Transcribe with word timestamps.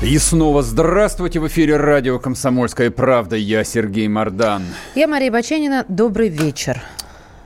И 0.00 0.16
снова 0.18 0.62
здравствуйте! 0.62 1.40
В 1.40 1.48
эфире 1.48 1.76
радио 1.76 2.20
«Комсомольская 2.20 2.88
правда». 2.92 3.34
Я 3.34 3.64
Сергей 3.64 4.06
Мордан. 4.06 4.62
Я 4.94 5.08
Мария 5.08 5.32
Баченина. 5.32 5.84
Добрый 5.88 6.28
вечер. 6.28 6.80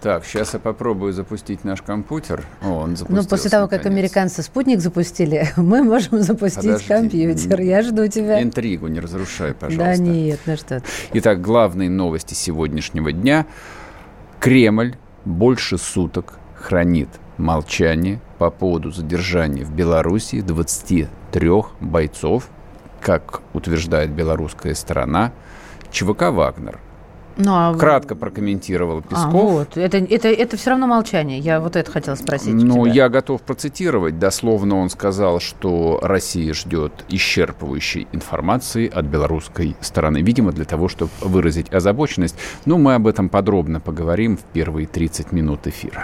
Так, 0.03 0.27
сейчас 0.27 0.53
я 0.53 0.61
попробую 0.61 1.15
запустить 1.15 1.65
наш 1.65 1.81
компьютер. 1.81 2.45
О, 2.61 2.81
он 2.81 2.95
Ну, 3.09 3.25
после 3.25 3.49
того, 3.49 3.69
как 3.69 3.87
американцы 3.87 4.43
спутник 4.43 4.81
запустили, 4.81 5.49
мы 5.57 5.83
можем 5.83 6.21
запустить 6.21 6.63
Подожди. 6.63 6.89
компьютер. 6.89 7.59
Я 7.63 7.81
жду 7.81 8.07
тебя. 8.09 8.43
Интригу 8.43 8.87
не 8.89 9.01
разрушай, 9.01 9.55
пожалуйста. 9.55 9.97
Да 9.97 9.97
нет, 9.97 10.41
ну 10.45 10.57
что 10.59 10.83
Итак, 11.15 11.41
главные 11.41 11.89
новости 11.89 12.35
сегодняшнего 12.35 13.13
дня. 13.13 13.47
Кремль 14.41 14.97
больше 15.25 15.79
суток 15.79 16.35
хранит 16.55 17.09
молчание 17.39 18.21
по 18.39 18.51
поводу 18.51 18.91
задержания 18.91 19.65
в 19.65 19.73
Беларуси 19.73 20.41
23 20.41 21.51
бойцов, 21.81 22.49
как 23.01 23.41
утверждает 23.53 24.11
белорусская 24.11 24.75
сторона, 24.75 25.33
ЧВК 25.91 26.31
«Вагнер». 26.31 26.79
Ну, 27.37 27.53
а... 27.55 27.75
Кратко 27.75 28.15
прокомментировал 28.15 28.99
а, 28.99 29.03
Песков. 29.03 29.27
А, 29.27 29.29
вот. 29.29 29.77
это, 29.77 29.99
это, 29.99 30.29
это 30.29 30.57
все 30.57 30.71
равно 30.71 30.87
молчание. 30.87 31.39
Я 31.39 31.61
вот 31.61 31.77
это 31.77 31.91
хотел 31.91 32.17
спросить. 32.17 32.53
Ну, 32.53 32.85
я 32.87 33.09
готов 33.09 33.43
процитировать. 33.43 34.19
Дословно 34.19 34.79
он 34.79 34.91
сказал, 34.91 35.41
что 35.41 35.99
Россия 36.03 36.53
ждет 36.53 36.93
исчерпывающей 37.09 38.07
информации 38.13 38.89
от 38.89 39.07
белорусской 39.07 39.77
стороны. 39.81 40.23
Видимо, 40.23 40.53
для 40.53 40.65
того, 40.65 40.89
чтобы 40.89 41.11
выразить 41.21 41.73
озабоченность. 41.73 42.37
Но 42.65 42.79
мы 42.79 42.95
об 42.95 43.07
этом 43.07 43.29
подробно 43.29 43.81
поговорим 43.81 44.37
в 44.37 44.43
первые 44.43 44.87
30 44.87 45.33
минут 45.33 45.67
эфира. 45.67 46.03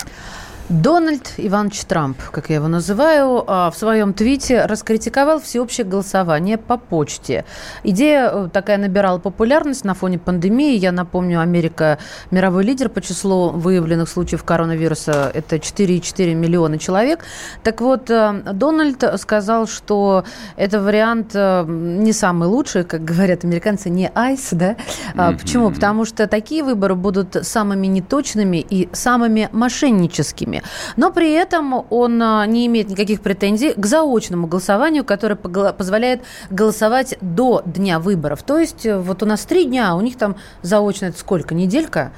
Дональд 0.68 1.32
Иванович 1.38 1.84
Трамп, 1.84 2.18
как 2.30 2.50
я 2.50 2.56
его 2.56 2.68
называю, 2.68 3.42
а, 3.46 3.70
в 3.70 3.76
своем 3.76 4.12
твите 4.12 4.66
раскритиковал 4.66 5.40
всеобщее 5.40 5.86
голосование 5.86 6.58
по 6.58 6.76
почте. 6.76 7.46
Идея 7.84 8.30
э, 8.30 8.48
такая 8.52 8.76
набирала 8.76 9.18
популярность 9.18 9.86
на 9.86 9.94
фоне 9.94 10.18
пандемии. 10.18 10.76
Я 10.76 10.92
напомню, 10.92 11.40
Америка 11.40 11.98
мировой 12.30 12.64
лидер 12.64 12.90
по 12.90 13.00
числу 13.00 13.48
выявленных 13.48 14.10
случаев 14.10 14.44
коронавируса. 14.44 15.30
Это 15.32 15.56
4,4 15.56 16.34
миллиона 16.34 16.78
человек. 16.78 17.24
Так 17.62 17.80
вот, 17.80 18.10
э, 18.10 18.42
Дональд 18.52 19.02
сказал, 19.16 19.66
что 19.66 20.24
это 20.56 20.82
вариант 20.82 21.30
э, 21.32 21.64
не 21.66 22.12
самый 22.12 22.46
лучший, 22.46 22.84
как 22.84 23.04
говорят 23.04 23.42
американцы, 23.42 23.88
не 23.88 24.10
айс, 24.14 24.48
да? 24.52 24.76
Mm-hmm. 25.14 25.38
Почему? 25.38 25.70
Потому 25.70 26.04
что 26.04 26.26
такие 26.26 26.62
выборы 26.62 26.94
будут 26.94 27.38
самыми 27.46 27.86
неточными 27.86 28.58
и 28.58 28.90
самыми 28.92 29.48
мошенническими 29.52 30.57
выборами. 30.58 30.62
Но 30.96 31.12
при 31.12 31.32
этом 31.32 31.86
он 31.90 32.22
а, 32.22 32.46
не 32.46 32.66
имеет 32.66 32.88
никаких 32.88 33.20
претензий 33.20 33.72
к 33.74 33.86
заочному 33.86 34.46
голосованию, 34.46 35.04
которое 35.04 35.36
позволяет 35.36 36.22
голосовать 36.50 37.16
до 37.20 37.62
дня 37.64 37.98
выборов. 37.98 38.42
То 38.42 38.58
есть 38.58 38.86
э, 38.86 38.98
вот 38.98 39.22
у 39.22 39.26
нас 39.26 39.44
три 39.44 39.64
дня, 39.64 39.90
а 39.90 39.94
у 39.94 40.00
них 40.00 40.16
там 40.16 40.36
заочно 40.62 41.06
это 41.06 41.18
сколько? 41.18 41.54
Неделька? 41.54 42.12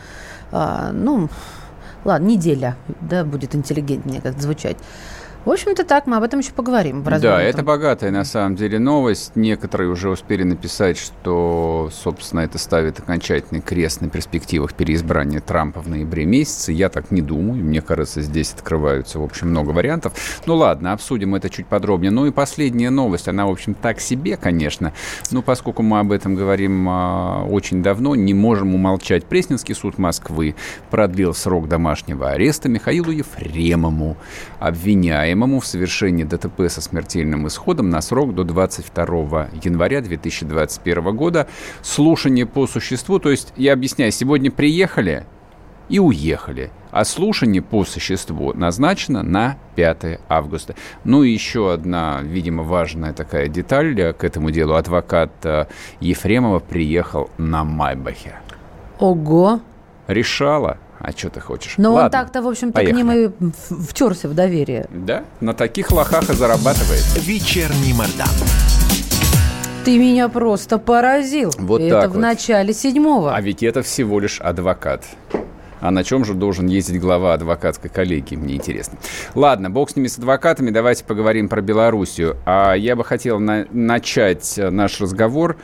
А, 0.53 0.91
ну, 0.93 1.29
ладно, 2.05 2.27
неделя, 2.27 2.77
да, 3.00 3.25
будет 3.25 3.55
интеллигентнее 3.55 4.21
как 4.21 4.41
звучать. 4.41 4.77
В 5.47 5.51
общем-то 5.51 5.84
так, 5.84 6.06
мы 6.06 6.17
об 6.19 6.23
этом 6.23 6.41
еще 6.41 6.53
поговорим. 6.53 7.03
В 7.03 7.19
да, 7.19 7.41
это 7.41 7.62
богатая 7.62 8.11
на 8.11 8.25
самом 8.25 8.56
деле 8.56 8.78
новость. 8.78 9.33
Некоторые 9.37 9.89
уже 9.89 10.11
успели 10.11 10.43
написать, 10.43 10.99
что, 10.99 11.89
собственно, 11.91 12.41
это 12.41 12.59
ставит 12.59 12.99
окончательный 12.99 13.62
крест 13.62 14.03
на 14.03 14.11
перспективах 14.11 14.75
переизбрания 14.75 15.41
Трампа 15.41 15.81
в 15.81 15.89
ноябре 15.89 16.27
месяце. 16.27 16.73
Я 16.73 16.91
так 16.91 17.11
не 17.11 17.23
думаю. 17.23 17.65
Мне 17.65 17.81
кажется, 17.81 18.21
здесь 18.21 18.53
открываются, 18.53 19.19
в 19.19 19.23
общем, 19.23 19.49
много 19.49 19.71
вариантов. 19.71 20.12
Ну 20.45 20.56
ладно, 20.56 20.93
обсудим 20.93 21.34
это 21.34 21.49
чуть 21.49 21.67
подробнее. 21.67 22.11
Ну 22.11 22.27
и 22.27 22.33
последняя 22.33 22.91
новость, 22.91 23.27
она, 23.27 23.47
в 23.47 23.50
общем, 23.50 23.73
так 23.73 23.99
себе, 24.00 24.37
конечно. 24.37 24.93
Но 25.31 25.41
поскольку 25.41 25.83
мы 25.83 26.00
об 26.00 26.12
этом 26.12 26.34
говорим 26.34 26.87
а, 26.87 27.47
очень 27.49 27.83
давно, 27.83 28.15
не 28.15 28.34
можем 28.34 28.75
умолчать. 28.75 29.25
Пресненский 29.25 29.75
суд 29.75 29.97
Москвы 29.97 30.55
продлил 30.91 31.33
срок 31.33 31.67
домашнего 31.67 32.29
ареста 32.29 32.69
Михаилу 32.69 33.11
Ефремову, 33.11 34.19
обвиняя 34.59 35.30
обвиняемому 35.31 35.61
в 35.61 35.67
совершении 35.67 36.25
ДТП 36.25 36.69
со 36.69 36.81
смертельным 36.81 37.47
исходом 37.47 37.91
на 37.91 38.01
срок 38.01 38.35
до 38.35 38.45
22 38.45 39.51
января 39.63 40.01
2021 40.01 41.17
года. 41.17 41.47
Слушание 41.83 42.47
по 42.47 42.67
существу, 42.67 43.19
то 43.19 43.31
есть, 43.31 43.53
я 43.57 43.73
объясняю, 43.73 44.13
сегодня 44.13 44.51
приехали 44.51 45.25
и 45.89 45.99
уехали. 45.99 46.71
А 46.91 47.05
слушание 47.05 47.63
по 47.63 47.85
существу 47.85 48.53
назначено 48.55 49.23
на 49.23 49.57
5 49.77 50.21
августа. 50.29 50.75
Ну 51.05 51.23
и 51.23 51.31
еще 51.31 51.73
одна, 51.73 52.21
видимо, 52.23 52.62
важная 52.62 53.12
такая 53.12 53.49
деталь 53.49 54.12
к 54.12 54.25
этому 54.25 54.51
делу. 54.51 54.75
Адвокат 54.75 55.33
э, 55.45 55.67
Ефремова 56.01 56.59
приехал 56.59 57.31
на 57.39 57.65
Майбахе. 57.65 58.35
Ого! 58.99 59.61
Решала 60.09 60.79
а 61.00 61.12
что 61.12 61.31
ты 61.31 61.41
хочешь? 61.41 61.75
Но 61.78 61.93
Ладно, 61.93 62.05
он 62.05 62.11
так-то, 62.11 62.43
в 62.43 62.49
общем-то, 62.49 62.84
к 62.84 62.93
ним 62.93 63.11
и 63.11 63.31
втерся 63.88 64.28
в 64.28 64.34
доверие. 64.34 64.87
Да, 64.91 65.25
на 65.41 65.55
таких 65.55 65.91
лохах 65.91 66.28
и 66.28 66.34
зарабатывает. 66.34 67.05
Вечерний 67.16 67.94
Мордан. 67.94 68.28
Ты 69.84 69.99
меня 69.99 70.28
просто 70.28 70.77
поразил. 70.78 71.50
Вот 71.59 71.81
это 71.81 72.03
так 72.03 72.11
в 72.11 72.15
вот. 72.15 72.21
начале 72.21 72.75
седьмого. 72.75 73.34
А 73.34 73.41
ведь 73.41 73.62
это 73.62 73.83
всего 73.83 74.21
лишь 74.21 74.38
адвокат. 74.41 75.05
А 75.81 75.91
на 75.91 76.05
чем 76.05 76.27
же 76.27 76.34
должен 76.34 76.66
ездить 76.66 77.00
глава 77.00 77.32
адвокатской 77.32 77.88
коллегии, 77.88 78.37
мне 78.37 78.56
интересно. 78.56 78.99
Ладно, 79.34 79.71
бог 79.71 79.88
с 79.88 79.97
ними 79.97 80.09
с 80.09 80.19
адвокатами, 80.19 80.69
давайте 80.69 81.05
поговорим 81.05 81.49
про 81.49 81.62
Белоруссию. 81.62 82.37
А 82.44 82.75
я 82.75 82.94
бы 82.94 83.05
хотел 83.05 83.41
на- 83.41 83.65
начать 83.71 84.59
наш 84.59 85.00
разговор 85.00 85.56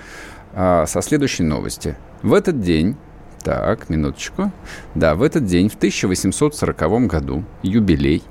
а, 0.54 0.86
со 0.86 1.02
следующей 1.02 1.42
новости. 1.42 1.96
В 2.22 2.32
этот 2.32 2.62
день 2.62 2.96
так, 3.46 3.88
минуточку. 3.88 4.50
Да, 4.96 5.14
в 5.14 5.22
этот 5.22 5.46
день, 5.46 5.68
в 5.68 5.76
1840 5.76 7.06
году, 7.06 7.44
юбилей, 7.62 8.22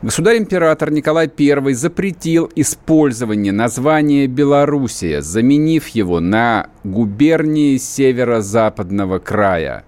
Государь-император 0.00 0.90
Николай 0.90 1.28
I 1.38 1.74
запретил 1.74 2.50
использование 2.54 3.52
названия 3.52 4.26
Белоруссия, 4.26 5.20
заменив 5.20 5.88
его 5.88 6.20
на 6.20 6.68
губернии 6.84 7.76
северо-западного 7.76 9.18
края 9.18 9.84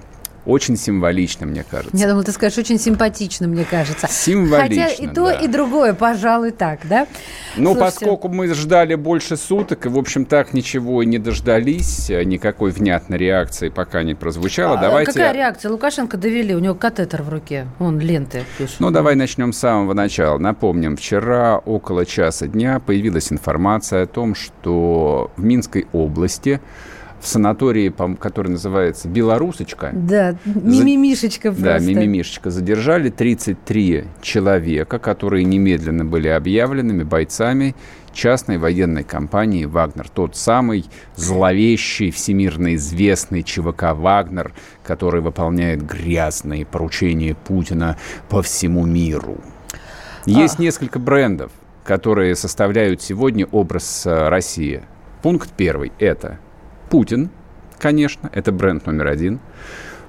Очень 0.50 0.78
символично, 0.78 1.46
мне 1.46 1.64
кажется. 1.64 1.96
Я 1.96 2.08
думала, 2.08 2.24
ты 2.24 2.32
скажешь, 2.32 2.58
очень 2.58 2.80
симпатично, 2.80 3.48
мне 3.48 3.66
кажется. 3.66 4.08
Символично, 4.10 4.88
Хотя 4.88 5.04
и 5.04 5.08
то, 5.08 5.26
да. 5.26 5.34
и 5.34 5.48
другое, 5.48 5.94
пожалуй, 5.94 6.50
так, 6.50 6.80
да? 6.86 7.06
Ну, 7.56 7.76
Слушайте... 7.76 8.00
поскольку 8.00 8.30
мы 8.30 8.52
ждали 8.56 8.96
больше 8.96 9.38
суток, 9.38 9.86
и, 9.86 9.90
в 9.90 9.98
общем, 9.98 10.26
так 10.26 10.54
ничего 10.54 11.04
и 11.04 11.06
не 11.06 11.20
дождались, 11.20 12.10
э, 12.10 12.24
никакой 12.24 12.72
внятной 12.72 13.20
реакции 13.20 13.70
пока 13.70 14.02
не 14.02 14.16
прозвучало, 14.16 14.80
а, 14.80 14.82
давайте... 14.82 15.14
Какая 15.14 15.34
реакция? 15.34 15.70
Лукашенко 15.70 16.18
довели, 16.18 16.56
у 16.56 16.60
него 16.60 16.74
катетер 16.74 17.22
в 17.22 17.30
руке, 17.30 17.68
он 17.78 18.00
ленты 18.00 18.44
пишет. 18.58 18.78
Ну, 18.80 18.90
давай 18.90 19.14
начнем 19.14 19.54
с 19.54 19.60
самого 19.60 19.94
начала. 19.94 20.40
Напомним, 20.40 20.98
вчера 20.98 21.60
около 21.60 22.08
часа 22.08 22.48
дня 22.48 22.80
появилась 22.80 23.32
информация 23.32 24.02
о 24.02 24.08
том, 24.08 24.34
что 24.34 25.30
в 25.38 25.44
Минской 25.44 25.86
области 25.94 26.60
в 27.20 27.28
санатории, 27.28 27.94
который 28.20 28.50
называется 28.50 29.08
«Белорусочка». 29.08 29.92
Да, 29.94 30.36
мимимишечка 30.46 31.52
просто. 31.52 31.64
Да, 31.64 31.80
мимимишечка. 31.80 32.50
Задержали 32.50 33.10
33 33.10 34.06
человека, 34.22 35.00
которые 35.00 35.44
немедленно 35.44 36.06
были 36.06 36.28
объявленными 36.28 37.04
бойцами 37.04 37.76
частной 38.14 38.58
военной 38.58 39.04
компании 39.04 39.66
«Вагнер». 39.66 40.10
Тот 40.10 40.36
самый 40.36 40.86
зловещий, 41.16 42.12
всемирно 42.12 42.76
известный 42.76 43.44
ЧВК 43.44 43.94
«Вагнер», 43.94 44.54
который 44.84 45.22
выполняет 45.22 45.86
грязные 45.86 46.66
поручения 46.66 47.36
Путина 47.36 47.98
по 48.30 48.42
всему 48.42 48.86
миру. 48.86 49.38
Есть 50.26 50.60
а... 50.60 50.62
несколько 50.62 51.00
брендов, 51.00 51.52
которые 51.84 52.36
составляют 52.36 53.02
сегодня 53.02 53.46
образ 53.46 54.06
э, 54.06 54.30
России. 54.30 54.84
Пункт 55.22 55.50
первый– 55.56 55.92
это 56.00 56.40
Путин, 56.90 57.30
конечно, 57.78 58.30
это 58.34 58.52
бренд 58.52 58.86
номер 58.86 59.08
один. 59.08 59.40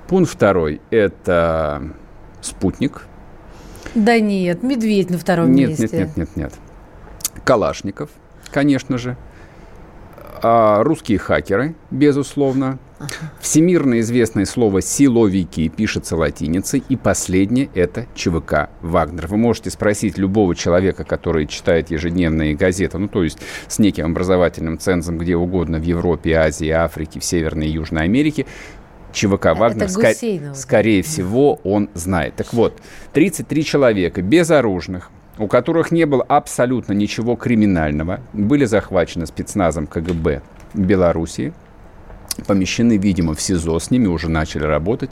Пункт 0.09 0.33
второй– 0.33 0.81
это 0.91 1.83
спутник. 2.41 3.03
Да 3.95 4.19
нет, 4.19 4.63
медведь 4.63 5.11
на 5.11 5.19
втором 5.19 5.53
нет, 5.53 5.71
месте. 5.71 5.85
Нет, 5.85 5.93
нет, 5.93 6.17
нет, 6.17 6.37
нет. 6.37 6.55
Калашников, 7.45 8.11
конечно 8.51 8.99
же. 8.99 9.17
А, 10.43 10.83
русские 10.83 11.19
хакеры, 11.19 11.75
безусловно. 11.91 12.79
Всемирно 13.41 14.01
известное 14.01 14.45
слово 14.45 14.83
«силовики» 14.83 15.69
пишется 15.69 16.17
латиницей. 16.17 16.83
И 16.89 16.97
последнее– 16.97 17.71
это 17.75 18.07
ЧВК 18.15 18.69
«Вагнер». 18.83 19.27
Вы 19.27 19.37
можете 19.37 19.71
спросить 19.71 20.19
любого 20.19 20.55
человека, 20.55 21.05
который 21.05 21.47
читает 21.47 21.91
ежедневные 21.91 22.55
газеты, 22.55 22.99
ну, 22.99 23.09
то 23.09 23.25
есть 23.25 23.39
с 23.69 23.79
неким 23.79 24.07
образовательным 24.07 24.79
цензом 24.79 25.19
где 25.19 25.37
угодно, 25.37 25.79
в 25.79 25.83
Европе, 25.83 26.35
Азии, 26.35 26.69
Африке, 26.69 27.21
в 27.21 27.25
Северной 27.25 27.69
и 27.69 27.71
Южной 27.71 28.05
Америке, 28.05 28.47
ЧВК 29.13 29.57
«Вагнер», 29.57 29.87
ска- 29.87 30.55
скорее 30.55 31.03
всего, 31.03 31.55
он 31.65 31.89
знает. 31.95 32.37
Так 32.37 32.53
вот, 32.53 32.81
33 33.13 33.65
человека 33.65 34.23
безоружных, 34.23 35.11
у 35.39 35.47
которых 35.47 35.91
не 35.91 36.05
было 36.05 36.23
абсолютно 36.23 36.93
ничего 36.93 37.35
криминального, 37.35 38.21
были 38.33 38.67
захвачены 38.67 39.27
спецназом 39.27 39.87
КГБ 39.87 40.43
Белоруссии, 40.75 41.53
помещены, 42.47 42.97
видимо, 42.97 43.35
в 43.35 43.41
СИЗО, 43.41 43.79
с 43.79 43.91
ними 43.91 44.07
уже 44.07 44.29
начали 44.29 44.65
работать. 44.65 45.11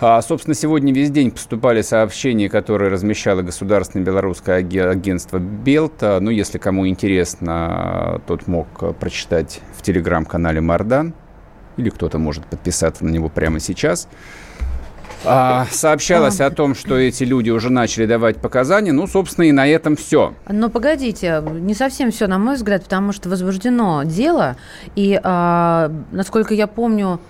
А, 0.00 0.22
собственно, 0.22 0.54
сегодня 0.54 0.92
весь 0.92 1.10
день 1.10 1.32
поступали 1.32 1.82
сообщения, 1.82 2.48
которые 2.48 2.90
размещало 2.90 3.42
государственное 3.42 4.06
белорусское 4.06 4.56
агентство 4.56 5.38
Белта. 5.38 6.18
Ну, 6.20 6.30
если 6.30 6.58
кому 6.58 6.86
интересно, 6.86 8.20
тот 8.28 8.46
мог 8.46 8.96
прочитать 8.98 9.60
в 9.76 9.82
телеграм-канале 9.82 10.60
Мардан. 10.60 11.14
Или 11.76 11.90
кто-то 11.90 12.18
может 12.18 12.46
подписаться 12.46 13.04
на 13.04 13.10
него 13.10 13.28
прямо 13.28 13.58
сейчас. 13.60 14.08
А, 15.24 15.66
сообщалось 15.70 16.40
а. 16.40 16.46
о 16.46 16.50
том, 16.50 16.74
что 16.74 16.96
эти 16.96 17.24
люди 17.24 17.50
уже 17.50 17.70
начали 17.70 18.06
давать 18.06 18.36
показания. 18.38 18.92
Ну, 18.92 19.06
собственно, 19.06 19.44
и 19.44 19.52
на 19.52 19.66
этом 19.66 19.96
все. 19.96 20.34
Но 20.48 20.68
погодите, 20.68 21.42
не 21.60 21.74
совсем 21.74 22.10
все, 22.10 22.26
на 22.26 22.38
мой 22.38 22.56
взгляд, 22.56 22.84
потому 22.84 23.12
что 23.12 23.28
возбуждено 23.28 24.02
дело. 24.04 24.56
И, 24.94 25.18
а, 25.22 25.90
насколько 26.12 26.54
я 26.54 26.66
помню, 26.66 27.20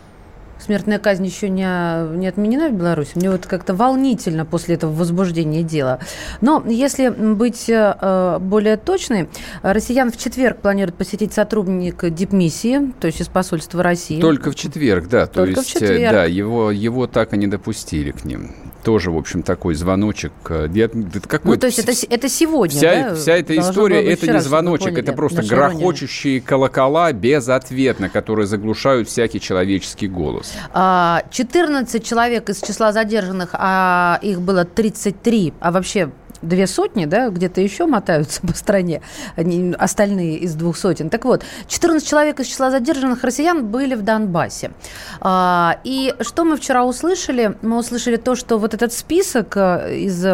смертная 0.58 0.98
казнь 0.98 1.24
еще 1.24 1.48
не, 1.48 2.16
не 2.16 2.26
отменена 2.26 2.68
в 2.68 2.72
Беларуси. 2.72 3.12
Мне 3.14 3.30
вот 3.30 3.46
как-то 3.46 3.74
волнительно 3.74 4.44
после 4.44 4.74
этого 4.76 4.92
возбуждения 4.92 5.62
дела. 5.62 6.00
Но 6.40 6.62
если 6.66 7.08
быть 7.08 7.68
э, 7.68 8.38
более 8.40 8.76
точной, 8.76 9.28
россиян 9.62 10.10
в 10.10 10.16
четверг 10.16 10.60
планируют 10.60 10.96
посетить 10.96 11.32
сотрудник 11.32 12.08
дипмиссии, 12.12 12.92
то 13.00 13.06
есть 13.06 13.20
из 13.20 13.28
посольства 13.28 13.82
России. 13.82 14.20
Только 14.20 14.50
в 14.50 14.54
четверг, 14.54 15.08
да. 15.08 15.26
Только 15.26 15.54
то 15.54 15.60
есть, 15.60 15.70
в 15.70 15.72
четверг. 15.72 16.12
да, 16.12 16.24
его, 16.24 16.70
его 16.70 17.06
так 17.06 17.34
и 17.34 17.36
не 17.36 17.46
допустили 17.46 18.10
к 18.10 18.24
ним 18.24 18.54
тоже, 18.88 19.10
в 19.10 19.18
общем, 19.18 19.42
такой 19.42 19.74
звоночек. 19.74 20.32
Э, 20.48 20.66
это 20.74 21.28
какой 21.28 21.56
ну, 21.56 21.60
то 21.60 21.66
есть 21.66 21.78
это, 21.78 21.92
это 22.08 22.28
сегодня, 22.28 22.78
вся, 22.78 23.10
да? 23.10 23.14
Вся 23.14 23.36
эта 23.36 23.58
история, 23.58 24.02
это 24.02 24.32
не 24.32 24.40
звоночек, 24.40 24.96
это 24.96 25.12
просто 25.12 25.42
грохочущие 25.42 26.40
колокола 26.40 27.12
безответно, 27.12 28.08
которые 28.08 28.46
заглушают 28.46 29.08
всякий 29.08 29.40
человеческий 29.40 30.08
голос. 30.08 30.47
14 30.72 32.02
а, 32.02 32.04
человек 32.04 32.50
из 32.50 32.60
числа 32.60 32.92
задержанных, 32.92 33.50
а 33.52 34.18
их 34.22 34.40
было 34.40 34.64
33, 34.64 35.54
а 35.60 35.70
вообще 35.70 36.10
две 36.42 36.66
сотни, 36.66 37.04
да, 37.04 37.30
где-то 37.30 37.60
еще 37.60 37.86
мотаются 37.86 38.40
по 38.46 38.52
стране, 38.54 39.02
они, 39.36 39.74
остальные 39.78 40.38
из 40.38 40.54
двух 40.54 40.76
сотен. 40.76 41.10
Так 41.10 41.24
вот, 41.24 41.44
14 41.66 42.06
человек 42.06 42.40
из 42.40 42.46
числа 42.46 42.70
задержанных 42.70 43.22
россиян 43.24 43.66
были 43.66 43.94
в 43.94 44.02
Донбассе. 44.02 44.72
А, 45.20 45.78
и 45.84 46.14
что 46.20 46.44
мы 46.44 46.56
вчера 46.56 46.84
услышали? 46.84 47.56
Мы 47.62 47.78
услышали 47.78 48.16
то, 48.16 48.34
что 48.34 48.58
вот 48.58 48.74
этот 48.74 48.92
список 48.92 49.56
э, 49.56 49.96
из 49.96 50.24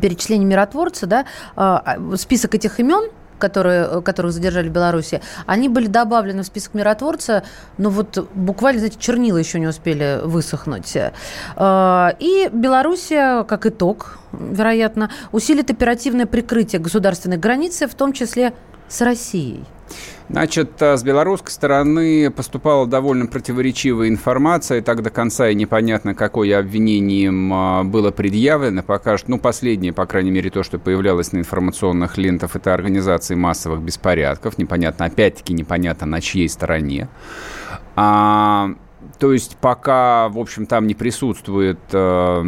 перечисления 0.00 0.46
миротворца, 0.46 1.06
да, 1.06 1.24
а, 1.56 1.98
список 2.16 2.54
этих 2.54 2.78
имен, 2.78 3.10
которые, 3.40 3.88
э, 3.90 4.00
которых 4.02 4.32
задержали 4.32 4.68
в 4.68 4.72
Беларуси, 4.72 5.20
они 5.46 5.68
были 5.68 5.86
добавлены 5.86 6.42
в 6.42 6.46
список 6.46 6.74
миротворца, 6.74 7.42
но 7.78 7.90
вот 7.90 8.28
буквально, 8.34 8.78
знаете, 8.80 8.98
чернила 9.00 9.38
еще 9.38 9.58
не 9.58 9.66
успели 9.66 10.20
высохнуть. 10.22 10.96
Э, 10.96 12.10
и 12.18 12.48
Белоруссия, 12.52 13.42
как 13.44 13.66
итог, 13.66 14.18
вероятно, 14.32 15.10
усилит 15.32 15.70
оперативное 15.70 16.26
прикрытие 16.26 16.80
государственной 16.80 17.38
границы, 17.38 17.88
в 17.88 17.94
том 17.94 18.12
числе 18.12 18.52
с 18.88 19.00
Россией. 19.00 19.64
Значит, 20.30 20.80
э, 20.80 20.96
с 20.96 21.02
белорусской 21.02 21.50
стороны 21.50 22.30
поступала 22.30 22.86
довольно 22.86 23.26
противоречивая 23.26 24.08
информация, 24.08 24.78
и 24.78 24.80
так 24.80 25.02
до 25.02 25.10
конца 25.10 25.48
и 25.48 25.56
непонятно, 25.56 26.14
какое 26.14 26.56
обвинением 26.56 27.52
э, 27.52 27.82
было 27.82 28.12
предъявлено. 28.12 28.84
Пока 28.84 29.18
что, 29.18 29.28
ну, 29.32 29.38
последнее, 29.38 29.92
по 29.92 30.06
крайней 30.06 30.30
мере, 30.30 30.50
то, 30.50 30.62
что 30.62 30.78
появлялось 30.78 31.32
на 31.32 31.38
информационных 31.38 32.16
лентах, 32.16 32.54
это 32.54 32.72
организации 32.72 33.34
массовых 33.34 33.80
беспорядков. 33.80 34.56
Непонятно, 34.56 35.06
опять-таки, 35.06 35.52
непонятно, 35.52 36.06
на 36.06 36.20
чьей 36.20 36.48
стороне. 36.48 37.08
А, 37.96 38.70
то 39.18 39.32
есть 39.32 39.56
пока, 39.60 40.28
в 40.28 40.38
общем, 40.38 40.66
там 40.66 40.86
не 40.86 40.94
присутствует... 40.94 41.80
А, 41.92 42.44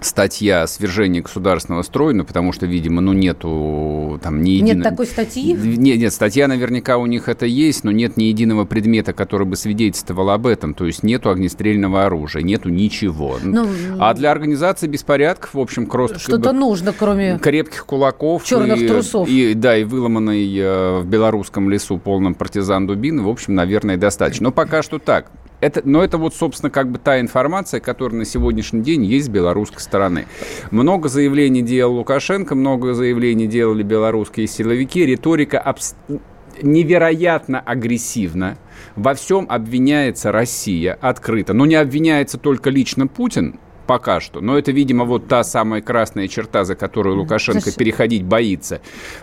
статья 0.00 0.62
о 0.62 0.66
свержении 0.66 1.20
государственного 1.20 1.82
строя, 1.82 2.14
ну, 2.14 2.24
потому 2.24 2.52
что, 2.52 2.66
видимо, 2.66 3.00
ну, 3.00 3.12
нету 3.12 4.18
там 4.22 4.42
ни 4.42 4.50
единого... 4.50 4.74
Нет 4.74 4.84
такой 4.84 5.06
статьи? 5.06 5.52
Нет, 5.54 5.98
нет, 5.98 6.12
статья 6.12 6.48
наверняка 6.48 6.98
у 6.98 7.06
них 7.06 7.28
это 7.28 7.46
есть, 7.46 7.84
но 7.84 7.90
нет 7.90 8.16
ни 8.16 8.24
единого 8.24 8.64
предмета, 8.64 9.12
который 9.12 9.46
бы 9.46 9.56
свидетельствовал 9.56 10.30
об 10.30 10.46
этом, 10.46 10.74
то 10.74 10.86
есть 10.86 11.02
нету 11.02 11.30
огнестрельного 11.30 12.06
оружия, 12.06 12.42
нету 12.42 12.68
ничего. 12.68 13.38
Ну, 13.42 13.66
а 13.98 14.14
для 14.14 14.30
организации 14.30 14.86
беспорядков, 14.86 15.54
в 15.54 15.60
общем, 15.60 15.86
просто... 15.86 16.18
Что-то 16.18 16.52
нужно, 16.52 16.92
кроме... 16.92 17.38
Крепких 17.38 17.86
кулаков. 17.86 18.44
Черных 18.44 18.80
и, 18.80 18.88
трусов. 18.88 19.28
И, 19.28 19.54
да, 19.54 19.76
и 19.76 19.84
выломанный 19.84 20.56
э, 20.56 21.00
в 21.00 21.06
белорусском 21.06 21.70
лесу 21.70 21.98
полном 21.98 22.34
партизан 22.34 22.86
дубины, 22.86 23.22
в 23.22 23.28
общем, 23.28 23.54
наверное, 23.54 23.96
достаточно. 23.96 24.44
Но 24.44 24.52
пока 24.52 24.82
что 24.82 24.98
так. 24.98 25.30
Это, 25.60 25.80
но 25.84 26.04
это 26.04 26.18
вот, 26.18 26.34
собственно, 26.34 26.70
как 26.70 26.90
бы 26.90 26.98
та 26.98 27.18
информация, 27.20 27.80
которая 27.80 28.18
на 28.18 28.24
сегодняшний 28.24 28.82
день 28.82 29.04
есть 29.04 29.26
с 29.26 29.28
белорусской 29.28 29.80
стороны. 29.80 30.26
Много 30.70 31.08
заявлений 31.08 31.62
делал 31.62 31.94
Лукашенко, 31.96 32.54
много 32.54 32.92
заявлений 32.94 33.46
делали 33.46 33.82
белорусские 33.82 34.46
силовики. 34.48 35.06
Риторика 35.06 35.58
абс... 35.58 35.94
невероятно 36.62 37.60
агрессивна. 37.60 38.58
Во 38.96 39.14
всем 39.14 39.46
обвиняется 39.48 40.30
Россия 40.30 40.98
открыто. 41.00 41.54
Но 41.54 41.64
не 41.64 41.76
обвиняется 41.76 42.38
только 42.38 42.70
лично 42.70 43.06
Путин, 43.06 43.58
пока 43.86 44.20
что. 44.20 44.40
Но 44.40 44.58
это, 44.58 44.72
видимо, 44.72 45.04
вот 45.04 45.28
та 45.28 45.44
самая 45.44 45.80
красная 45.80 46.28
черта, 46.28 46.64
за 46.64 46.74
которую 46.74 47.16
Лукашенко 47.16 47.72
переходить 47.72 48.24
боится. 48.24 48.80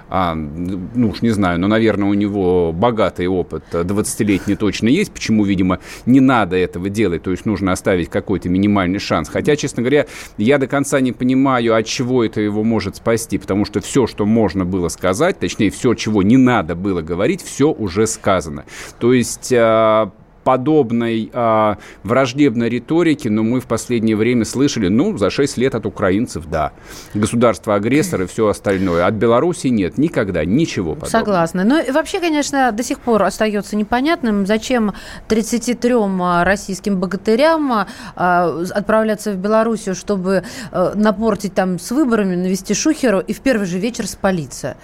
А, 0.09 0.35
ну 0.35 1.09
уж 1.09 1.21
не 1.21 1.29
знаю, 1.29 1.59
но, 1.59 1.67
наверное, 1.67 2.09
у 2.09 2.13
него 2.13 2.71
богатый 2.71 3.27
опыт 3.27 3.63
20-летний 3.71 4.55
точно 4.55 4.87
есть, 4.87 5.11
почему, 5.11 5.43
видимо, 5.43 5.79
не 6.05 6.19
надо 6.19 6.55
этого 6.55 6.89
делать, 6.89 7.23
то 7.23 7.31
есть 7.31 7.45
нужно 7.45 7.71
оставить 7.71 8.09
какой-то 8.09 8.49
минимальный 8.49 8.99
шанс. 8.99 9.29
Хотя, 9.29 9.55
честно 9.55 9.83
говоря, 9.83 10.07
я 10.37 10.57
до 10.57 10.67
конца 10.67 10.99
не 10.99 11.11
понимаю, 11.11 11.75
от 11.75 11.85
чего 11.85 12.23
это 12.23 12.41
его 12.41 12.63
может 12.63 12.95
спасти, 12.95 13.37
потому 13.37 13.65
что 13.65 13.81
все, 13.81 14.07
что 14.07 14.25
можно 14.25 14.65
было 14.65 14.87
сказать, 14.87 15.39
точнее, 15.39 15.69
все, 15.69 15.93
чего 15.93 16.23
не 16.23 16.37
надо 16.37 16.75
было 16.75 17.01
говорить, 17.01 17.43
все 17.43 17.71
уже 17.71 18.07
сказано. 18.07 18.65
То 18.99 19.13
есть 19.13 19.53
а, 19.55 20.11
подобной 20.43 21.29
э, 21.31 21.75
враждебной 22.03 22.69
риторики, 22.69 23.27
но 23.27 23.43
мы 23.43 23.59
в 23.59 23.65
последнее 23.65 24.15
время 24.15 24.45
слышали, 24.45 24.87
ну, 24.87 25.17
за 25.17 25.29
6 25.29 25.57
лет 25.57 25.75
от 25.75 25.85
украинцев, 25.85 26.45
да. 26.45 26.73
Государство-агрессор 27.13 28.23
и 28.23 28.25
все 28.25 28.47
остальное. 28.47 29.05
От 29.05 29.13
Беларуси 29.15 29.67
нет 29.67 29.97
никогда 29.97 30.45
ничего 30.45 30.95
подобного. 30.95 31.09
Согласна. 31.09 31.63
Ну, 31.63 31.81
и 31.81 31.91
вообще, 31.91 32.19
конечно, 32.19 32.71
до 32.71 32.83
сих 32.83 32.99
пор 32.99 33.23
остается 33.23 33.75
непонятным, 33.75 34.45
зачем 34.45 34.93
33 35.27 35.93
а, 35.93 36.43
российским 36.43 36.99
богатырям 36.99 37.71
э, 37.71 37.85
отправляться 38.15 39.31
в 39.31 39.37
Белоруссию, 39.37 39.95
чтобы 39.95 40.43
э, 40.71 40.91
напортить 40.95 41.53
там 41.53 41.79
с 41.79 41.91
выборами, 41.91 42.35
навести 42.35 42.73
шухеру 42.73 43.19
и 43.19 43.33
в 43.33 43.39
первый 43.39 43.65
же 43.65 43.79
вечер 43.79 44.07
спалиться. 44.07 44.75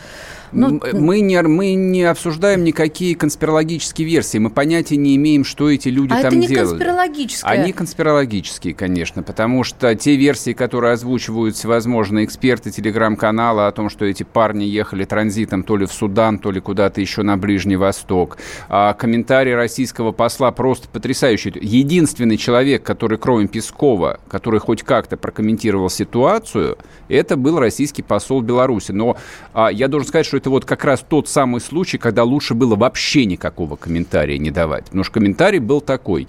Ну, 0.51 0.81
мы, 0.93 1.21
не, 1.21 1.41
мы 1.41 1.73
не 1.73 2.03
обсуждаем 2.03 2.63
никакие 2.63 3.15
конспирологические 3.15 4.07
версии. 4.07 4.37
Мы 4.37 4.49
понятия 4.49 4.97
не 4.97 5.15
имеем, 5.15 5.43
что 5.43 5.69
эти 5.69 5.89
люди 5.89 6.13
а 6.13 6.17
там 6.21 6.27
это 6.27 6.35
не 6.35 6.47
делали. 6.47 6.69
конспирологическое. 6.69 7.51
Они 7.51 7.71
конспирологические, 7.71 8.73
конечно, 8.73 9.23
потому 9.23 9.63
что 9.63 9.93
те 9.95 10.15
версии, 10.15 10.53
которые 10.53 10.93
озвучивают 10.93 11.55
всевозможные 11.55 12.25
эксперты 12.25 12.71
телеграм-канала 12.71 13.67
о 13.67 13.71
том, 13.71 13.89
что 13.89 14.05
эти 14.05 14.23
парни 14.23 14.63
ехали 14.63 15.05
транзитом 15.05 15.63
то 15.63 15.77
ли 15.77 15.85
в 15.85 15.93
Судан, 15.93 16.39
то 16.39 16.51
ли 16.51 16.59
куда-то 16.59 17.01
еще 17.01 17.21
на 17.23 17.37
Ближний 17.37 17.75
Восток. 17.75 18.37
А 18.67 18.93
комментарий 18.93 19.53
российского 19.53 20.11
посла 20.11 20.51
просто 20.51 20.87
потрясающий. 20.89 21.53
Единственный 21.61 22.37
человек, 22.37 22.83
который, 22.83 23.17
кроме 23.17 23.47
Пескова, 23.47 24.19
который 24.27 24.59
хоть 24.59 24.83
как-то 24.83 25.17
прокомментировал 25.17 25.89
ситуацию, 25.89 26.77
это 27.07 27.37
был 27.37 27.59
российский 27.59 28.01
посол 28.01 28.41
Беларуси. 28.41 28.91
Но 28.91 29.17
а, 29.53 29.69
я 29.71 29.87
должен 29.87 30.07
сказать, 30.07 30.25
что 30.25 30.38
это 30.39 30.49
вот 30.49 30.65
как 30.65 30.85
раз 30.85 31.05
тот 31.07 31.27
самый 31.27 31.61
случай, 31.61 31.97
когда 31.97 32.23
лучше 32.23 32.53
было 32.53 32.75
вообще 32.75 33.25
никакого 33.25 33.75
комментария 33.75 34.37
не 34.37 34.51
давать. 34.51 34.85
Потому 34.85 35.03
что 35.03 35.13
комментарий 35.13 35.59
был 35.59 35.81
такой. 35.81 36.27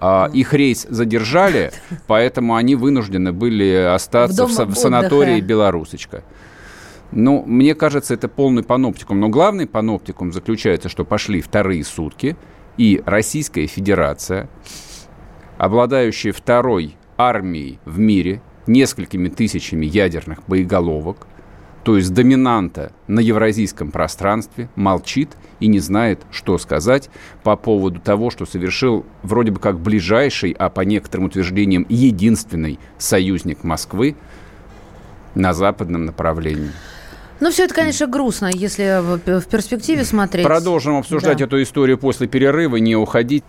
А, 0.00 0.28
их 0.32 0.52
рейс 0.52 0.84
задержали, 0.88 1.72
поэтому 2.08 2.56
они 2.56 2.74
вынуждены 2.74 3.32
были 3.32 3.72
остаться 3.94 4.46
в, 4.46 4.50
В 4.50 4.74
в 4.74 4.74
санатории 4.74 5.34
отдыха. 5.34 5.46
«Белорусочка». 5.46 6.24
Ну, 7.12 7.44
мне 7.46 7.74
кажется, 7.74 8.14
это 8.14 8.26
полный 8.26 8.64
паноптикум. 8.64 9.20
Но 9.20 9.28
главный 9.28 9.66
паноптикум 9.66 10.32
заключается, 10.32 10.88
что 10.88 11.04
пошли 11.04 11.40
вторые 11.40 11.84
сутки, 11.84 12.36
и 12.78 13.02
Российская 13.04 13.66
Федерация, 13.66 14.48
обладающая 15.58 16.32
второй 16.32 16.96
армией 17.18 17.78
в 17.84 17.98
мире, 17.98 18.40
несколькими 18.66 19.28
тысячами 19.28 19.84
ядерных 19.84 20.38
боеголовок, 20.48 21.26
то 21.84 21.96
есть 21.96 22.14
доминанта 22.14 22.92
на 23.08 23.20
евразийском 23.20 23.90
пространстве, 23.90 24.68
молчит 24.76 25.30
и 25.58 25.66
не 25.66 25.80
знает, 25.80 26.20
что 26.30 26.58
сказать 26.58 27.10
по 27.42 27.56
поводу 27.56 28.00
того, 28.00 28.30
что 28.30 28.46
совершил 28.46 29.04
вроде 29.22 29.50
бы 29.50 29.58
как 29.58 29.80
ближайший, 29.80 30.52
а 30.58 30.70
по 30.70 30.82
некоторым 30.82 31.26
утверждениям 31.26 31.84
единственный 31.88 32.78
союзник 32.98 33.64
Москвы 33.64 34.16
на 35.34 35.52
западном 35.54 36.04
направлении. 36.04 36.70
Ну, 37.40 37.50
все 37.50 37.64
это, 37.64 37.74
конечно, 37.74 38.06
грустно, 38.06 38.50
если 38.54 39.00
в, 39.00 39.40
в 39.40 39.46
перспективе 39.46 40.04
смотреть. 40.04 40.46
Продолжим 40.46 40.96
обсуждать 40.98 41.38
Да. 41.38 41.44
эту 41.44 41.60
историю 41.60 41.98
после 41.98 42.28
перерыва, 42.28 42.76
не 42.76 42.94
уходить. 42.94 43.42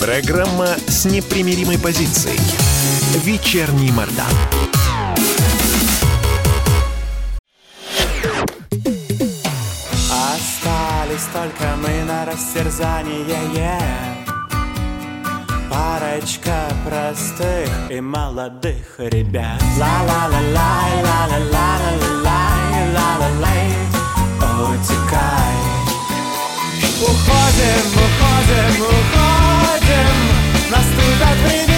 Программа 0.00 0.68
с 0.86 1.04
непримиримой 1.04 1.78
позицией. 1.78 2.38
Вечерний 3.24 3.90
Мордан. 3.92 4.26
Остались 10.10 11.24
только 11.32 11.76
мы 11.80 12.04
на 12.04 12.26
растерзание 12.26 13.24
Парочка 15.70 16.68
простых 16.86 17.70
и 17.90 18.00
молодых 18.02 18.98
ребят. 18.98 19.62
Ла-ла-ла-лай, 19.78 21.02
ла-ла-ла-ла-ла-лай, 21.02 22.92
ла-ла-лай 22.92 23.68
Утекай. 24.60 25.56
Уходим, 27.00 27.86
уходим, 27.94 28.82
уходим 28.82 29.66
Наступят 30.70 31.38
времена 31.46 31.75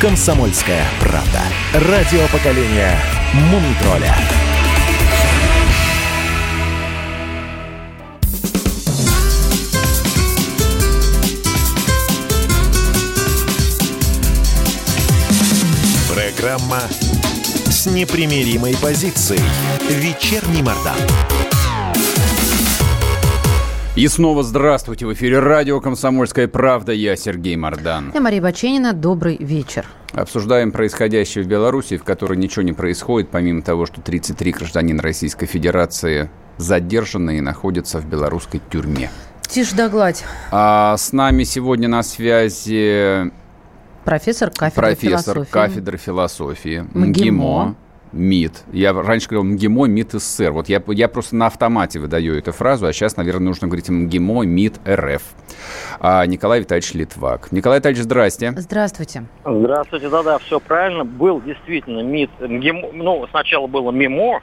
Комсомольская 0.00 0.84
правда. 0.98 1.42
Радио 1.74 2.26
поколения 2.28 2.96
Мумитроля. 3.34 4.14
Программа 16.08 16.80
с 17.80 17.86
непримиримой 17.86 18.76
позицией. 18.76 19.40
Вечерний 19.88 20.62
Мордан. 20.62 20.98
И 23.96 24.06
снова 24.06 24.42
здравствуйте. 24.42 25.06
В 25.06 25.14
эфире 25.14 25.38
радио 25.38 25.80
«Комсомольская 25.80 26.46
правда». 26.46 26.92
Я 26.92 27.16
Сергей 27.16 27.56
Мордан. 27.56 28.10
Я 28.12 28.20
Мария 28.20 28.42
Баченина. 28.42 28.92
Добрый 28.92 29.38
вечер. 29.38 29.86
Обсуждаем 30.12 30.72
происходящее 30.72 31.42
в 31.42 31.46
Беларуси, 31.46 31.96
в 31.96 32.04
которой 32.04 32.36
ничего 32.36 32.60
не 32.60 32.74
происходит, 32.74 33.30
помимо 33.30 33.62
того, 33.62 33.86
что 33.86 34.02
33 34.02 34.52
гражданина 34.52 35.02
Российской 35.02 35.46
Федерации 35.46 36.28
задержаны 36.58 37.38
и 37.38 37.40
находятся 37.40 37.98
в 37.98 38.04
белорусской 38.04 38.60
тюрьме. 38.70 39.10
Тише 39.48 39.74
да 39.74 39.88
гладь. 39.88 40.22
А 40.50 40.98
с 40.98 41.12
нами 41.12 41.44
сегодня 41.44 41.88
на 41.88 42.02
связи 42.02 43.32
Профессор 44.04 44.50
кафедры 44.50 44.82
профессор 44.88 45.34
философии. 45.34 45.50
кафедры 45.52 45.98
философии 45.98 46.84
МГИМО. 46.94 47.76
МИД. 48.12 48.64
Я 48.72 48.92
раньше 48.92 49.28
говорил 49.28 49.44
МГИМО, 49.52 49.86
МИД 49.86 50.12
СССР. 50.14 50.50
Вот 50.50 50.68
я, 50.68 50.82
я 50.88 51.06
просто 51.08 51.36
на 51.36 51.46
автомате 51.46 52.00
выдаю 52.00 52.36
эту 52.36 52.50
фразу, 52.50 52.86
а 52.86 52.92
сейчас, 52.92 53.16
наверное, 53.16 53.46
нужно 53.46 53.68
говорить 53.68 53.88
МГИМО, 53.88 54.42
МИД 54.46 54.80
РФ. 54.84 55.22
А, 56.00 56.26
Николай 56.26 56.58
Витальевич 56.58 56.92
Литвак. 56.94 57.52
Николай 57.52 57.78
Витальевич, 57.78 58.02
здрасте. 58.02 58.52
Здравствуйте. 58.56 59.26
Здравствуйте, 59.44 60.08
да-да, 60.08 60.38
все 60.38 60.58
правильно. 60.58 61.04
Был 61.04 61.40
действительно 61.40 62.00
МИД, 62.02 62.30
МГИМО, 62.40 62.88
ну, 62.94 63.26
сначала 63.30 63.68
было 63.68 63.92
МИМО, 63.92 64.40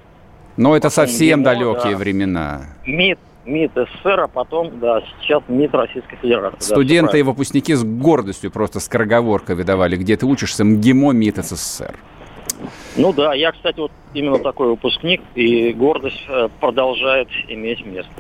Но 0.56 0.78
это 0.78 0.90
совсем 0.90 1.42
МГИМО, 1.42 1.44
далекие 1.44 1.92
да. 1.92 1.98
времена. 1.98 2.62
МИД, 2.86 3.20
МИД 3.48 3.72
СССР, 3.76 4.20
а 4.22 4.28
потом, 4.28 4.80
да, 4.80 5.02
сейчас 5.22 5.42
МИД 5.48 5.74
Российской 5.74 6.18
Федерации. 6.18 6.58
Да, 6.60 6.66
Студенты 6.66 7.08
и 7.08 7.10
правильно. 7.10 7.32
выпускники 7.32 7.74
с 7.74 7.84
гордостью 7.84 8.52
просто 8.52 8.80
скороговоркой 8.80 9.56
выдавали, 9.56 9.96
где 9.96 10.18
ты 10.18 10.26
учишься 10.26 10.64
МГИМО, 10.64 11.14
МИД 11.14 11.46
СССР. 11.46 11.96
Ну 12.96 13.14
да, 13.14 13.34
я, 13.34 13.52
кстати, 13.52 13.80
вот 13.80 13.92
именно 14.14 14.40
такой 14.40 14.70
выпускник, 14.70 15.22
и 15.36 15.72
гордость 15.74 16.26
э, 16.28 16.50
продолжает 16.60 17.28
иметь 17.48 17.86
место. 17.86 18.12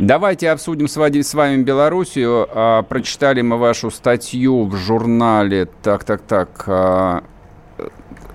Давайте 0.00 0.50
обсудим 0.50 0.88
с 0.88 0.96
вами, 0.96 1.62
Белоруссию. 1.62 2.48
А, 2.50 2.82
прочитали 2.82 3.42
мы 3.42 3.56
вашу 3.56 3.90
статью 3.90 4.64
в 4.64 4.76
журнале. 4.76 5.68
Так, 5.82 6.02
так, 6.04 6.22
так. 6.22 7.24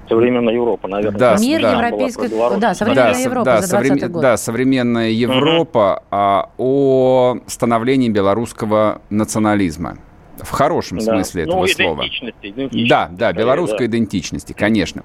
Современная 0.09 0.53
Европа, 0.55 0.87
наверное. 0.87 1.19
Да, 1.19 1.37
Мир 1.39 1.61
да. 1.61 1.71
европейской... 1.73 2.59
Да, 2.59 2.73
современная 2.73 3.13
со- 3.13 3.21
Европа 3.21 3.45
да, 3.45 3.61
за 3.61 3.67
соврем- 3.67 3.97
20 3.97 4.11
год. 4.11 4.21
да, 4.21 4.37
современная 4.37 5.09
Европа 5.09 6.03
а, 6.09 6.49
о 6.57 7.37
становлении 7.45 8.09
белорусского 8.09 9.01
национализма. 9.11 9.97
В 10.43 10.51
хорошем 10.51 10.99
Да. 10.99 11.03
смысле 11.05 11.43
этого 11.43 11.61
ну, 11.61 11.67
слова. 11.67 12.01
идентичности, 12.01 12.47
идентичности, 12.47 12.89
Да, 12.89 13.09
да, 13.11 13.33
белорусской 13.33 13.87
да. 13.87 13.97
идентичности, 13.97 14.53
конечно. 14.53 15.03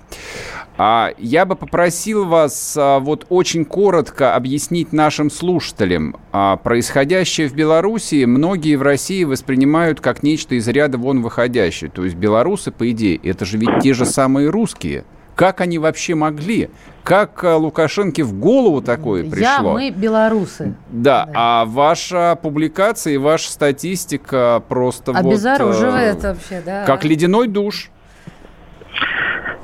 А, 0.77 1.13
я 1.19 1.45
бы 1.47 1.57
попросил 1.57 2.25
вас 2.25 2.77
а, 2.77 2.99
вот 2.99 3.27
очень 3.29 3.65
коротко 3.65 4.35
объяснить 4.35 4.93
нашим 4.93 5.31
слушателям 5.31 6.17
а, 6.33 6.57
происходящее 6.57 7.49
в 7.49 7.55
Белоруссии. 7.55 8.25
Многие 8.25 8.77
в 8.77 8.83
России 8.83 9.25
воспринимают 9.25 10.01
как 10.01 10.23
нечто 10.23 10.55
из 10.57 10.67
ряда 10.69 10.99
вон 10.99 11.23
выходящее. 11.23 11.91
То 11.91 12.05
есть 12.05 12.17
белорусы, 12.17 12.73
по 12.73 12.91
идее, 12.91 13.17
это 13.23 13.45
же 13.45 13.59
ведь 13.59 13.81
те 13.83 13.95
же 13.95 14.05
самые 14.05 14.51
русские. 14.51 15.05
Как 15.35 15.61
они 15.61 15.79
вообще 15.79 16.15
могли? 16.15 16.71
Как 17.03 17.43
а, 17.45 17.57
Лукашенко 17.57 18.23
в 18.25 18.39
голову 18.39 18.81
такое 18.81 19.25
Я, 19.25 19.31
пришло? 19.31 19.73
мы 19.75 19.91
белорусы. 19.91 20.75
Да, 20.91 21.27
Да. 21.27 21.33
а 21.35 21.65
ваша 21.65 22.39
публикация 22.41 23.15
и 23.15 23.17
ваша 23.19 23.51
статистика 23.51 24.63
просто 24.69 25.13
вот, 25.13 25.21
Обезоруживает 25.27 26.25
э, 26.25 26.29
вообще, 26.33 26.63
да. 26.65 26.85
как 26.87 27.05
ледяной 27.05 27.49
душ. 27.49 27.91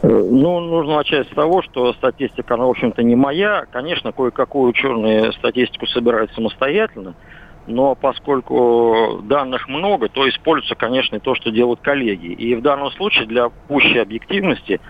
Э, 0.02 0.08
Ну, 0.08 0.60
нужно 0.60 0.96
начать 0.96 1.28
с 1.28 1.34
того, 1.34 1.62
что 1.62 1.92
статистика, 1.94 2.54
она, 2.54 2.64
в 2.66 2.70
общем-то, 2.70 3.02
не 3.02 3.14
моя. 3.16 3.64
Конечно, 3.70 4.12
кое-какую 4.12 4.68
ученые 4.70 5.32
статистику 5.32 5.86
собирают 5.86 6.32
самостоятельно, 6.34 7.14
но 7.66 7.94
поскольку 7.94 9.20
данных 9.22 9.68
много, 9.68 10.08
то 10.08 10.28
используется, 10.28 10.74
конечно, 10.74 11.16
и 11.16 11.20
то, 11.20 11.34
что 11.34 11.50
делают 11.50 11.80
коллеги. 11.80 12.26
И 12.26 12.54
в 12.54 12.62
данном 12.62 12.90
случае 12.92 13.26
для 13.26 13.48
пущей 13.48 14.00
объективности 14.02 14.80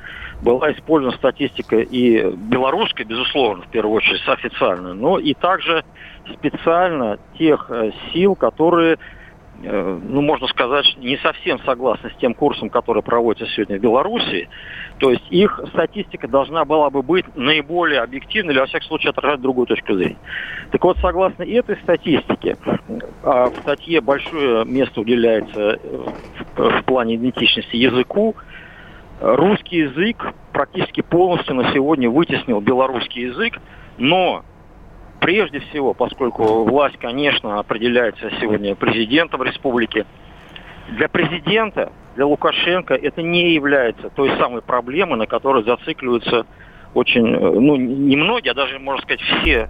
была 0.43 0.73
использована 0.73 1.17
статистика 1.17 1.77
и 1.77 2.31
белорусская, 2.33 3.05
безусловно, 3.05 3.63
в 3.63 3.69
первую 3.69 3.97
очередь, 3.97 4.21
официальная, 4.27 4.95
но 4.95 5.19
и 5.19 5.35
также 5.35 5.85
специально 6.35 7.19
тех 7.39 7.67
э, 7.71 7.91
сил, 8.13 8.35
которые 8.35 8.99
э, 9.63 10.01
ну, 10.03 10.23
можно 10.23 10.47
сказать, 10.49 10.87
не 10.99 11.17
совсем 11.19 11.59
согласны 11.61 12.11
с 12.11 12.21
тем 12.21 12.35
курсом, 12.35 12.71
который 12.71 13.03
проводится 13.03 13.53
сегодня 13.53 13.79
в 13.79 13.83
Беларуси. 13.83 14.49
То 14.99 15.11
есть 15.11 15.25
их 15.31 15.61
статистика 15.73 16.29
должна 16.29 16.65
была 16.65 16.91
бы 16.91 17.03
быть 17.03 17.25
наиболее 17.37 18.01
объективной 18.01 18.53
или, 18.53 18.61
во 18.61 18.67
всяком 18.67 18.89
случае, 18.89 19.11
отражать 19.11 19.41
другую 19.41 19.67
точку 19.67 19.95
зрения. 19.95 20.19
Так 20.71 20.83
вот, 20.85 20.97
согласно 20.99 21.43
этой 21.43 21.77
статистике, 21.79 22.57
а 23.23 23.51
в 23.51 23.57
статье 23.63 24.01
большое 24.01 24.65
место 24.65 25.01
уделяется 25.01 25.79
в 26.57 26.83
плане 26.85 27.17
идентичности 27.17 27.77
языку, 27.77 28.37
русский 29.21 29.79
язык 29.79 30.35
практически 30.53 31.03
полностью 31.03 31.55
на 31.55 31.73
сегодня 31.73 32.11
вытеснил 32.11 32.61
белорусский 32.61 33.29
язык, 33.29 33.59
но 33.99 34.45
прежде 35.21 35.61
всего, 35.61 35.95
поскольку 35.95 36.65
власть, 36.65 36.97
конечно, 36.99 37.59
определяется 37.59 38.31
сегодня 38.41 38.75
президентом 38.75 39.43
республики, 39.43 40.07
для 40.89 41.09
президента, 41.09 41.93
для 42.17 42.27
Лукашенко 42.27 42.95
это 42.95 43.23
не 43.23 43.53
является 43.55 44.11
той 44.11 44.37
самой 44.39 44.63
проблемой, 44.63 45.19
на 45.19 45.27
которой 45.27 45.63
зацикливаются 45.63 46.47
очень, 46.95 47.35
э, 47.35 47.39
ну, 47.39 47.77
немногие, 47.77 48.51
а 48.51 48.55
даже, 48.55 48.79
можно 48.81 49.03
сказать, 49.03 49.21
все 49.21 49.69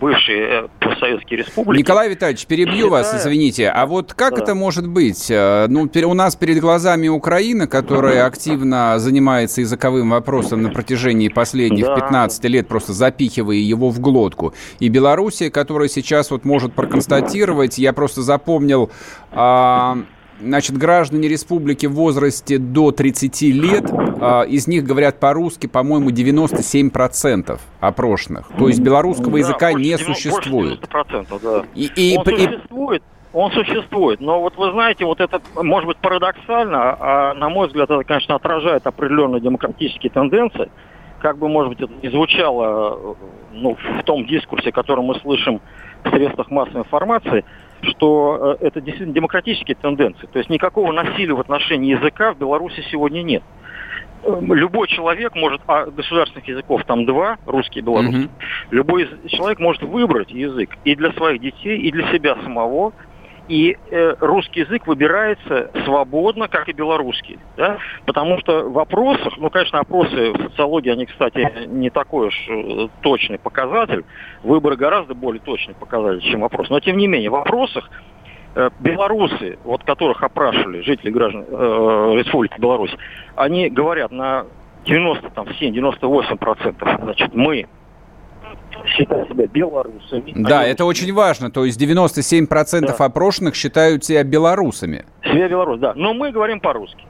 бывшие 0.00 0.64
э, 0.64 0.68
постсоветские 0.80 1.40
республики. 1.40 1.80
Николай 1.80 2.08
Витальевич, 2.08 2.46
перебью 2.46 2.86
считают... 2.86 2.90
вас, 2.90 3.14
извините. 3.14 3.68
А 3.68 3.86
вот 3.86 4.14
как 4.14 4.34
да. 4.34 4.42
это 4.42 4.54
может 4.54 4.88
быть? 4.88 5.30
Э, 5.30 5.66
ну, 5.68 5.88
у 5.92 6.14
нас 6.14 6.36
перед 6.36 6.60
глазами 6.60 7.08
Украина, 7.08 7.66
которая 7.66 8.26
активно 8.26 8.98
занимается 8.98 9.60
языковым 9.60 10.10
вопросом 10.10 10.62
на 10.62 10.70
протяжении 10.70 11.28
последних 11.28 11.84
да. 11.84 11.94
15 11.94 12.44
лет, 12.44 12.68
просто 12.68 12.92
запихивая 12.92 13.56
его 13.56 13.90
в 13.90 14.00
глотку. 14.00 14.54
И 14.78 14.88
Белоруссия, 14.88 15.50
которая 15.50 15.88
сейчас 15.88 16.30
вот 16.30 16.44
может 16.44 16.72
проконстатировать, 16.72 17.78
я 17.78 17.92
просто 17.92 18.22
запомнил... 18.22 18.90
А 19.32 19.98
Значит, 20.40 20.78
граждане 20.78 21.28
республики 21.28 21.86
в 21.86 21.92
возрасте 21.92 22.58
до 22.58 22.92
30 22.92 23.42
лет, 23.52 23.84
э, 23.90 24.46
из 24.48 24.66
них 24.66 24.84
говорят 24.84 25.20
по-русски, 25.20 25.66
по-моему, 25.66 26.10
97% 26.10 27.60
опрошенных. 27.80 28.48
То 28.58 28.68
есть 28.68 28.80
белорусского 28.80 29.32
да, 29.32 29.38
языка 29.38 29.72
не 29.74 29.96
90, 29.96 30.14
существует. 30.14 30.80
90%, 30.80 31.40
да. 31.42 31.64
И, 31.74 31.90
и, 31.94 32.16
Он 32.16 32.24
и, 32.24 32.46
существует, 32.46 33.02
он 33.32 33.52
существует, 33.52 34.20
но 34.20 34.40
вот 34.40 34.56
вы 34.56 34.72
знаете, 34.72 35.04
вот 35.04 35.20
это 35.20 35.40
может 35.54 35.86
быть 35.86 35.98
парадоксально, 35.98 36.96
а 36.98 37.34
на 37.34 37.48
мой 37.48 37.68
взгляд, 37.68 37.90
это, 37.90 38.02
конечно, 38.02 38.34
отражает 38.34 38.86
определенные 38.86 39.40
демократические 39.40 40.10
тенденции. 40.10 40.70
Как 41.20 41.36
бы, 41.36 41.48
может 41.48 41.68
быть, 41.68 41.80
это 41.82 41.92
не 42.02 42.10
звучало 42.10 43.16
ну, 43.52 43.76
в 43.76 44.02
том 44.04 44.26
дискурсе, 44.26 44.72
который 44.72 45.04
мы 45.04 45.16
слышим 45.16 45.60
в 46.02 46.08
средствах 46.08 46.50
массовой 46.50 46.80
информации– 46.80 47.44
что 47.82 48.56
э, 48.60 48.66
это 48.66 48.80
действительно 48.80 49.14
демократические 49.14 49.76
тенденции. 49.76 50.26
То 50.32 50.38
есть 50.38 50.50
никакого 50.50 50.92
насилия 50.92 51.34
в 51.34 51.40
отношении 51.40 51.94
языка 51.96 52.32
в 52.32 52.38
Беларуси 52.38 52.84
сегодня 52.90 53.22
нет. 53.22 53.42
Эм, 54.22 54.52
любой 54.52 54.88
человек 54.88 55.34
может, 55.34 55.62
а 55.66 55.86
государственных 55.86 56.46
языков 56.46 56.84
там 56.84 57.06
два, 57.06 57.38
русский 57.46 57.78
и 57.78 57.82
белорусский, 57.82 58.24
mm-hmm. 58.24 58.68
любой 58.70 59.08
человек 59.28 59.58
может 59.60 59.82
выбрать 59.82 60.30
язык 60.30 60.76
и 60.84 60.94
для 60.94 61.12
своих 61.12 61.40
детей, 61.40 61.78
и 61.78 61.90
для 61.90 62.10
себя 62.12 62.36
самого, 62.42 62.92
и 63.50 63.76
э, 63.90 64.14
русский 64.20 64.60
язык 64.60 64.86
выбирается 64.86 65.72
свободно, 65.84 66.46
как 66.46 66.68
и 66.68 66.72
белорусский. 66.72 67.40
Да? 67.56 67.78
Потому 68.06 68.38
что 68.38 68.62
в 68.62 68.72
вопросах, 68.72 69.36
ну, 69.38 69.50
конечно, 69.50 69.80
опросы 69.80 70.30
в 70.30 70.50
социологии, 70.50 70.92
они, 70.92 71.06
кстати, 71.06 71.66
не 71.66 71.90
такой 71.90 72.28
уж 72.28 72.48
э, 72.48 72.86
точный 73.00 73.40
показатель. 73.40 74.04
Выборы 74.44 74.76
гораздо 74.76 75.14
более 75.14 75.40
точный 75.40 75.74
показатель, 75.74 76.22
чем 76.30 76.42
вопрос. 76.42 76.70
Но, 76.70 76.78
тем 76.78 76.96
не 76.96 77.08
менее, 77.08 77.28
в 77.28 77.32
вопросах 77.32 77.90
э, 78.54 78.70
белорусы, 78.78 79.58
вот 79.64 79.82
которых 79.82 80.22
опрашивали 80.22 80.82
жители 80.82 81.10
граждан 81.10 81.44
э, 81.48 82.12
Республики 82.18 82.54
Беларусь, 82.60 82.94
они 83.34 83.68
говорят 83.68 84.12
на 84.12 84.46
97-98%, 84.86 87.02
значит, 87.02 87.34
мы 87.34 87.66
считают 88.86 89.28
себя 89.28 89.46
белорусами. 89.46 90.32
Да, 90.34 90.60
Они 90.60 90.70
это 90.70 90.84
очень 90.84 91.12
важно. 91.12 91.50
То 91.50 91.64
есть 91.64 91.80
97% 91.80 92.80
да. 92.80 92.92
опрошенных 93.04 93.54
считают 93.54 94.04
себя 94.04 94.24
белорусами. 94.24 95.04
Себя 95.22 95.48
белорус, 95.48 95.80
да. 95.80 95.92
Но 95.94 96.14
мы 96.14 96.32
говорим 96.32 96.60
по-русски. 96.60 97.04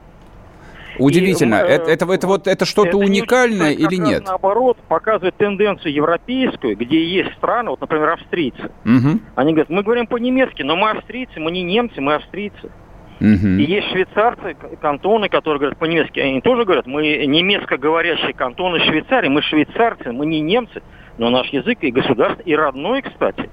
Удивительно. 0.97 1.55
И, 1.55 1.69
э, 1.69 1.75
это, 1.75 1.91
это, 1.91 2.13
это 2.13 2.27
вот 2.27 2.47
это 2.47 2.65
что-то 2.65 2.97
уникальное 2.97 3.71
или 3.71 3.95
нет? 3.95 4.23
Наоборот, 4.25 4.77
показывает 4.87 5.35
тенденцию 5.35 5.93
европейскую, 5.93 6.77
где 6.77 7.03
есть 7.03 7.33
страны, 7.37 7.71
вот, 7.71 7.81
например, 7.81 8.09
австрийцы. 8.09 8.71
Угу. 8.85 9.19
Они 9.35 9.53
говорят, 9.53 9.69
мы 9.69 9.83
говорим 9.83 10.07
по-немецки, 10.07 10.63
но 10.63 10.75
мы 10.75 10.91
австрийцы, 10.91 11.39
мы 11.39 11.51
не 11.51 11.63
немцы, 11.63 12.01
мы 12.01 12.15
австрийцы. 12.15 12.71
Угу. 13.19 13.47
И 13.59 13.63
есть 13.63 13.87
швейцарцы, 13.91 14.55
кантоны, 14.81 15.29
которые 15.29 15.59
говорят 15.59 15.77
по-немецки. 15.77 16.19
Они 16.19 16.41
тоже 16.41 16.65
говорят, 16.65 16.87
мы 16.87 17.25
немецко 17.25 17.77
говорящие 17.77 18.33
кантоны 18.33 18.79
Швейцарии, 18.79 19.29
мы 19.29 19.41
швейцарцы, 19.43 20.11
мы 20.11 20.25
не 20.25 20.41
немцы 20.41 20.81
но 21.21 21.29
наш 21.29 21.49
язык 21.49 21.77
и 21.81 21.91
государство, 21.91 22.41
и 22.41 22.55
родной, 22.55 23.03
кстати, 23.03 23.47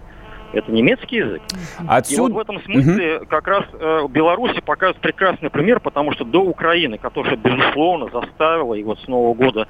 это 0.54 0.72
немецкий 0.72 1.16
язык. 1.16 1.42
Отсюда... 1.86 2.16
И 2.16 2.20
вот 2.22 2.32
в 2.32 2.38
этом 2.38 2.62
смысле 2.62 3.18
угу. 3.18 3.26
как 3.26 3.46
раз 3.46 3.64
э, 3.74 4.06
Беларуси 4.08 4.62
показывает 4.62 4.96
прекрасный 5.02 5.50
пример, 5.50 5.78
потому 5.78 6.12
что 6.12 6.24
до 6.24 6.40
Украины, 6.40 6.96
которая, 6.96 7.36
безусловно, 7.36 8.08
заставила, 8.10 8.72
и 8.72 8.82
вот 8.82 8.98
с 9.00 9.06
Нового 9.06 9.34
года 9.34 9.68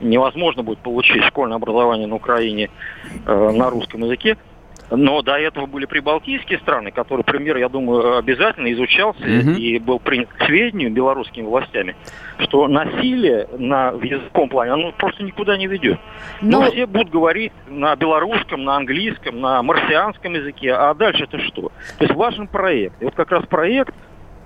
невозможно 0.00 0.64
будет 0.64 0.80
получить 0.80 1.22
школьное 1.22 1.56
образование 1.56 2.08
на 2.08 2.16
Украине 2.16 2.68
э, 3.24 3.50
на 3.52 3.70
русском 3.70 4.02
языке, 4.02 4.36
но 4.90 5.22
до 5.22 5.38
этого 5.38 5.66
были 5.66 5.84
прибалтийские 5.86 6.58
страны, 6.60 6.90
которые 6.90 7.24
пример, 7.24 7.56
я 7.56 7.68
думаю, 7.68 8.18
обязательно 8.18 8.72
изучался 8.72 9.22
угу. 9.22 9.50
и 9.52 9.78
был 9.78 9.98
принят 9.98 10.28
к 10.28 10.44
сведению 10.44 10.92
белорусскими 10.92 11.44
властями, 11.44 11.96
что 12.38 12.68
насилие 12.68 13.48
на, 13.58 13.92
в 13.92 14.02
языковом 14.02 14.48
плане, 14.48 14.72
оно 14.72 14.92
просто 14.92 15.22
никуда 15.24 15.56
не 15.56 15.66
ведет. 15.66 15.98
Но... 16.40 16.60
Ну, 16.60 16.70
все 16.70 16.86
будут 16.86 17.10
говорить 17.10 17.52
на 17.68 17.94
белорусском, 17.96 18.64
на 18.64 18.76
английском, 18.76 19.40
на 19.40 19.62
марсианском 19.62 20.34
языке, 20.34 20.72
а 20.72 20.94
дальше 20.94 21.24
это 21.24 21.38
что? 21.38 21.70
То 21.98 22.04
есть 22.04 22.14
важен 22.14 22.48
проект. 22.48 23.00
И 23.00 23.04
вот 23.04 23.14
как 23.14 23.30
раз 23.30 23.44
проект, 23.46 23.94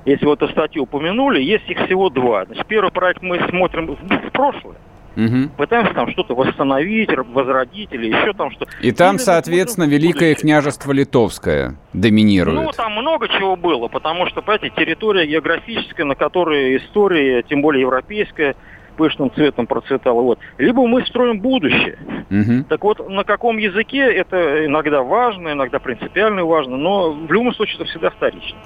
если 0.04 0.24
вот 0.24 0.42
эту 0.42 0.52
статью 0.52 0.84
упомянули, 0.84 1.40
есть 1.42 1.68
их 1.68 1.78
всего 1.86 2.08
два. 2.10 2.46
Значит, 2.46 2.66
первый 2.66 2.90
проект 2.90 3.22
мы 3.22 3.38
смотрим 3.48 3.86
в 3.94 4.30
прошлое, 4.32 4.76
Угу. 5.16 5.50
Пытаемся 5.56 5.94
там 5.94 6.10
что-то 6.10 6.34
восстановить, 6.34 7.10
возродить 7.32 7.92
или 7.92 8.08
еще 8.08 8.32
там 8.32 8.50
что. 8.52 8.66
И 8.80 8.92
там, 8.92 9.16
или, 9.16 9.22
соответственно, 9.22 9.84
Великое 9.84 10.34
княжество 10.34 10.92
Литовское 10.92 11.76
доминирует. 11.92 12.64
Ну, 12.64 12.70
там 12.72 12.92
много 12.92 13.28
чего 13.28 13.56
было, 13.56 13.88
потому 13.88 14.26
что, 14.26 14.42
понимаете, 14.42 14.70
территория 14.76 15.26
географическая, 15.26 16.04
на 16.04 16.14
которой 16.14 16.76
история, 16.76 17.42
тем 17.42 17.62
более 17.62 17.82
европейская, 17.82 18.54
пышным 19.00 19.32
цветом 19.32 19.66
процветала. 19.66 20.20
Вот. 20.20 20.38
Либо 20.58 20.86
мы 20.86 21.06
строим 21.06 21.40
будущее. 21.40 21.98
Угу. 22.30 22.64
Так 22.68 22.84
вот, 22.84 23.08
на 23.08 23.24
каком 23.24 23.56
языке 23.56 24.00
это 24.00 24.66
иногда 24.66 25.02
важно, 25.02 25.52
иногда 25.52 25.78
принципиально 25.78 26.44
важно, 26.44 26.76
но 26.76 27.10
в 27.10 27.32
любом 27.32 27.54
случае 27.54 27.76
это 27.76 27.84
всегда 27.86 28.10
вторично. 28.10 28.58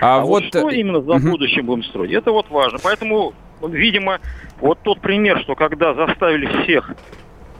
А, 0.00 0.18
а 0.18 0.20
вот, 0.20 0.44
вот 0.44 0.44
что 0.44 0.70
именно 0.70 1.00
за 1.00 1.14
угу. 1.14 1.30
будущее 1.30 1.64
будем 1.64 1.82
строить, 1.82 2.12
это 2.12 2.30
вот 2.30 2.48
важно. 2.50 2.78
Поэтому 2.82 3.32
видимо, 3.68 4.20
вот 4.60 4.78
тот 4.82 5.00
пример, 5.00 5.40
что 5.40 5.54
когда 5.54 5.94
заставили 5.94 6.46
всех 6.62 6.92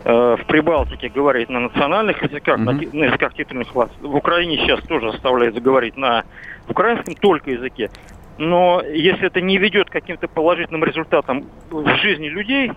э, 0.05 0.37
в 0.41 0.47
Прибалтике 0.47 1.09
говорить 1.09 1.49
на 1.49 1.61
национальных 1.61 2.23
языках, 2.23 2.59
mm-hmm. 2.59 2.91
на, 2.93 2.99
на 2.99 3.05
языках 3.05 3.35
титульных 3.35 3.75
властей, 3.75 3.99
в 4.01 4.15
Украине 4.15 4.59
сейчас 4.59 4.81
тоже 4.83 5.13
заставляют 5.13 5.61
говорить 5.61 5.97
на 5.97 6.25
украинском 6.69 7.15
только 7.15 7.51
языке. 7.51 7.91
Но 8.39 8.83
если 8.83 9.27
это 9.27 9.41
не 9.41 9.59
ведет 9.59 9.91
к 9.91 9.93
каким-то 9.93 10.27
положительным 10.27 10.85
результатам 10.85 11.45
в 11.71 11.95
жизни 11.97 12.29
людей, 12.29 12.73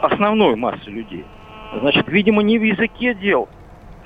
основной 0.00 0.54
массы 0.54 0.90
людей, 0.90 1.24
значит, 1.80 2.06
видимо, 2.08 2.42
не 2.42 2.58
в 2.58 2.62
языке 2.62 3.14
дел, 3.14 3.48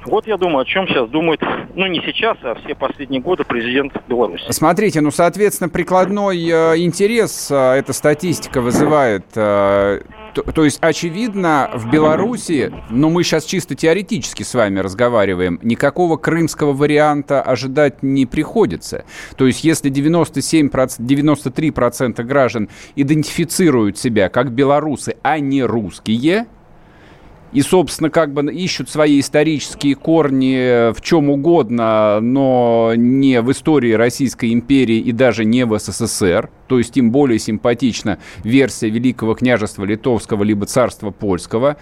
вот 0.07 0.27
я 0.27 0.37
думаю, 0.37 0.61
о 0.61 0.65
чем 0.65 0.87
сейчас 0.87 1.09
думает, 1.09 1.41
ну 1.75 1.87
не 1.87 2.01
сейчас, 2.01 2.37
а 2.43 2.55
все 2.57 2.75
последние 2.75 3.21
годы 3.21 3.45
президент 3.45 3.93
Беларуси. 4.09 4.45
Смотрите, 4.51 5.01
ну, 5.01 5.11
соответственно, 5.11 5.69
прикладной 5.69 6.39
э, 6.39 6.79
интерес 6.79 7.51
э, 7.51 7.55
эта 7.55 7.93
статистика 7.93 8.61
вызывает. 8.61 9.25
Э, 9.35 10.01
то, 10.35 10.43
то 10.43 10.65
есть, 10.65 10.79
очевидно, 10.81 11.71
в 11.75 11.91
Беларуси, 11.91 12.73
но 12.91 13.09
ну, 13.09 13.11
мы 13.11 13.23
сейчас 13.23 13.45
чисто 13.45 13.75
теоретически 13.75 14.43
с 14.43 14.55
вами 14.55 14.81
разговариваем, 14.81 15.61
никакого 15.63 16.17
крымского 16.17 16.73
варианта 16.73 17.41
ожидать 17.41 18.03
не 18.03 18.27
приходится. 18.27 19.05
То 19.37 19.47
есть, 19.47 19.65
если 19.65 19.91
97%, 19.91 20.99
93% 20.99 22.23
граждан 22.25 22.69
идентифицируют 22.97 23.97
себя 23.99 24.29
как 24.29 24.53
белорусы, 24.53 25.17
а 25.23 25.39
не 25.39 25.63
русские, 25.63 26.47
и, 27.55 27.63
собственно, 27.63 28.11
как 28.11 28.33
бы 28.35 28.53
ищут 28.53 28.91
свои 28.91 29.21
исторические 29.21 29.95
корни 29.95 30.93
в 30.93 31.01
чем 31.01 31.31
угодно, 31.31 32.19
но 32.21 32.93
не 32.97 33.41
в 33.41 33.51
истории 33.53 33.93
Российской 33.93 34.53
империи 34.53 34.99
и 34.99 35.13
даже 35.13 35.45
не 35.45 35.65
в 35.65 35.79
СССР. 35.79 36.51
То 36.67 36.79
есть 36.79 36.97
им 36.97 37.13
более 37.13 37.39
симпатична 37.39 38.19
версия 38.43 38.91
Великого 38.91 39.35
княжества 39.35 39.85
Литовского 39.85 40.43
либо 40.43 40.67
Царства 40.67 41.11
Польского 41.11 41.77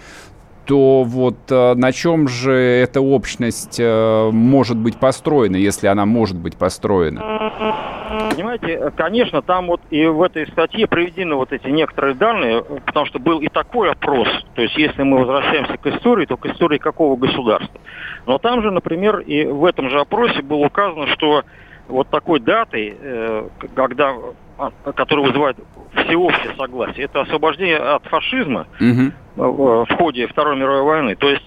то 0.65 1.03
вот 1.03 1.39
э, 1.49 1.73
на 1.73 1.91
чем 1.91 2.29
же 2.29 2.53
эта 2.53 3.01
общность 3.01 3.77
э, 3.79 4.29
может 4.31 4.77
быть 4.77 4.95
построена, 4.95 5.57
если 5.57 5.87
она 5.87 6.05
может 6.05 6.37
быть 6.37 6.55
построена? 6.55 7.92
Понимаете, 8.31 8.91
конечно, 8.95 9.41
там 9.41 9.67
вот 9.67 9.81
и 9.89 10.05
в 10.05 10.21
этой 10.21 10.47
статье 10.47 10.87
приведены 10.87 11.35
вот 11.35 11.51
эти 11.51 11.67
некоторые 11.67 12.15
данные, 12.15 12.63
потому 12.85 13.05
что 13.05 13.19
был 13.19 13.39
и 13.39 13.47
такой 13.47 13.91
опрос. 13.91 14.27
То 14.55 14.61
есть, 14.61 14.77
если 14.77 15.03
мы 15.03 15.19
возвращаемся 15.19 15.77
к 15.77 15.85
истории, 15.87 16.25
то 16.25 16.37
к 16.37 16.45
истории 16.45 16.77
какого 16.77 17.15
государства. 17.15 17.79
Но 18.25 18.37
там 18.37 18.61
же, 18.61 18.71
например, 18.71 19.19
и 19.19 19.45
в 19.45 19.65
этом 19.65 19.89
же 19.89 19.99
опросе 19.99 20.41
было 20.41 20.65
указано, 20.65 21.07
что 21.07 21.43
вот 21.87 22.09
такой 22.09 22.39
датой, 22.39 22.95
э, 22.99 23.47
когда, 23.75 24.13
а, 24.57 24.71
который 24.93 25.25
вызывает 25.25 25.57
всеобщее 25.93 26.55
согласие, 26.57 27.05
это 27.05 27.21
освобождение 27.21 27.77
от 27.77 28.05
фашизма 28.05 28.67
Мгм. 28.79 29.13
в 29.35 29.87
ходе 29.97 30.27
Второй 30.27 30.55
мировой 30.55 30.83
войны. 30.83 31.15
То 31.15 31.29
есть, 31.29 31.43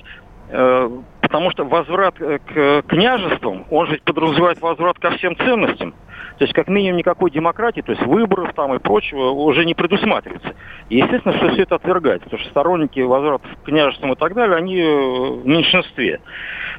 э, 0.51 0.91
потому 1.27 1.51
что 1.51 1.65
возврат 1.65 2.15
э, 2.21 2.39
к 2.39 2.83
княжествам, 2.89 3.67
он 3.71 3.87
же 3.89 4.01
подразумевает 4.05 4.61
возврат 4.61 4.99
ко 4.99 5.11
всем 5.13 5.37
ценностям. 5.37 5.93
То 6.39 6.45
есть, 6.45 6.53
как 6.53 6.69
минимум, 6.69 6.99
никакой 6.99 7.31
демократии, 7.31 7.81
то 7.81 7.93
есть 7.93 8.05
выборов 8.07 8.53
там 8.55 8.75
и 8.75 8.79
прочего 8.79 9.31
уже 9.31 9.65
не 9.65 9.75
предусматривается. 9.75 10.55
И, 10.89 10.99
естественно, 10.99 11.37
что 11.37 11.49
все 11.49 11.63
это 11.63 11.77
отвергается, 11.77 12.25
потому 12.25 12.43
что 12.43 12.51
сторонники 12.51 13.01
возврата 13.01 13.49
к 13.49 13.65
княжествам 13.65 14.13
и 14.13 14.17
так 14.17 14.35
далее, 14.35 14.57
они 14.57 14.79
э, 14.79 14.87
в 14.87 15.47
меньшинстве. 15.47 16.21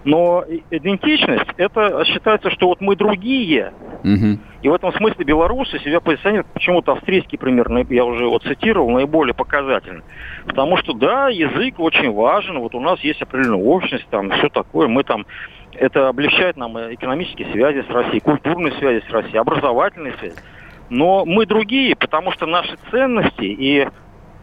Но 0.06 0.46
идентичность, 0.72 1.50
это 1.58 2.06
считается, 2.06 2.50
что 2.52 2.68
вот 2.68 2.80
мы 2.80 2.96
другие, 2.96 3.74
Мгм. 4.04 4.40
И 4.62 4.70
в 4.70 4.74
этом 4.74 4.92
смысле 4.94 5.24
белорусы 5.24 5.80
себя 5.80 6.00
позиционируют, 6.00 6.48
почему-то 6.48 6.94
австрийский 6.94 7.38
пример, 7.38 7.68
я 7.90 8.06
уже 8.06 8.26
его 8.26 8.40
цитировал, 8.40 8.90
наиболее 8.90 9.34
показательный. 9.34 10.04
Потому 10.46 10.78
что, 10.78 10.94
да, 10.94 11.30
язык 11.30 11.80
очень 11.80 12.12
важен, 12.12 12.60
вот 12.60 12.74
у 12.74 12.80
нас 12.80 13.00
есть 13.02 13.22
определенная 13.22 13.64
общность, 13.64 14.08
там, 14.10 14.32
все 14.32 14.50
такое, 14.50 14.88
мы 14.88 15.04
там, 15.04 15.26
это 15.74 16.08
облегчает 16.08 16.58
нам 16.58 16.78
экономические 16.78 17.52
связи 17.52 17.84
с 17.88 17.90
Россией, 17.90 18.20
культурные 18.20 18.74
связи 18.74 19.04
с 19.08 19.12
Россией, 19.12 19.38
образовательные 19.38 20.14
связи. 20.14 20.36
Но 20.90 21.26
мы 21.26 21.46
другие, 21.46 21.96
потому 21.96 22.32
что 22.32 22.46
наши 22.46 22.78
ценности 22.90 23.44
и 23.44 23.88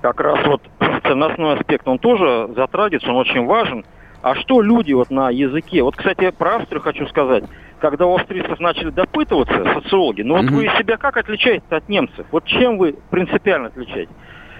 как 0.03 0.21
раз 0.21 0.39
вот 0.47 0.63
ценностной 1.03 1.55
аспект, 1.55 1.89
он 1.89 1.99
тоже 1.99 2.49
затрагивается, 2.55 3.11
он 3.11 3.17
очень 3.17 3.47
важен. 3.47 3.85
А 4.23 4.35
что 4.35 4.61
люди 4.61 4.93
вот 4.93 5.11
на 5.11 5.31
языке? 5.31 5.83
Вот, 5.83 5.97
кстати, 5.97 6.31
про 6.31 6.57
Австрию 6.57 6.83
хочу 6.83 7.07
сказать. 7.07 7.45
Когда 7.79 8.07
у 8.07 8.15
австрийцев 8.15 8.59
начали 8.61 8.91
допытываться, 8.91 9.65
социологи, 9.75 10.23
ну 10.23 10.37
вот 10.37 10.47
Мгм. 10.47 10.57
вы 10.57 10.69
себя 10.79 10.97
как 10.97 11.17
отличаете 11.17 11.65
от 11.71 11.89
немцев? 11.89 12.27
Вот 12.31 12.45
чем 12.45 12.79
вы 12.79 12.97
принципиально 13.11 13.69
отличаете? 13.69 14.13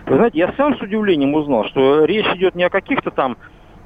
Вы 0.07 0.17
знаете, 0.17 0.39
я 0.39 0.53
сам 0.57 0.77
с 0.77 0.83
удивлением 0.83 1.35
узнал, 1.35 1.65
что 1.67 2.05
речь 2.05 2.27
идет 2.35 2.55
не 2.55 2.65
о 2.65 2.71
каких-то 2.71 3.11
там 3.11 3.37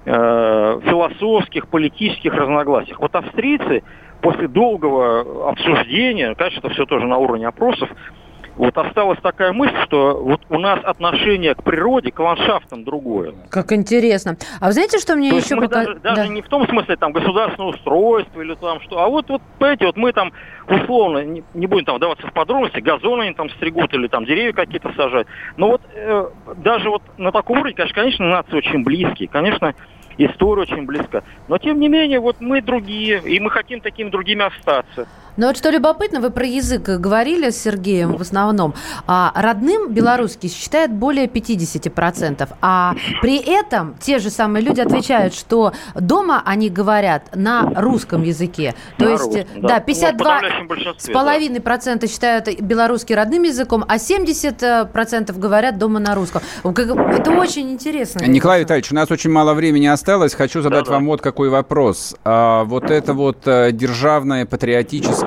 э, 0.04 0.80
философских, 0.84 1.68
политических 1.68 2.32
разногласиях. 2.32 2.98
Вот 2.98 3.14
австрийцы 3.14 3.82
после 4.20 4.48
долгого 4.48 5.50
обсуждения, 5.50 6.34
конечно, 6.34 6.60
это 6.60 6.70
все 6.70 6.86
тоже 6.86 7.06
на 7.06 7.18
уровне 7.18 7.46
опросов, 7.46 7.88
вот 8.58 8.76
осталась 8.76 9.18
такая 9.22 9.52
мысль, 9.52 9.76
что 9.84 10.20
вот 10.22 10.40
у 10.50 10.58
нас 10.58 10.80
отношение 10.84 11.54
к 11.54 11.62
природе, 11.62 12.10
к 12.10 12.18
ландшафтам 12.18 12.84
другое. 12.84 13.32
Как 13.50 13.72
интересно. 13.72 14.36
А 14.60 14.66
вы 14.66 14.72
знаете, 14.72 14.98
что 14.98 15.14
мне 15.16 15.30
То 15.30 15.36
еще 15.36 15.56
пока- 15.56 15.84
даже, 15.84 15.94
даже 16.00 16.16
да. 16.16 16.28
не 16.28 16.42
в 16.42 16.48
том 16.48 16.66
смысле 16.68 16.96
там 16.96 17.12
государственное 17.12 17.70
устройство 17.70 18.40
или 18.40 18.54
там 18.54 18.80
что, 18.82 19.00
а 19.00 19.08
вот, 19.08 19.28
вот 19.30 19.40
понимаете, 19.58 19.86
вот 19.86 19.96
мы 19.96 20.12
там 20.12 20.32
условно, 20.68 21.24
не, 21.24 21.42
не 21.54 21.66
будем 21.66 21.84
там 21.84 21.96
вдаваться 21.96 22.26
в 22.26 22.32
подробности, 22.32 22.80
газоны 22.80 23.22
они 23.22 23.34
там 23.34 23.48
стригут 23.50 23.94
или 23.94 24.08
там 24.08 24.24
деревья 24.24 24.52
какие-то 24.52 24.92
сажают. 24.94 25.28
Но 25.56 25.68
вот 25.68 25.82
э, 25.94 26.28
даже 26.56 26.90
вот 26.90 27.02
на 27.16 27.32
таком 27.32 27.58
уровне, 27.58 27.74
конечно, 27.74 27.94
конечно, 28.02 28.26
нации 28.28 28.56
очень 28.56 28.82
близкие, 28.82 29.28
конечно, 29.28 29.74
история 30.18 30.62
очень 30.62 30.84
близка. 30.84 31.22
Но 31.46 31.58
тем 31.58 31.78
не 31.80 31.88
менее, 31.88 32.20
вот 32.20 32.36
мы 32.40 32.60
другие, 32.60 33.22
и 33.24 33.38
мы 33.40 33.50
хотим 33.50 33.80
такими 33.80 34.10
другими 34.10 34.44
остаться. 34.44 35.06
Но 35.38 35.46
вот 35.46 35.56
что 35.56 35.70
любопытно, 35.70 36.20
вы 36.20 36.30
про 36.30 36.44
язык 36.44 36.82
говорили 36.82 37.50
с 37.50 37.62
Сергеем 37.62 38.16
в 38.16 38.20
основном. 38.20 38.74
А 39.06 39.32
родным 39.36 39.92
белорусский 39.92 40.50
считает 40.50 40.92
более 40.92 41.26
50%. 41.26 42.48
А 42.60 42.94
при 43.22 43.38
этом 43.38 43.94
те 44.00 44.18
же 44.18 44.30
самые 44.30 44.64
люди 44.64 44.80
отвечают, 44.80 45.34
что 45.34 45.72
дома 45.94 46.42
они 46.44 46.68
говорят 46.68 47.34
на 47.36 47.72
русском 47.76 48.24
языке. 48.24 48.74
То 48.96 49.04
На 49.04 49.10
есть, 49.10 49.24
русском, 49.24 49.44
да, 49.62 49.68
да. 49.68 49.74
Ну, 49.76 49.80
в 49.80 49.86
52 49.86 50.18
подавляющем 50.18 50.94
с 50.98 51.06
да. 51.06 51.12
половиной 51.12 51.60
процента 51.60 52.08
считают 52.08 52.60
белорусский 52.60 53.14
родным 53.14 53.44
языком, 53.44 53.84
а 53.86 53.98
70 53.98 54.92
процентов 54.92 55.38
говорят 55.38 55.78
дома 55.78 56.00
на 56.00 56.16
русском. 56.16 56.42
Это 56.64 57.30
очень 57.30 57.70
интересно. 57.70 58.24
Николай 58.26 58.62
Витальевич, 58.62 58.90
у 58.90 58.96
нас 58.96 59.08
очень 59.12 59.30
мало 59.30 59.54
времени 59.54 59.86
осталось. 59.86 60.34
Хочу 60.34 60.62
задать 60.62 60.86
Да-да. 60.86 60.94
вам 60.94 61.06
вот 61.06 61.20
какой 61.20 61.48
вопрос. 61.48 62.16
А, 62.24 62.64
вот 62.64 62.90
эта 62.90 63.14
вот 63.14 63.46
э, 63.46 63.70
державная, 63.70 64.44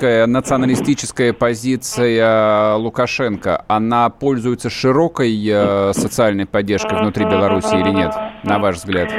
патриотическая, 0.02 0.28
националистическая 0.28 1.34
позиция 1.34 2.76
Лукашенко, 2.76 3.64
она 3.68 4.10
пользуется 4.10 4.70
широкой 4.70 5.32
э, 5.48 5.94
социальной 5.94 6.46
поддержкой 6.46 7.00
внутри 7.00 7.26
Беларуси 7.26 7.76
или 7.76 7.90
нет, 7.92 8.14
на 8.44 8.60
ваш 8.60 8.78
взгляд? 8.78 9.12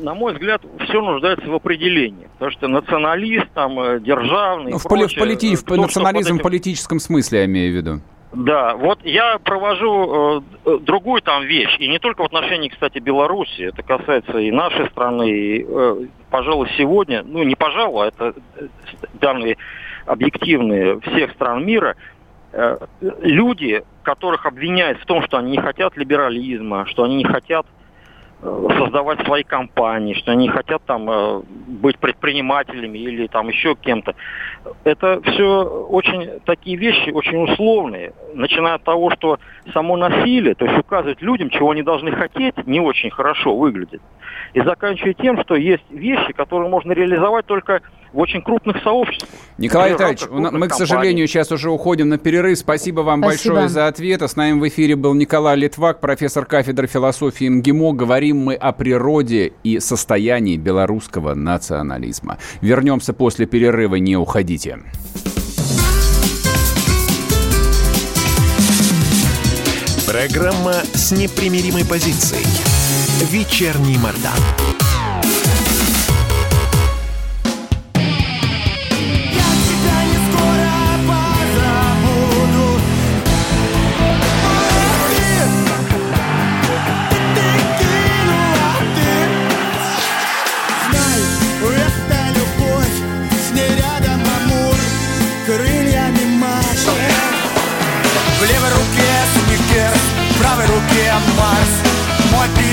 На 0.00 0.14
мой 0.14 0.32
взгляд, 0.34 0.62
все 0.84 1.02
нуждается 1.02 1.46
в 1.48 1.54
определении. 1.54 2.28
Потому 2.34 2.52
что 2.52 2.68
националист, 2.68 3.48
там, 3.52 3.78
э, 3.80 4.00
державный... 4.00 4.72
Ну, 4.72 4.78
в, 4.78 4.84
поли- 4.86 5.06
в 5.08 5.14
прочее, 5.14 5.20
полити- 5.20 5.56
в 5.56 5.76
национализм 5.76 6.34
в 6.34 6.34
этим- 6.36 6.42
политическом 6.44 7.00
смысле, 7.00 7.40
я 7.40 7.44
имею 7.46 7.72
в 7.72 7.76
виду. 7.76 8.00
Да, 8.32 8.74
вот 8.76 8.98
я 9.04 9.38
провожу 9.38 10.42
э, 10.66 10.78
другую 10.80 11.22
там 11.22 11.44
вещь, 11.44 11.74
и 11.78 11.88
не 11.88 11.98
только 11.98 12.22
в 12.22 12.26
отношении, 12.26 12.68
кстати, 12.68 12.98
Беларуси, 12.98 13.62
это 13.62 13.82
касается 13.82 14.38
и 14.38 14.50
нашей 14.50 14.86
страны, 14.90 15.30
и, 15.30 15.66
э, 15.66 16.06
пожалуй, 16.30 16.68
сегодня, 16.76 17.22
ну 17.24 17.42
не 17.42 17.54
пожалуй, 17.54 18.04
а 18.04 18.08
это 18.08 18.34
э, 18.56 18.66
данные 19.14 19.56
объективные 20.04 21.00
всех 21.00 21.32
стран 21.32 21.64
мира, 21.64 21.96
э, 22.52 22.76
люди, 23.00 23.82
которых 24.02 24.44
обвиняют 24.44 25.00
в 25.00 25.06
том, 25.06 25.22
что 25.22 25.38
они 25.38 25.52
не 25.52 25.58
хотят 25.58 25.96
либерализма, 25.96 26.84
что 26.86 27.04
они 27.04 27.16
не 27.16 27.24
хотят 27.24 27.66
создавать 28.40 29.20
свои 29.24 29.42
компании, 29.42 30.14
что 30.14 30.32
они 30.32 30.48
хотят 30.48 30.82
там 30.84 31.10
э, 31.10 31.42
быть 31.66 31.98
предпринимателями 31.98 32.98
или 32.98 33.26
там 33.26 33.48
еще 33.48 33.74
кем-то. 33.74 34.14
Это 34.84 35.20
все 35.22 35.64
очень 35.64 36.40
такие 36.44 36.76
вещи, 36.76 37.10
очень 37.10 37.42
условные, 37.44 38.12
начиная 38.34 38.74
от 38.74 38.84
того, 38.84 39.10
что 39.10 39.38
само 39.72 39.96
насилие, 39.96 40.54
то 40.54 40.66
есть 40.66 40.78
указывать 40.78 41.20
людям, 41.20 41.50
чего 41.50 41.72
они 41.72 41.82
должны 41.82 42.12
хотеть, 42.12 42.54
не 42.66 42.80
очень 42.80 43.10
хорошо 43.10 43.56
выглядит. 43.56 44.00
И 44.54 44.60
заканчивая 44.60 45.14
тем, 45.14 45.40
что 45.42 45.56
есть 45.56 45.84
вещи, 45.90 46.32
которые 46.32 46.70
можно 46.70 46.92
реализовать 46.92 47.46
только 47.46 47.82
в 48.12 48.18
очень 48.18 48.42
крупных 48.42 48.82
сообществах. 48.82 49.28
Николай 49.58 49.92
Витальевич, 49.92 50.22
мы, 50.30 50.48
к 50.48 50.50
компаний. 50.50 50.72
сожалению, 50.72 51.26
сейчас 51.26 51.52
уже 51.52 51.70
уходим 51.70 52.08
на 52.08 52.18
перерыв. 52.18 52.58
Спасибо 52.58 53.00
вам 53.00 53.20
Спасибо. 53.22 53.54
большое 53.54 53.68
за 53.68 53.86
ответ. 53.86 54.22
А 54.22 54.28
С 54.28 54.36
нами 54.36 54.58
в 54.58 54.68
эфире 54.68 54.96
был 54.96 55.14
Николай 55.14 55.56
Литвак, 55.56 56.00
профессор 56.00 56.44
кафедры 56.46 56.86
философии 56.86 57.48
МГИМО. 57.48 57.92
Говорим 57.92 58.38
мы 58.38 58.54
о 58.54 58.72
природе 58.72 59.52
и 59.62 59.80
состоянии 59.80 60.56
белорусского 60.56 61.34
национализма. 61.34 62.38
Вернемся 62.60 63.12
после 63.12 63.46
перерыва, 63.46 63.96
не 63.96 64.16
уходите. 64.16 64.78
Программа 70.06 70.72
с 70.94 71.12
непримиримой 71.12 71.84
позицией. 71.84 72.46
Вечерний 73.30 73.98
Мордан. 73.98 74.87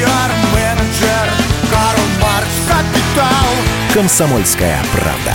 Пиар-менеджер 0.05 1.29
Карл 1.71 2.03
Маркс 2.21 2.57
Капитал 2.67 3.93
Комсомольская 3.93 4.77
правда. 4.93 5.33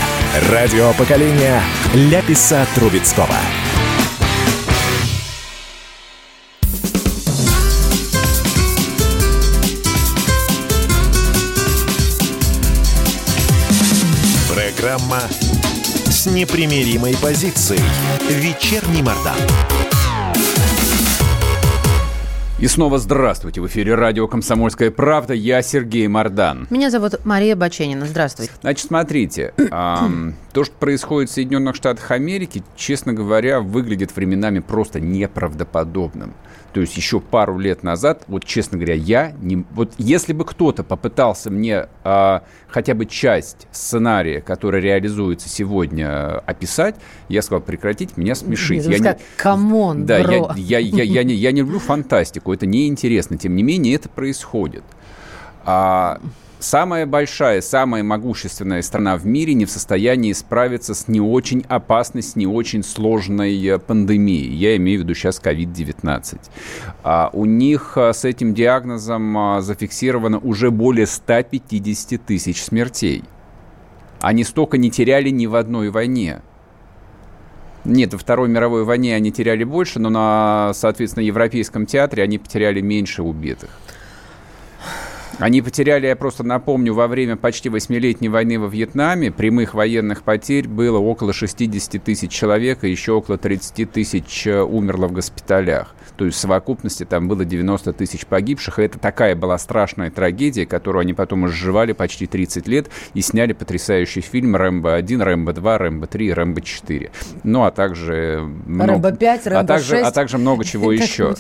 Радио 0.51 0.93
поколения 0.95 1.61
Ляписа 1.95 2.67
Трубецкого. 2.75 3.35
Программа 14.55 15.21
с 16.09 16.27
непримиримой 16.27 17.17
позицией. 17.17 17.81
Вечерний 18.29 19.03
Мордан. 19.03 19.37
И 22.61 22.67
снова 22.67 22.99
здравствуйте. 22.99 23.63
В 23.63 23.67
эфире 23.69 23.95
радио 23.95 24.29
«Комсомольская 24.29 24.91
правда». 24.91 25.33
Я 25.33 25.63
Сергей 25.63 26.07
Мордан. 26.09 26.67
Меня 26.69 26.91
зовут 26.91 27.25
Мария 27.25 27.57
Баченина. 27.57 28.05
Здравствуйте. 28.05 28.53
Значит, 28.61 28.87
смотрите, 28.87 29.55
ам, 29.71 30.35
То, 30.53 30.65
что 30.65 30.75
происходит 30.75 31.31
в 31.31 31.33
Соединенных 31.33 31.75
Штатах 31.75 32.11
Америки, 32.11 32.63
честно 32.77 33.15
говоря, 33.15 33.61
выглядит 33.61 34.15
временами 34.15 34.59
просто 34.59 35.01
неправдоподобным. 35.01 36.35
То 36.73 36.81
есть 36.81 36.97
еще 36.97 37.21
пару 37.21 37.59
лет 37.59 37.83
назад, 37.83 38.25
вот 38.29 38.45
честно 38.45 38.79
говоря, 38.79 38.95
я 38.95 39.33
не... 39.41 39.65
Вот 39.73 39.93
если 39.99 40.33
бы 40.33 40.45
кто-то 40.45 40.85
попытался 40.85 41.51
мне 41.51 41.89
а, 42.05 42.45
хотя 42.69 42.95
бы 42.95 43.07
часть 43.07 43.67
сценария, 43.73 44.41
который 44.41 44.81
реализуется 44.81 45.49
сегодня, 45.49 46.39
описать, 46.39 46.95
я 47.29 47.43
сказал, 47.43 47.61
прекратить 47.61 48.17
меня 48.17 48.35
смешить. 48.35 48.87
Я 48.87 48.99
не... 48.99 49.19
Come 49.37 49.77
on, 49.77 50.07
Да, 50.07 50.19
я, 50.19 50.55
я, 50.57 50.79
я, 50.79 51.03
я, 51.03 51.25
не, 51.25 51.35
я 51.35 51.51
не 51.53 51.61
люблю 51.61 51.81
фантастику, 51.81 52.53
это 52.53 52.67
неинтересно. 52.67 53.37
Тем 53.37 53.57
не 53.57 53.65
менее, 53.65 53.97
это 53.97 54.09
происходит. 54.09 54.85
А, 55.65 56.21
самая 56.61 57.07
большая, 57.07 57.61
самая 57.61 58.03
могущественная 58.03 58.83
страна 58.83 59.17
в 59.17 59.27
мире 59.27 59.55
не 59.55 59.65
в 59.65 59.71
состоянии 59.71 60.33
справиться 60.33 60.95
с 60.95 61.09
не 61.09 61.21
очень 61.21 61.65
опасной, 61.69 62.23
с 62.23 62.37
не 62.37 62.47
очень 62.47 62.83
сложной 62.83 63.61
э, 63.67 63.79
пандемией. 63.79 64.55
Я 64.55 64.77
имею 64.77 65.01
в 65.01 65.03
виду 65.03 65.15
сейчас 65.15 65.41
COVID-19. 65.43 66.39
А 67.03 67.31
у 67.33 67.45
них 67.45 67.95
э, 67.97 68.13
с 68.13 68.25
этим 68.25 68.55
диагнозом 68.55 69.37
а, 69.37 69.61
зафиксировано 69.61 70.39
уже 70.39 70.71
более 70.71 71.07
150 71.07 72.25
тысяч 72.25 72.63
смертей. 72.63 73.25
Они 74.21 74.45
столько 74.45 74.77
не 74.79 74.91
теряли 74.91 75.31
ни 75.31 75.47
в 75.47 75.57
одной 75.57 75.91
войне. 75.91 76.43
Нет, 77.85 78.13
во 78.13 78.19
Второй 78.19 78.49
мировой 78.49 78.85
войне 78.85 79.15
они 79.15 79.33
теряли 79.33 79.65
больше, 79.65 79.99
но 79.99 80.11
на, 80.11 80.73
соответственно, 80.75 81.25
Европейском 81.25 81.87
театре 81.87 82.23
они 82.23 82.39
потеряли 82.39 82.83
меньше 82.83 83.23
убитых. 83.23 83.71
Они 85.41 85.63
потеряли, 85.63 86.07
я 86.07 86.17
просто 86.17 86.45
напомню, 86.45 86.93
во 86.93 87.09
время 87.09 87.35
почти 87.37 87.71
восьмилетней 87.71 88.29
войны 88.29 88.59
во 88.59 88.69
Вьетнаме 88.69 89.31
прямых 89.31 89.73
военных 89.73 90.23
потерь 90.23 90.69
было 90.69 90.99
около 90.99 91.33
60 91.33 92.03
тысяч 92.05 92.31
человек, 92.31 92.85
и 92.85 92.91
еще 92.91 93.13
около 93.13 93.39
30 93.39 93.91
тысяч 93.91 94.47
э, 94.47 94.61
умерло 94.61 95.09
в 95.09 95.13
госпиталях. 95.13 95.95
То 96.21 96.27
есть 96.27 96.37
в 96.37 96.41
совокупности 96.41 97.07
там 97.07 97.29
было 97.29 97.47
90 97.47 97.95
тысяч 97.95 98.27
погибших, 98.27 98.79
и 98.79 98.83
это 98.83 98.99
такая 98.99 99.35
была 99.35 99.57
страшная 99.57 100.11
трагедия, 100.11 100.67
которую 100.67 101.01
они 101.01 101.15
потом 101.15 101.47
изживали 101.47 101.93
почти 101.93 102.27
30 102.27 102.69
лет 102.69 102.91
и 103.15 103.23
сняли 103.23 103.55
потрясающий 103.55 104.21
фильм 104.21 104.55
«Рэмбо-1», 104.55 105.01
«Рэмбо-2», 105.01 105.79
«Рэмбо-3», 105.79 106.35
«Рэмбо-4». 106.35 107.11
Ну, 107.45 107.65
а 107.65 107.71
также... 107.71 108.47
«Рэмбо-5», 108.69 109.19
«Рэмбо-6». 109.19 109.55
А 109.55 109.65
также, 109.65 110.01
а 110.01 110.11
также 110.11 110.37
много 110.37 110.65
чего 110.67 110.93
еще. 110.93 111.35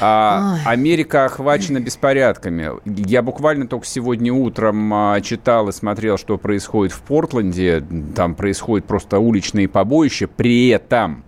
А, 0.00 0.58
Америка 0.64 1.24
охвачена 1.24 1.80
беспорядками 1.80 2.75
я 2.84 3.22
буквально 3.22 3.66
только 3.66 3.86
сегодня 3.86 4.32
утром 4.32 4.92
а, 4.92 5.20
читал 5.20 5.68
и 5.68 5.72
смотрел, 5.72 6.18
что 6.18 6.38
происходит 6.38 6.92
в 6.92 7.02
Портленде. 7.02 7.84
Там 8.14 8.34
происходит 8.34 8.86
просто 8.86 9.18
уличные 9.18 9.68
побоища. 9.68 10.28
При 10.28 10.68
этом 10.68 11.24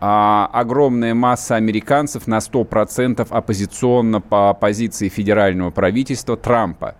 а, 0.00 0.48
огромная 0.52 1.14
масса 1.14 1.56
американцев 1.56 2.26
на 2.26 2.38
100% 2.38 3.26
оппозиционно 3.28 4.20
по 4.20 4.54
позиции 4.54 5.08
федерального 5.08 5.70
правительства 5.70 6.36
Трампа. 6.36 6.96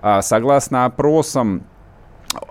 А, 0.00 0.22
согласно 0.22 0.84
опросам, 0.84 1.64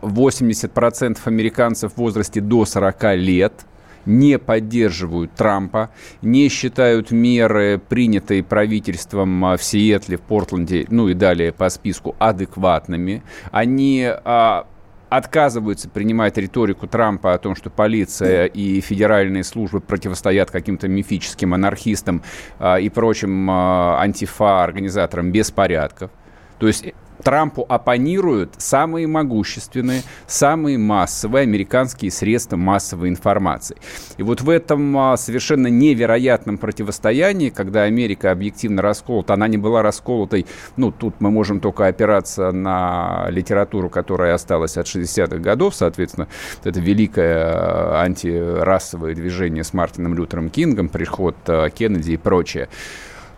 80% 0.02 1.18
американцев 1.26 1.94
в 1.94 1.98
возрасте 1.98 2.42
до 2.42 2.66
40 2.66 3.16
лет– 3.16 3.54
не 4.06 4.40
поддерживают 4.40 5.34
Трампа, 5.34 5.92
не 6.22 6.50
считают 6.50 7.12
меры, 7.12 7.80
принятые 7.80 8.44
правительством 8.44 9.46
а, 9.46 9.58
в 9.58 9.64
Сиэтле, 9.64 10.18
в 10.18 10.22
Портленде, 10.22 10.86
ну 10.90 11.08
и 11.08 11.14
далее 11.14 11.52
по 11.52 11.70
списку, 11.70 12.16
адекватными. 12.20 13.24
Они 13.52 14.06
а, 14.08 14.66
отказываются 15.12 15.90
принимать 15.90 16.38
риторику 16.38 16.88
Трампа 16.88 17.34
о 17.34 17.38
том, 17.38 17.54
что 17.54 17.70
полиция 17.70 18.46
и 18.46 18.80
федеральные 18.80 19.44
службы 19.44 19.82
противостоят 19.82 20.52
каким-то 20.52 20.88
мифическим 20.88 21.54
анархистам 21.54 22.24
а, 22.60 22.78
и 22.78 22.88
прочим 22.88 23.52
а, 23.52 24.00
антифа 24.00 24.64
организаторам 24.64 25.32
беспорядков. 25.34 26.12
То 26.60 26.68
есть 26.68 26.94
Трампу 27.24 27.66
оппонируют 27.68 28.56
самые 28.58 29.08
могущественные, 29.08 30.04
самые 30.28 30.78
массовые 30.78 31.44
американские 31.44 32.12
средства 32.12 32.58
массовой 32.58 33.10
информации. 33.10 33.78
И 34.18 34.24
вот 34.24 34.42
в 34.42 34.50
этом 34.50 34.98
а, 34.98 35.18
совершенно 35.18 35.68
невероятном 35.68 36.58
противостоянии, 36.58 37.50
когда 37.50 37.84
Америка 37.84 38.32
объективно 38.32 38.82
расколота, 38.82 39.34
она 39.34 39.48
не 39.48 39.58
была 39.58 39.82
расколотой, 39.82 40.46
ну, 40.78 40.92
тут 40.92 41.16
мы 41.20 41.32
можем 41.32 41.60
только 41.60 41.88
опираться 41.88 42.52
на 42.52 43.28
литературу, 43.30 43.90
которая 43.90 44.34
осталась 44.34 44.78
от 44.78 44.88
60-х 44.88 45.38
годов, 45.38 45.76
соответственно, 45.76 46.28
это 46.64 46.80
великое 46.80 47.52
а, 47.54 48.02
антирасовое 48.04 49.16
движение 49.16 49.64
с 49.64 49.74
Мартином 49.74 50.16
Лютером 50.16 50.50
Кингом, 50.50 50.90
приход 50.90 51.36
а, 51.48 51.70
Кеннеди 51.70 52.12
и 52.12 52.18
прочее. 52.18 52.70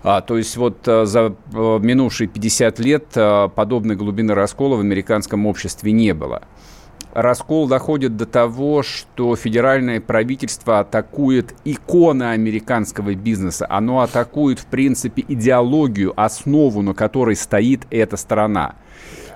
А, 0.03 0.19
то 0.21 0.37
есть 0.37 0.57
вот 0.57 0.85
а, 0.87 1.05
за 1.05 1.33
а, 1.53 1.79
минувшие 1.79 2.27
50 2.27 2.79
лет 2.79 3.05
а, 3.15 3.47
подобной 3.47 3.95
глубины 3.95 4.33
раскола 4.33 4.75
в 4.75 4.81
американском 4.81 5.45
обществе 5.45 5.91
не 5.93 6.13
было. 6.13 6.43
Раскол 7.13 7.67
доходит 7.67 8.17
до 8.17 8.25
того, 8.25 8.81
что 8.81 9.35
федеральное 9.35 10.01
правительство 10.01 10.79
атакует 10.79 11.53
иконы 11.63 12.23
американского 12.23 13.13
бизнеса. 13.13 13.67
Оно 13.69 14.01
атакует, 14.01 14.59
в 14.59 14.65
принципе, 14.65 15.23
идеологию, 15.27 16.19
основу, 16.19 16.81
на 16.81 16.95
которой 16.95 17.35
стоит 17.35 17.85
эта 17.91 18.17
страна. 18.17 18.75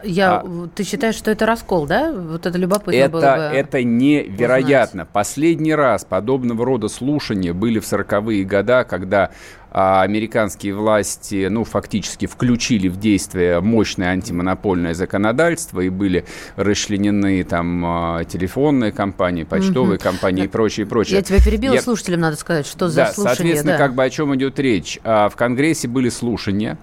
Я, 0.04 0.42
а, 0.44 0.70
ты 0.74 0.84
считаешь, 0.84 1.16
что 1.16 1.32
это 1.32 1.46
раскол, 1.46 1.86
да? 1.86 2.12
Вот 2.12 2.46
это 2.46 2.58
любопытно 2.58 2.98
это, 2.98 3.10
было 3.10 3.22
бы 3.22 3.56
Это 3.56 3.84
невероятно. 3.84 5.04
Узнать. 5.04 5.10
Последний 5.10 5.76
раз 5.76 6.06
подобного 6.06 6.66
рода 6.66 6.88
слушания 6.88 7.54
были 7.54 7.80
в 7.80 7.84
40-е 7.84 8.44
годы, 8.44 8.86
когда 8.88 9.32
а, 9.70 10.02
американские 10.02 10.74
власти, 10.74 11.48
ну, 11.50 11.64
фактически 11.64 12.26
включили 12.26 12.88
в 12.88 12.98
действие 12.98 13.60
мощное 13.60 14.10
антимонопольное 14.10 14.94
законодательство 14.94 15.82
и 15.82 15.90
были 15.90 16.26
расчленены 16.56 17.44
там 17.44 17.84
а, 17.86 18.24
телефонные 18.24 18.92
компании, 18.92 19.44
почтовые 19.44 19.98
угу. 19.98 20.04
компании 20.04 20.46
и 20.46 20.48
прочее, 20.48 20.86
прочее. 20.86 21.18
Я 21.18 21.22
тебя 21.22 21.40
перебила, 21.44 21.74
Я... 21.76 21.82
слушателям 21.82 22.22
надо 22.22 22.38
сказать, 22.38 22.66
что 22.66 22.90
за 22.90 22.96
да, 22.96 23.14
слушание. 23.14 23.36
Соответственно, 23.36 23.74
да. 23.74 23.78
как 23.78 23.94
бы 23.94 24.04
о 24.04 24.10
чем 24.10 24.36
идет 24.36 24.58
речь. 24.60 25.00
В 25.04 25.34
Конгрессе 25.36 25.88
были 25.88 26.10
слушания. 26.10 26.78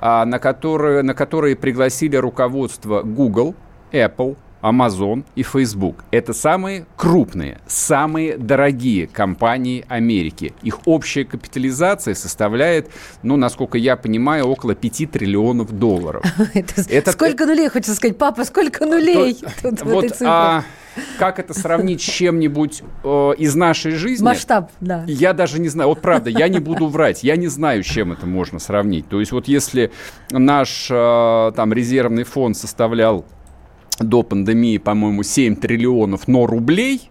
А, 0.00 0.24
на 0.24 0.38
которые, 0.38 1.02
на 1.02 1.14
которые 1.14 1.56
пригласили 1.56 2.16
руководство 2.16 3.02
Google, 3.02 3.54
Apple, 3.92 4.36
Amazon 4.66 5.24
и 5.36 5.42
Facebook. 5.42 6.04
Это 6.10 6.32
самые 6.32 6.86
крупные, 6.96 7.60
самые 7.66 8.36
дорогие 8.36 9.06
компании 9.06 9.84
Америки. 9.88 10.54
Их 10.62 10.86
общая 10.86 11.24
капитализация 11.24 12.14
составляет, 12.14 12.90
ну, 13.22 13.36
насколько 13.36 13.78
я 13.78 13.96
понимаю, 13.96 14.46
около 14.46 14.74
5 14.74 15.10
триллионов 15.10 15.72
долларов. 15.72 16.24
Это, 16.88 17.12
сколько 17.12 17.46
нулей, 17.46 17.68
хочется 17.68 17.94
сказать, 17.94 18.18
папа, 18.18 18.44
сколько 18.44 18.86
нулей 18.86 19.38
вот? 19.62 20.12
А, 20.22 20.64
как 21.18 21.38
это 21.38 21.54
сравнить 21.54 22.00
с 22.00 22.04
чем-нибудь 22.04 22.82
э, 23.04 23.32
из 23.38 23.54
нашей 23.54 23.92
жизни? 23.92 24.24
Масштаб, 24.24 24.70
да. 24.80 25.04
Я 25.06 25.32
даже 25.32 25.60
не 25.60 25.68
знаю. 25.68 25.90
Вот 25.90 26.00
правда, 26.00 26.30
я 26.30 26.48
не 26.48 26.58
буду 26.58 26.86
врать. 26.86 27.22
Я 27.22 27.36
не 27.36 27.48
знаю, 27.48 27.84
с 27.84 27.86
чем 27.86 28.12
это 28.12 28.26
можно 28.26 28.58
сравнить. 28.58 29.08
То 29.08 29.20
есть 29.20 29.32
вот 29.32 29.48
если 29.48 29.92
наш 30.30 30.88
э, 30.90 31.52
там 31.54 31.72
резервный 31.72 32.24
фонд 32.24 32.56
составлял 32.56 33.26
до 33.98 34.22
пандемии, 34.22 34.78
по-моему, 34.78 35.22
7 35.22 35.56
триллионов, 35.56 36.28
но 36.28 36.46
рублей, 36.46 37.10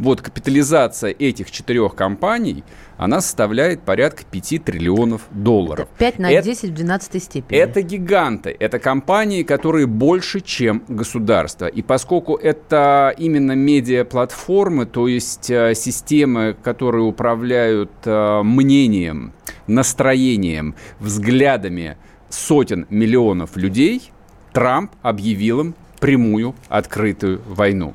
вот 0.00 0.22
капитализация 0.22 1.10
этих 1.10 1.50
четырех 1.50 1.94
компаний, 1.94 2.64
она 2.96 3.20
составляет 3.20 3.82
порядка 3.82 4.24
5 4.30 4.64
триллионов 4.64 5.22
долларов. 5.30 5.88
Это 5.96 6.12
5 6.12 6.18
на 6.18 6.30
это, 6.32 6.44
10 6.46 6.70
в 6.70 6.74
12 6.74 7.22
степени. 7.22 7.58
Это 7.58 7.82
гиганты, 7.82 8.56
это 8.58 8.78
компании, 8.78 9.42
которые 9.42 9.86
больше, 9.86 10.40
чем 10.40 10.82
государство. 10.88 11.66
И 11.66 11.82
поскольку 11.82 12.36
это 12.36 13.14
именно 13.18 13.52
медиаплатформы, 13.52 14.86
то 14.86 15.06
есть 15.06 15.50
э, 15.50 15.74
системы, 15.74 16.56
которые 16.62 17.04
управляют 17.04 17.92
э, 18.04 18.42
мнением, 18.42 19.32
настроением, 19.66 20.74
взглядами 20.98 21.98
сотен 22.30 22.86
миллионов 22.88 23.56
людей, 23.56 24.12
Трамп 24.52 24.92
объявил 25.02 25.60
им 25.60 25.74
прямую 26.00 26.54
открытую 26.68 27.40
войну. 27.46 27.94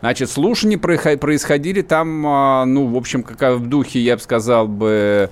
Значит, 0.00 0.30
слушания 0.30 0.78
происходили 0.78 1.82
там, 1.82 2.26
а, 2.26 2.64
ну, 2.64 2.86
в 2.86 2.96
общем, 2.96 3.22
как 3.22 3.56
в 3.56 3.68
духе, 3.68 4.00
я 4.00 4.16
бы 4.16 4.22
сказал 4.22 4.66
бы, 4.66 5.30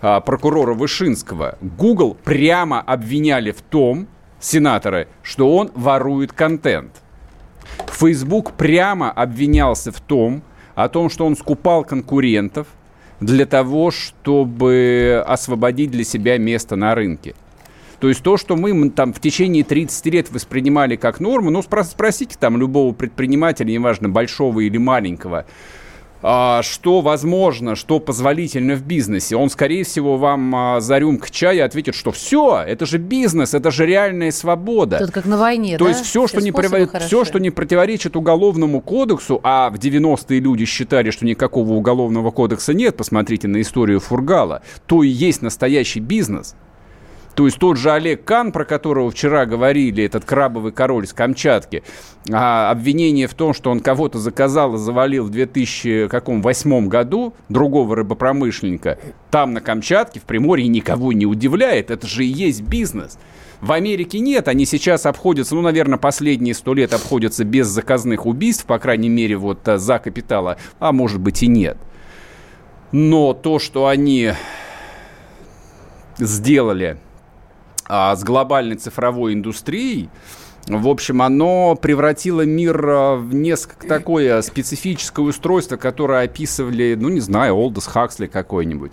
а, 0.00 0.20
прокурора 0.20 0.74
Вышинского. 0.74 1.58
Google 1.60 2.16
прямо 2.24 2.80
обвиняли 2.80 3.52
в 3.52 3.62
том, 3.62 4.06
сенаторы, 4.40 5.08
что 5.22 5.56
он 5.56 5.70
ворует 5.74 6.32
контент. 6.32 7.02
Facebook 7.88 8.52
прямо 8.52 9.10
обвинялся 9.10 9.92
в 9.92 10.00
том, 10.00 10.42
о 10.74 10.88
том, 10.88 11.10
что 11.10 11.26
он 11.26 11.36
скупал 11.36 11.84
конкурентов 11.84 12.68
для 13.20 13.46
того, 13.46 13.90
чтобы 13.90 15.24
освободить 15.26 15.90
для 15.90 16.04
себя 16.04 16.38
место 16.38 16.76
на 16.76 16.94
рынке. 16.94 17.34
То 18.00 18.08
есть 18.08 18.22
то, 18.22 18.36
что 18.36 18.56
мы 18.56 18.90
там 18.90 19.12
в 19.12 19.20
течение 19.20 19.64
30 19.64 20.06
лет 20.06 20.30
воспринимали 20.30 20.96
как 20.96 21.20
норму, 21.20 21.50
ну, 21.50 21.62
спросите 21.62 22.36
там 22.38 22.56
любого 22.56 22.92
предпринимателя, 22.92 23.70
неважно, 23.70 24.08
большого 24.08 24.60
или 24.60 24.78
маленького, 24.78 25.46
а, 26.20 26.62
что 26.62 27.00
возможно, 27.00 27.76
что 27.76 28.00
позволительно 28.00 28.74
в 28.74 28.82
бизнесе, 28.82 29.36
он, 29.36 29.50
скорее 29.50 29.84
всего, 29.84 30.16
вам 30.16 30.54
а, 30.54 30.80
за 30.80 30.98
рюмкой 30.98 31.30
чая 31.30 31.64
ответит, 31.64 31.94
что 31.94 32.12
все, 32.12 32.62
это 32.66 32.86
же 32.86 32.98
бизнес, 32.98 33.54
это 33.54 33.70
же 33.70 33.86
реальная 33.86 34.30
свобода. 34.30 34.98
Тут 34.98 35.10
как 35.10 35.26
на 35.26 35.36
войне, 35.36 35.76
То 35.76 35.84
да? 35.84 35.90
есть 35.90 36.04
все, 36.04 36.26
что 36.26 36.40
не, 36.40 36.52
прив... 36.52 36.90
все, 37.00 37.24
что 37.24 37.38
не 37.38 37.50
противоречит 37.50 38.16
уголовному 38.16 38.80
кодексу, 38.80 39.40
а 39.42 39.70
в 39.70 39.74
90-е 39.74 40.40
люди 40.40 40.64
считали, 40.64 41.10
что 41.10 41.24
никакого 41.24 41.72
уголовного 41.72 42.30
кодекса 42.30 42.74
нет, 42.74 42.96
посмотрите 42.96 43.48
на 43.48 43.60
историю 43.60 44.00
Фургала, 44.00 44.62
то 44.86 45.02
и 45.02 45.08
есть 45.08 45.42
настоящий 45.42 46.00
бизнес– 46.00 46.54
то 47.38 47.46
есть 47.46 47.60
тот 47.60 47.76
же 47.76 47.92
Олег 47.92 48.24
Кан, 48.24 48.50
про 48.50 48.64
которого 48.64 49.12
вчера 49.12 49.46
говорили, 49.46 50.02
этот 50.02 50.24
крабовый 50.24 50.72
король 50.72 51.06
с 51.06 51.12
Камчатки, 51.12 51.84
а, 52.32 52.68
обвинение 52.68 53.28
в 53.28 53.34
том, 53.34 53.54
что 53.54 53.70
он 53.70 53.78
кого-то 53.78 54.18
заказал 54.18 54.74
и 54.74 54.78
завалил 54.78 55.22
в 55.22 55.30
2008 55.30 56.88
году, 56.88 57.34
другого 57.48 57.94
рыбопромышленника, 57.94 58.98
там 59.30 59.52
на 59.52 59.60
Камчатке, 59.60 60.18
в 60.18 60.24
Приморье, 60.24 60.66
никого 60.66 61.12
не 61.12 61.26
удивляет. 61.26 61.92
Это 61.92 62.08
же 62.08 62.24
и 62.24 62.28
есть 62.28 62.62
бизнес. 62.62 63.20
В 63.60 63.70
Америке 63.70 64.18
нет, 64.18 64.48
они 64.48 64.64
сейчас 64.66 65.06
обходятся, 65.06 65.54
ну, 65.54 65.60
наверное, 65.60 65.96
последние 65.96 66.54
сто 66.54 66.74
лет 66.74 66.92
обходятся 66.92 67.44
без 67.44 67.68
заказных 67.68 68.26
убийств, 68.26 68.64
по 68.64 68.80
крайней 68.80 69.10
мере, 69.10 69.36
вот 69.36 69.60
э, 69.68 69.78
за 69.78 70.00
капитала, 70.00 70.56
а 70.80 70.90
может 70.90 71.20
быть 71.20 71.44
и 71.44 71.46
нет. 71.46 71.78
Но 72.90 73.32
то, 73.32 73.60
что 73.60 73.86
они 73.86 74.32
сделали 76.18 76.98
а, 77.88 78.14
с 78.14 78.22
глобальной 78.22 78.76
цифровой 78.76 79.32
индустрией, 79.32 80.10
в 80.66 80.88
общем, 80.88 81.22
оно 81.22 81.74
превратило 81.76 82.42
мир 82.42 82.84
а, 82.86 83.16
в 83.16 83.34
несколько 83.34 83.86
такое 83.86 84.42
специфическое 84.42 85.24
устройство, 85.24 85.76
которое 85.76 86.24
описывали, 86.24 86.96
ну, 86.98 87.08
не 87.08 87.20
знаю, 87.20 87.54
Олдос 87.54 87.86
Хаксли 87.86 88.26
какой-нибудь. 88.26 88.92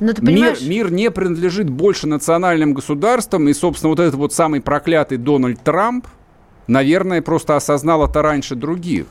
Но 0.00 0.12
ты 0.12 0.22
понимаешь... 0.22 0.60
мир, 0.60 0.86
мир 0.86 0.92
не 0.92 1.10
принадлежит 1.10 1.70
больше 1.70 2.06
национальным 2.06 2.74
государствам, 2.74 3.48
и, 3.48 3.52
собственно, 3.52 3.90
вот 3.90 4.00
этот 4.00 4.14
вот 4.14 4.32
самый 4.32 4.60
проклятый 4.60 5.18
Дональд 5.18 5.60
Трамп, 5.62 6.06
наверное, 6.66 7.22
просто 7.22 7.56
осознал 7.56 8.04
это 8.04 8.22
раньше 8.22 8.54
других. 8.54 9.06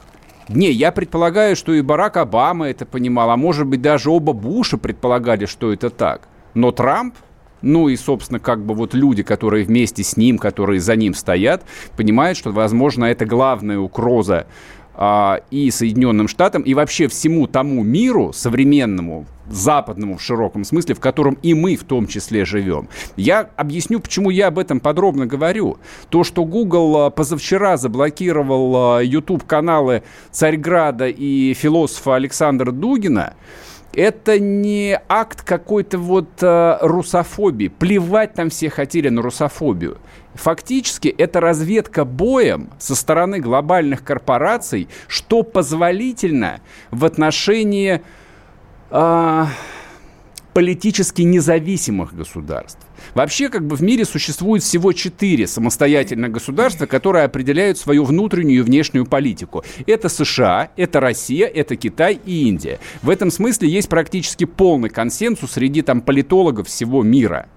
Не, 0.49 0.71
я 0.71 0.93
предполагаю, 0.93 1.57
что 1.57 1.73
и 1.73 1.81
Барак 1.81 2.15
Обама 2.15 2.69
это 2.69 2.85
понимал, 2.85 3.31
а 3.31 3.37
может 3.37 3.67
быть 3.67 3.81
даже 3.81 4.09
оба 4.09 4.31
Буша 4.31 4.77
предполагали, 4.77 5.45
что 5.45 5.73
это 5.73 5.89
так. 5.89 6.29
Но 6.53 6.71
Трамп 6.71 7.15
ну 7.61 7.89
и, 7.89 7.95
собственно, 7.95 8.39
как 8.39 8.65
бы 8.65 8.73
вот 8.73 8.93
люди, 8.93 9.23
которые 9.23 9.65
вместе 9.65 10.03
с 10.03 10.17
ним, 10.17 10.37
которые 10.37 10.79
за 10.79 10.95
ним 10.95 11.13
стоят, 11.13 11.63
понимают, 11.95 12.37
что, 12.37 12.51
возможно, 12.51 13.05
это 13.05 13.25
главная 13.25 13.79
угроза 13.79 14.47
а, 14.99 15.41
и 15.51 15.69
Соединенным 15.69 16.27
Штатам, 16.27 16.63
и 16.63 16.73
вообще 16.73 17.07
всему 17.07 17.45
тому 17.45 17.83
миру 17.83 18.33
современному, 18.33 19.27
западному 19.47 20.17
в 20.17 20.21
широком 20.23 20.63
смысле, 20.63 20.95
в 20.95 20.99
котором 20.99 21.37
и 21.43 21.53
мы 21.53 21.75
в 21.75 21.83
том 21.83 22.07
числе 22.07 22.45
живем. 22.45 22.89
Я 23.15 23.49
объясню, 23.55 23.99
почему 23.99 24.31
я 24.31 24.47
об 24.47 24.57
этом 24.57 24.79
подробно 24.79 25.27
говорю. 25.27 25.77
То, 26.09 26.23
что 26.23 26.45
Google 26.45 26.97
а, 26.97 27.09
позавчера 27.11 27.77
заблокировал 27.77 28.97
а, 28.97 29.03
YouTube-каналы 29.03 30.01
Царьграда 30.31 31.07
и 31.07 31.53
философа 31.53 32.15
Александра 32.15 32.71
Дугина, 32.71 33.35
это 33.97 34.39
не 34.39 34.99
акт 35.09 35.41
какой-то 35.41 35.97
вот 35.97 36.29
э, 36.41 36.77
русофобии. 36.81 37.67
Плевать 37.67 38.35
там 38.35 38.51
все 38.51 38.69
хотели 38.69 39.09
на 39.09 39.23
русофобию. 39.23 39.97
Фактически 40.35 41.07
это 41.07 41.39
разведка 41.39 42.05
боем 42.05 42.69
со 42.77 42.95
стороны 42.95 43.39
глобальных 43.39 44.03
корпораций, 44.03 44.87
что 45.07 45.41
позволительно 45.41 46.61
в 46.91 47.05
отношении 47.05 48.03
э, 48.91 49.45
политически 50.57 51.21
независимых 51.21 52.15
государств. 52.15 52.79
Вообще, 53.13 53.49
как 53.49 53.67
бы 53.67 53.75
в 53.75 53.83
мире 53.83 54.05
существует 54.05 54.63
всего 54.63 54.91
четыре 54.91 55.45
самостоятельных 55.45 56.31
государства, 56.31 56.87
которые 56.87 57.25
определяют 57.25 57.77
свою 57.77 58.03
внутреннюю 58.03 58.61
и 58.61 58.63
внешнюю 58.63 59.05
политику. 59.05 59.63
Это 59.85 60.09
США, 60.09 60.71
это 60.75 60.99
Россия, 60.99 61.45
это 61.45 61.75
Китай 61.75 62.19
и 62.25 62.47
Индия. 62.47 62.79
В 63.03 63.11
этом 63.11 63.29
смысле 63.29 63.69
есть 63.69 63.87
практически 63.87 64.45
полный 64.45 64.89
консенсус 64.89 65.51
среди 65.51 65.83
там 65.83 66.01
политологов 66.01 66.69
всего 66.69 67.03
мира. 67.03 67.49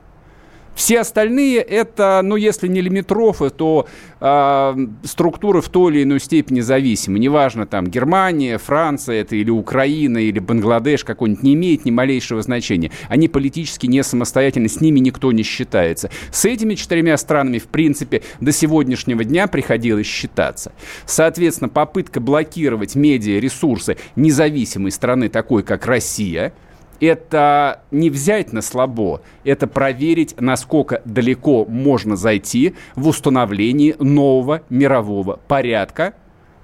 Все 0.75 1.01
остальные 1.01 1.59
это, 1.59 2.21
ну, 2.23 2.37
если 2.37 2.69
не 2.69 2.81
лимитрофы, 2.81 3.51
то 3.51 3.87
э, 4.21 4.87
структуры 5.05 5.61
в 5.61 5.69
той 5.69 5.93
или 5.93 6.03
иной 6.05 6.21
степени 6.21 6.61
зависимы. 6.61 7.19
Неважно, 7.19 7.67
там, 7.67 7.87
Германия, 7.87 8.57
Франция 8.59 9.21
это 9.21 9.37
или 9.37 9.51
Украина, 9.51 10.19
или 10.19 10.39
Бангладеш 10.39 11.05
какой-нибудь, 11.05 11.43
не 11.43 11.55
имеет 11.55 11.85
ни 11.85 11.91
малейшего 11.91 12.41
значения. 12.43 12.91
Они 13.09 13.29
политически 13.29 13.87
не 13.87 14.03
самостоятельны, 14.03 14.69
с 14.69 14.81
ними 14.81 15.01
никто 15.01 15.33
не 15.33 15.43
считается. 15.43 16.11
С 16.33 16.45
этими 16.45 16.75
четырьмя 16.75 17.17
странами, 17.17 17.59
в 17.59 17.67
принципе, 17.67 18.23
до 18.41 18.53
сегодняшнего 18.53 19.25
дня 19.25 19.49
приходилось 19.49 20.07
считаться. 20.07 20.73
Соответственно, 21.05 21.69
попытка 21.69 22.21
блокировать 22.21 22.95
медиа-ресурсы 22.95 23.97
независимой 24.17 24.93
страны, 24.93 25.29
такой 25.29 25.63
как 25.63 25.87
Россия– 25.87 26.53
это 27.01 27.83
не 27.91 28.11
взять 28.11 28.53
на 28.53 28.63
слабо, 28.63 29.23
это 29.45 29.67
проверить, 29.67 30.35
насколько 30.39 31.03
далеко 31.05 31.65
можно 31.65 32.17
зайти 32.17 32.75
в 32.95 33.09
установлении 33.09 33.97
нового 33.99 34.63
мирового 34.71 35.41
порядка, 35.49 36.15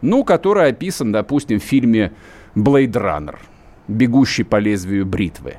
ну, 0.03 0.25
который 0.25 0.69
описан, 0.69 1.13
допустим, 1.13 1.59
в 1.59 1.65
фильме 1.65 2.13
«Блейд 2.55 2.97
Раннер», 2.97 3.41
«Бегущий 3.89 4.45
по 4.45 4.57
лезвию 4.57 5.07
бритвы» 5.07 5.57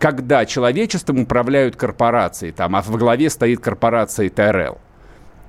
когда 0.00 0.46
человечеством 0.46 1.20
управляют 1.20 1.76
корпорации, 1.76 2.52
там, 2.52 2.74
а 2.74 2.80
в 2.80 2.96
главе 2.96 3.28
стоит 3.28 3.60
корпорация 3.60 4.30
ТРЛ. 4.30 4.78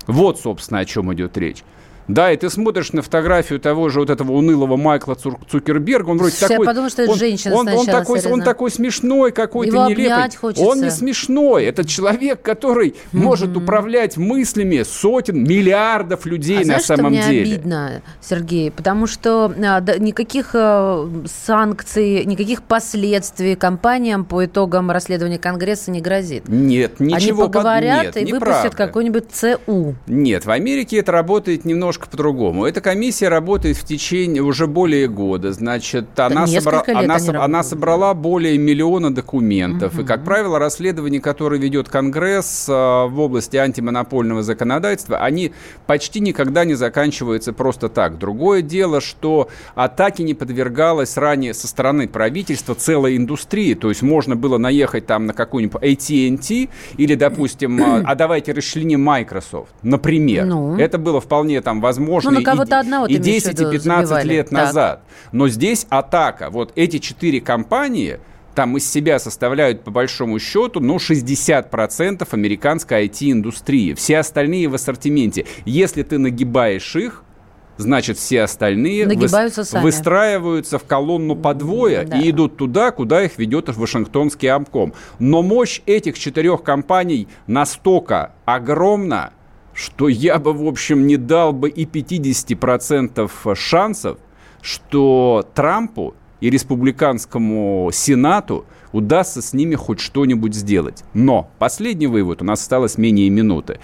Вот, 0.08 0.42
собственно, 0.42 0.82
о 0.82 0.86
чем 0.86 1.14
идет 1.14 1.38
речь. 1.38 1.64
Да, 2.08 2.32
и 2.32 2.38
ты 2.38 2.50
смотришь 2.50 2.94
на 2.94 3.02
фотографию 3.02 3.60
того 3.60 3.90
же 3.90 4.00
вот 4.00 4.10
этого 4.10 4.34
унылого 4.34 4.78
Майкла 4.78 5.16
Цукерберга, 5.16 6.10
он 6.10 6.18
вроде 6.18 6.36
такой... 6.38 6.58
Я 6.58 6.66
подумал, 6.66 6.90
что 6.90 7.04
это 7.04 7.12
он, 7.12 7.18
женщина 7.18 7.56
он, 7.56 7.68
он, 7.68 7.86
такой, 7.86 8.22
он 8.26 8.42
такой 8.42 8.72
смешной 8.72 9.32
какой-то, 9.32 9.88
нелепый. 9.90 10.36
Хочется. 10.36 10.64
Он 10.64 10.82
не 10.82 10.92
смешной. 10.92 11.66
Это 11.66 11.86
человек, 11.86 12.42
который 12.42 12.90
mm-hmm. 12.90 12.96
может 13.14 13.56
управлять 13.56 14.18
мыслями 14.18 14.84
сотен, 14.84 15.44
миллиардов 15.44 16.26
людей 16.26 16.58
а 16.58 16.60
на 16.60 16.66
знаешь, 16.66 16.84
самом 16.84 17.14
что 17.14 17.30
деле. 17.30 17.42
мне 17.42 17.54
обидно, 17.54 18.02
Сергей? 18.22 18.72
Потому 18.72 19.08
что 19.08 19.54
а, 19.64 19.82
да, 19.82 19.98
никаких 19.98 20.52
а, 20.54 21.10
санкций, 21.26 22.26
никаких 22.26 22.64
последствий 22.64 23.56
компаниям 23.56 24.26
по 24.26 24.46
итогам 24.46 24.92
расследования 24.92 25.40
Конгресса 25.40 25.92
не 25.92 26.02
грозит. 26.02 26.48
Нет, 26.48 27.00
ничего. 27.00 27.16
Они 27.16 27.32
поговорят 27.32 28.16
Нет, 28.16 28.18
и 28.18 28.32
выпустят 28.34 28.76
какой-нибудь 28.76 29.26
ЦУ. 29.32 29.96
Нет, 30.08 30.46
в 30.46 30.52
Америке 30.52 30.98
это 30.98 31.12
работает 31.12 31.66
немножко 31.66 31.91
немножко 31.92 32.10
по-другому. 32.10 32.66
Эта 32.66 32.80
комиссия 32.80 33.28
работает 33.28 33.76
в 33.76 33.84
течение 33.84 34.42
уже 34.42 34.68
более 34.68 35.08
года. 35.08 35.52
Значит, 35.52 36.18
она, 36.18 36.48
собра... 36.48 36.84
она, 36.88 37.20
со... 37.20 37.44
она 37.44 37.64
собрала 37.64 38.14
более 38.14 38.58
миллиона 38.58 39.14
документов. 39.14 39.94
Угу. 39.94 40.02
И, 40.02 40.06
как 40.06 40.24
правило, 40.24 40.58
расследования, 40.58 41.20
которые 41.20 41.62
ведет 41.62 41.90
Конгресс 41.90 42.68
э, 42.70 42.72
в 42.72 43.20
области 43.20 43.58
антимонопольного 43.58 44.42
законодательства, 44.42 45.18
они 45.18 45.52
почти 45.86 46.22
никогда 46.22 46.64
не 46.64 46.76
заканчиваются 46.76 47.52
просто 47.52 47.90
так. 47.90 48.18
Другое 48.18 48.62
дело, 48.62 49.02
что 49.02 49.50
атаки 49.76 50.22
не 50.22 50.34
подвергалась 50.34 51.18
ранее 51.18 51.54
со 51.54 51.68
стороны 51.68 52.08
правительства 52.08 52.74
целой 52.74 53.18
индустрии. 53.18 53.74
То 53.74 53.90
есть 53.90 54.02
можно 54.02 54.38
было 54.38 54.58
наехать 54.58 55.08
там 55.08 55.26
на 55.26 55.34
какую-нибудь 55.34 55.82
AT&T 55.82 56.70
или, 56.98 57.16
допустим, 57.16 57.84
а, 57.84 58.02
а 58.06 58.16
давайте 58.16 58.54
расчленим 58.54 59.02
Microsoft, 59.02 59.74
например. 59.84 60.46
Ну. 60.46 60.78
Это 60.78 60.98
было 60.98 61.20
вполне 61.20 61.60
там 61.62 61.81
возможно, 61.82 62.32
ну, 62.32 62.40
и, 62.40 62.44
одного 62.80 63.06
и 63.08 63.18
10, 63.18 63.60
и 63.60 63.66
15 63.66 64.08
забивали. 64.08 64.28
лет 64.28 64.50
так. 64.50 64.66
назад. 64.66 65.04
Но 65.32 65.50
здесь 65.50 65.86
атака. 65.90 66.50
Вот 66.50 66.72
эти 66.76 67.00
четыре 67.00 67.42
компании 67.42 68.20
там 68.56 68.78
из 68.78 68.90
себя 68.90 69.20
составляют 69.20 69.84
по 69.84 69.92
большому 69.92 70.40
счету, 70.40 70.80
ну, 70.80 70.98
60% 70.98 72.28
американской 72.32 73.08
IT-индустрии. 73.08 73.94
Все 73.94 74.20
остальные 74.20 74.68
в 74.68 74.76
ассортименте. 74.76 75.46
Если 75.66 76.04
ты 76.04 76.18
нагибаешь 76.18 76.96
их, 76.96 77.24
значит, 77.78 78.18
все 78.18 78.44
остальные 78.44 79.08
Нагибаются 79.08 79.64
сами. 79.64 79.84
выстраиваются 79.84 80.78
в 80.78 80.84
колонну 80.84 81.36
по 81.36 81.54
двое 81.54 82.04
да. 82.04 82.20
и 82.20 82.30
идут 82.30 82.58
туда, 82.58 82.92
куда 82.92 83.24
их 83.24 83.38
ведет 83.38 83.70
Вашингтонский 83.78 84.50
амком. 84.50 84.94
Но 85.20 85.42
мощь 85.42 85.82
этих 85.86 86.18
четырех 86.18 86.64
компаний 86.64 87.28
настолько 87.48 88.34
огромна, 88.46 89.32
что 89.74 90.08
я 90.08 90.38
бы, 90.40 90.54
в 90.54 90.68
общем, 90.68 91.08
не 91.08 91.18
дал 91.18 91.54
бы 91.54 91.70
и 91.70 91.86
50% 91.86 93.56
шансов, 93.56 94.18
что 94.62 95.46
Трампу 95.54 96.16
и 96.40 96.50
республиканскому 96.50 97.90
Сенату 97.94 98.66
удастся 98.92 99.42
с 99.42 99.54
ними 99.54 99.76
хоть 99.76 100.00
что-нибудь 100.00 100.54
сделать. 100.54 101.04
Но 101.14 101.50
последний 101.60 102.08
вывод, 102.08 102.42
у 102.42 102.46
нас 102.46 102.62
осталось 102.62 102.98
менее 102.98 103.30
минуты. 103.30 103.80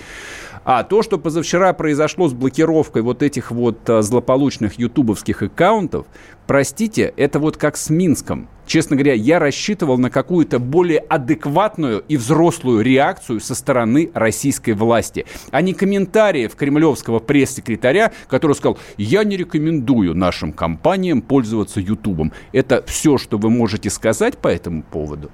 А 0.65 0.83
то, 0.83 1.01
что 1.01 1.17
позавчера 1.17 1.71
произошло 1.71 2.27
с 2.27 2.33
блокировкой 2.33 3.01
вот 3.01 3.23
этих 3.23 3.51
вот 3.51 3.89
а, 3.89 4.01
злополучных 4.01 4.77
ютубовских 4.77 5.41
аккаунтов, 5.41 6.07
простите, 6.45 7.13
это 7.15 7.39
вот 7.39 7.55
как 7.55 7.77
с 7.77 7.89
Минском. 7.89 8.49
Честно 8.67 8.97
говоря, 8.97 9.13
я 9.13 9.39
рассчитывал 9.39 9.97
на 9.97 10.09
какую-то 10.09 10.59
более 10.59 10.99
адекватную 10.99 12.03
и 12.07 12.17
взрослую 12.17 12.81
реакцию 12.81 13.39
со 13.39 13.55
стороны 13.55 14.11
российской 14.13 14.71
власти, 14.71 15.25
а 15.51 15.61
не 15.61 15.73
комментариев 15.73 16.53
кремлевского 16.55 17.19
пресс-секретаря, 17.19 18.11
который 18.27 18.53
сказал, 18.53 18.77
я 18.97 19.23
не 19.23 19.37
рекомендую 19.37 20.13
нашим 20.15 20.51
компаниям 20.51 21.21
пользоваться 21.21 21.79
Ютубом. 21.79 22.33
Это 22.51 22.83
все, 22.85 23.17
что 23.17 23.37
вы 23.37 23.49
можете 23.49 23.89
сказать 23.89 24.37
по 24.37 24.49
этому 24.49 24.83
поводу? 24.83 25.31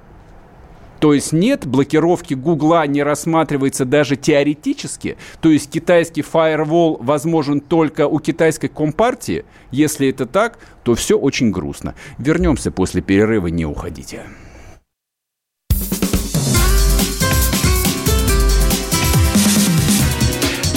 То 1.04 1.14
есть 1.14 1.34
нет, 1.34 1.68
блокировки 1.68 2.34
Гугла 2.34 2.88
не 2.88 3.04
рассматривается 3.04 3.84
даже 3.84 4.16
теоретически. 4.16 5.18
То 5.42 5.50
есть 5.50 5.70
китайский 5.70 6.22
фаервол 6.22 6.98
возможен 7.02 7.60
только 7.60 8.08
у 8.08 8.22
китайской 8.22 8.70
компартии. 8.70 9.44
Если 9.70 10.08
это 10.08 10.26
так, 10.26 10.60
то 10.84 10.96
все 10.96 11.20
очень 11.20 11.52
грустно. 11.52 11.94
Вернемся 12.18 12.72
после 12.72 13.02
перерыва, 13.02 13.48
не 13.48 13.66
уходите. 13.66 14.22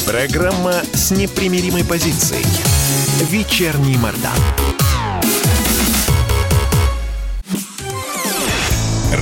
Программа 0.08 0.72
с 0.92 1.12
непримиримой 1.12 1.84
позицией. 1.84 2.44
Вечерний 3.30 3.96
Мордан. 3.96 4.85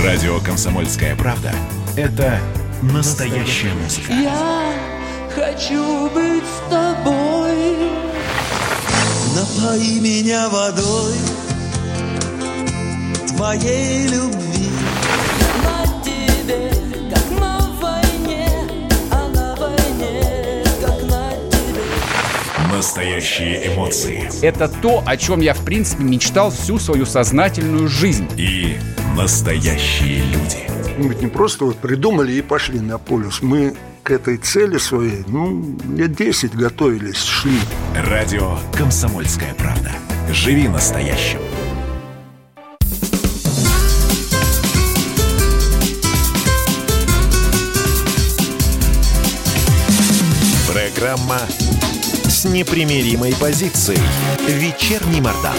Радио 0.04 0.38
«Комсомольская 0.38 1.16
правда»— 1.16 1.50
это 1.96 2.38
настоящая 2.82 3.72
музыка. 3.72 4.12
Я 4.12 4.70
хочу 5.34 6.10
быть 6.10 6.44
с 6.44 6.70
тобой. 6.70 7.88
Напои 9.34 10.00
меня 10.00 10.50
водой 10.50 11.14
твоей 13.28 14.08
любви. 14.08 14.68
На 15.64 16.02
тебе, 16.02 16.70
как 17.10 17.40
на 17.40 17.58
войне, 17.80 18.46
а 19.10 19.28
на 19.34 19.56
войне, 19.56 20.64
как 20.82 21.02
на 21.04 21.30
тебе. 21.50 22.76
Настоящие 22.76 23.72
эмоции. 23.72 24.28
Это 24.42 24.68
то, 24.68 25.02
о 25.06 25.16
чем 25.16 25.40
я, 25.40 25.54
в 25.54 25.64
принципе, 25.64 26.04
мечтал 26.04 26.50
всю 26.50 26.78
свою 26.78 27.06
сознательную 27.06 27.88
жизнь. 27.88 28.28
И 28.36 28.76
настоящие 29.14 30.22
люди. 30.24 30.58
Мы 30.98 31.08
ведь 31.08 31.22
не 31.22 31.28
просто 31.28 31.64
вот 31.64 31.78
придумали 31.78 32.32
и 32.32 32.42
пошли 32.42 32.80
на 32.80 32.98
полюс. 32.98 33.42
Мы 33.42 33.74
к 34.02 34.10
этой 34.10 34.36
цели 34.36 34.76
своей, 34.78 35.24
ну, 35.26 35.78
лет 35.94 36.14
10 36.14 36.54
готовились, 36.54 37.22
шли. 37.22 37.58
Радио 37.94 38.58
«Комсомольская 38.76 39.54
правда». 39.54 39.92
Живи 40.30 40.68
настоящим. 40.68 41.38
Программа 50.72 51.40
с 52.24 52.44
непримиримой 52.44 53.34
позицией. 53.40 54.00
Вечерний 54.48 55.20
Мордан. 55.20 55.56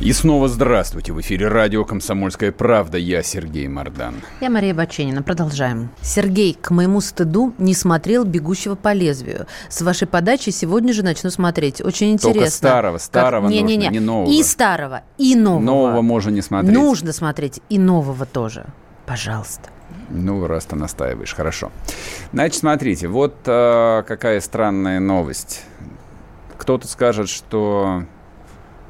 И 0.00 0.12
снова 0.12 0.46
здравствуйте. 0.46 1.12
В 1.12 1.20
эфире 1.20 1.48
радио 1.48 1.84
«Комсомольская 1.84 2.52
правда». 2.52 2.98
Я 2.98 3.24
Сергей 3.24 3.66
Мордан. 3.66 4.14
Я 4.40 4.48
Мария 4.48 4.72
Баченина. 4.72 5.24
Продолжаем. 5.24 5.90
Сергей, 6.02 6.54
к 6.54 6.70
моему 6.70 7.00
стыду, 7.00 7.52
не 7.58 7.74
смотрел 7.74 8.24
«Бегущего 8.24 8.76
по 8.76 8.92
лезвию». 8.92 9.48
С 9.68 9.82
вашей 9.82 10.06
подачи 10.06 10.50
сегодня 10.50 10.92
же 10.92 11.02
начну 11.02 11.30
смотреть. 11.30 11.80
Очень 11.80 12.12
интересно. 12.12 12.40
Только 12.42 12.50
старого, 12.52 12.98
старого 12.98 13.42
как... 13.46 13.50
не, 13.50 13.62
нужно, 13.62 13.74
не, 13.74 13.76
не. 13.76 13.88
не 13.88 13.98
нового. 13.98 14.30
И 14.30 14.40
старого, 14.44 15.02
и 15.18 15.34
нового. 15.34 15.62
Нового 15.62 16.02
можно 16.02 16.30
не 16.30 16.42
смотреть. 16.42 16.74
Нужно 16.74 17.12
смотреть 17.12 17.60
и 17.68 17.76
нового 17.76 18.24
тоже. 18.24 18.66
Пожалуйста. 19.04 19.68
Ну, 20.10 20.46
раз 20.46 20.66
ты 20.66 20.76
настаиваешь, 20.76 21.34
хорошо. 21.34 21.72
Значит, 22.32 22.60
смотрите, 22.60 23.08
вот 23.08 23.34
э, 23.46 24.04
какая 24.06 24.40
странная 24.40 25.00
новость. 25.00 25.64
Кто-то 26.56 26.86
скажет, 26.86 27.28
что 27.28 28.04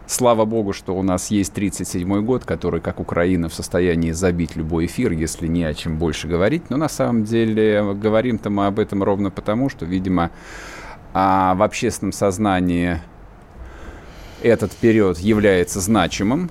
слава 0.09 0.44
богу, 0.44 0.72
что 0.72 0.96
у 0.96 1.02
нас 1.02 1.30
есть 1.30 1.52
37-й 1.56 2.22
год, 2.22 2.44
который, 2.44 2.80
как 2.80 2.98
Украина, 2.98 3.48
в 3.48 3.54
состоянии 3.54 4.11
забить 4.12 4.56
любой 4.56 4.86
эфир, 4.86 5.12
если 5.12 5.46
не 5.46 5.64
о 5.64 5.74
чем 5.74 5.98
больше 5.98 6.26
говорить. 6.26 6.70
Но 6.70 6.76
на 6.76 6.88
самом 6.88 7.24
деле 7.24 7.94
говорим-то 7.94 8.50
мы 8.50 8.66
об 8.66 8.78
этом 8.78 9.02
ровно 9.02 9.30
потому, 9.30 9.68
что, 9.68 9.84
видимо, 9.84 10.30
а 11.14 11.54
в 11.54 11.62
общественном 11.62 12.12
сознании 12.12 13.00
этот 14.42 14.72
период 14.72 15.18
является 15.18 15.80
значимым, 15.80 16.50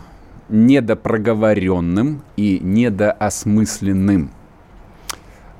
недопроговоренным 0.49 2.21
и 2.37 2.59
недоосмысленным. 2.61 4.31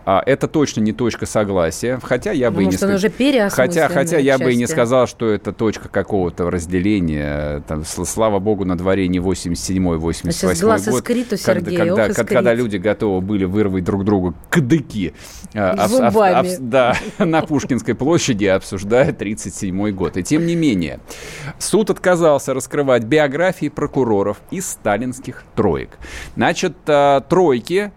А, 0.10 0.24
это 0.26 0.48
точно 0.48 0.80
не 0.80 0.94
точка 0.94 1.26
согласия, 1.26 2.00
хотя 2.02 2.32
я 2.32 2.50
бы 2.50 2.64
Потому 2.64 2.70
и 2.70 2.72
не 2.72 2.78
уже 2.96 3.10
хотя, 3.50 3.90
хотя 3.90 4.18
я 4.18 4.38
бы 4.38 4.54
и 4.54 4.56
не 4.56 4.66
сказал, 4.66 5.06
что 5.06 5.30
это 5.30 5.52
точка 5.52 5.90
какого-то 5.90 6.50
разделения. 6.50 7.62
Там, 7.68 7.82
сл- 7.82 8.06
слава 8.06 8.40
богу, 8.40 8.64
на 8.64 8.78
дворе 8.78 9.10
не 9.10 9.20
87-й, 9.20 9.78
88-й 9.98 10.30
А 10.30 10.32
сейчас 10.32 10.62
глаз 10.62 10.86
год, 10.86 11.02
искрит 11.02 11.34
у 11.34 11.36
когда, 11.44 11.72
когда, 11.72 12.08
искрит. 12.08 12.28
когда 12.30 12.54
люди 12.54 12.78
готовы 12.78 13.20
были 13.20 13.44
вырвать 13.44 13.84
друг 13.84 14.06
другу 14.06 14.34
кадыки 14.50 15.14
а, 15.54 15.72
об- 15.72 15.80
об- 15.82 16.14
Зубами. 16.14 16.56
об- 16.56 16.62
да, 16.62 16.96
на 17.18 17.42
Пушкинской 17.42 17.94
площади, 17.94 18.46
обсуждая 18.46 19.12
37-й 19.12 19.92
год. 19.92 20.16
И 20.16 20.24
тем 20.24 20.46
не 20.46 20.56
менее, 20.56 21.02
суд 21.60 21.90
отказался 21.90 22.54
раскрывать 22.54 23.04
биографии 23.04 23.68
прокуроров 23.68 24.38
из 24.52 24.70
сталинских 24.70 25.44
троек. 25.54 25.90
Значит, 26.38 26.78
а, 26.88 27.20
тройки 27.20 27.92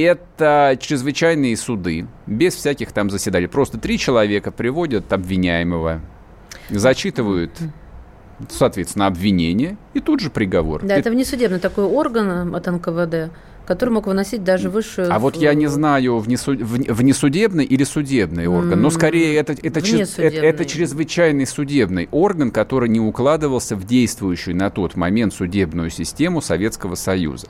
это 0.00 0.76
чрезвычайные 0.80 1.56
суды, 1.56 2.06
без 2.26 2.54
всяких 2.54 2.92
там 2.92 3.10
заседаний. 3.10 3.46
Просто 3.46 3.78
три 3.78 3.98
человека 3.98 4.50
приводят 4.50 5.12
обвиняемого, 5.12 6.00
зачитывают, 6.70 7.52
соответственно, 8.48 9.06
обвинение 9.06 9.76
и 9.92 10.00
тут 10.00 10.20
же 10.20 10.30
приговор. 10.30 10.82
Да, 10.84 10.96
это 10.96 11.10
внесудебный 11.10 11.60
такой 11.60 11.84
орган 11.84 12.54
от 12.54 12.66
НКВД, 12.66 13.30
который 13.66 13.90
мог 13.90 14.06
выносить 14.06 14.44
даже 14.44 14.68
высшую... 14.70 15.12
А 15.12 15.18
вот 15.18 15.36
я 15.36 15.54
не 15.54 15.66
знаю, 15.66 16.18
внесу- 16.18 16.56
вне- 16.56 16.92
внесудебный 16.92 17.64
или 17.64 17.84
судебный 17.84 18.46
орган, 18.46 18.80
но 18.80 18.90
скорее 18.90 19.36
это, 19.36 19.52
это, 19.62 19.82
чрез- 19.82 20.18
это, 20.18 20.36
это 20.36 20.64
чрезвычайный 20.64 21.46
судебный 21.46 22.08
орган, 22.10 22.50
который 22.50 22.88
не 22.88 23.00
укладывался 23.00 23.76
в 23.76 23.84
действующую 23.84 24.56
на 24.56 24.70
тот 24.70 24.96
момент 24.96 25.34
судебную 25.34 25.90
систему 25.90 26.40
Советского 26.40 26.94
Союза. 26.94 27.46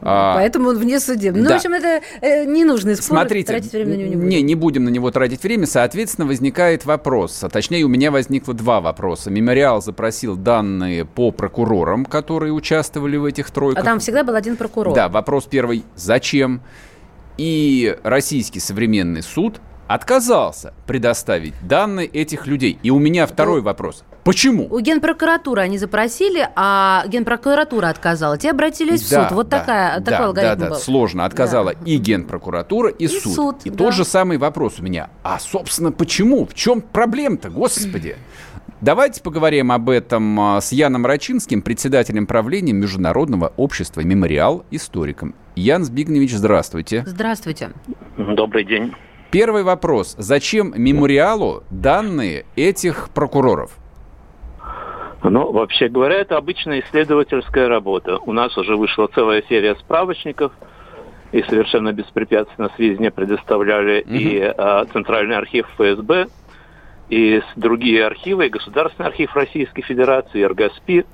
А, 0.00 0.34
Поэтому 0.34 0.70
он 0.70 0.78
внесудебный. 0.78 1.42
Ну, 1.42 1.48
да. 1.48 1.54
в 1.54 1.56
общем, 1.58 1.72
это 1.72 2.02
э, 2.20 2.44
ненужный 2.44 2.96
спор. 2.96 3.18
Смотрите, 3.18 3.46
тратить 3.48 3.72
время 3.72 3.90
на 3.92 3.96
него 3.96 4.08
не 4.10 4.16
будем. 4.16 4.28
не, 4.28 4.42
не 4.42 4.54
будем 4.54 4.84
на 4.84 4.88
него 4.90 5.10
тратить 5.10 5.42
время. 5.42 5.66
Соответственно, 5.66 6.26
возникает 6.26 6.84
вопрос, 6.84 7.42
а 7.42 7.48
точнее 7.48 7.84
у 7.84 7.88
меня 7.88 8.10
возникло 8.10 8.52
два 8.54 8.80
вопроса. 8.80 9.30
Мемориал 9.30 9.80
запросил 9.80 10.36
данные 10.36 11.04
по 11.04 11.30
прокурорам, 11.30 12.04
которые 12.04 12.52
участвовали 12.52 13.16
в 13.16 13.24
этих 13.24 13.48
А 13.48 13.52
тройках. 13.52 13.84
там 13.84 13.98
всегда 14.00 14.24
был 14.24 14.34
один 14.34 14.56
прокурор. 14.56 14.94
Да, 14.94 15.08
вопрос 15.08 15.43
первый. 15.50 15.84
Зачем? 15.96 16.60
И 17.36 17.96
российский 18.02 18.60
современный 18.60 19.22
суд 19.22 19.60
отказался 19.86 20.72
предоставить 20.86 21.54
данные 21.62 22.06
этих 22.06 22.46
людей. 22.46 22.78
И 22.82 22.90
у 22.90 22.98
меня 22.98 23.26
второй 23.26 23.60
вопрос. 23.60 24.04
Почему? 24.24 24.66
У 24.70 24.80
Генпрокуратуры 24.80 25.60
они 25.60 25.76
запросили, 25.76 26.48
а 26.56 27.04
Генпрокуратура 27.08 27.88
отказала. 27.88 28.38
Те 28.38 28.52
обратились 28.52 29.02
в 29.02 29.10
Да, 29.10 29.28
суд. 29.28 29.36
Вот 29.36 29.48
да, 29.50 29.60
такая, 29.60 30.00
да, 30.00 30.10
такой 30.12 30.26
алгоритм 30.26 30.58
да, 30.60 30.64
да, 30.64 30.70
был. 30.70 30.76
сложно. 30.76 31.26
Отказала 31.26 31.74
Да. 31.74 31.78
и 31.84 31.98
Генпрокуратура, 31.98 32.88
и, 32.88 33.04
И 33.04 33.08
суд. 33.08 33.34
суд, 33.34 33.56
И 33.64 33.70
да. 33.70 33.76
тот 33.76 33.92
же 33.92 34.06
самый 34.06 34.38
вопрос 34.38 34.76
у 34.78 34.82
меня. 34.82 35.10
А, 35.22 35.38
собственно, 35.38 35.92
почему? 35.92 36.46
В 36.46 36.54
чем 36.54 36.80
проблема-то, 36.80 37.50
господи? 37.50 38.16
Давайте 38.80 39.22
поговорим 39.22 39.72
об 39.72 39.88
этом 39.88 40.38
а, 40.38 40.60
с 40.60 40.72
Яном 40.72 41.06
Рачинским, 41.06 41.62
председателем 41.62 42.26
правления 42.26 42.72
Международного 42.72 43.52
общества 43.56 44.00
«Мемориал» 44.00 44.64
историком. 44.70 45.34
Ян 45.54 45.84
Збигневич, 45.84 46.32
здравствуйте. 46.32 47.04
Здравствуйте. 47.06 47.70
Добрый 48.16 48.64
день. 48.64 48.92
Первый 49.30 49.62
вопрос. 49.62 50.16
Зачем 50.18 50.72
мемориалу 50.76 51.62
данные 51.70 52.46
этих 52.56 53.10
прокуроров? 53.14 53.72
Ну, 55.22 55.52
вообще 55.52 55.88
говоря, 55.88 56.16
это 56.16 56.36
обычная 56.36 56.80
исследовательская 56.80 57.68
работа. 57.68 58.18
У 58.18 58.32
нас 58.32 58.56
уже 58.58 58.76
вышла 58.76 59.08
целая 59.14 59.42
серия 59.48 59.74
справочников, 59.76 60.52
и 61.32 61.42
совершенно 61.48 61.92
беспрепятственно 61.92 62.70
сведения 62.76 63.10
предоставляли 63.10 64.04
и 64.06 64.40
а, 64.40 64.84
Центральный 64.92 65.36
архив 65.36 65.66
ФСБ, 65.76 66.28
и 67.08 67.42
другие 67.56 68.06
архивы, 68.06 68.46
и 68.46 68.50
Государственный 68.50 69.08
архив 69.08 69.34
Российской 69.34 69.82
Федерации, 69.82 70.40
и 70.40 70.46
РГСПИ. 70.46 71.04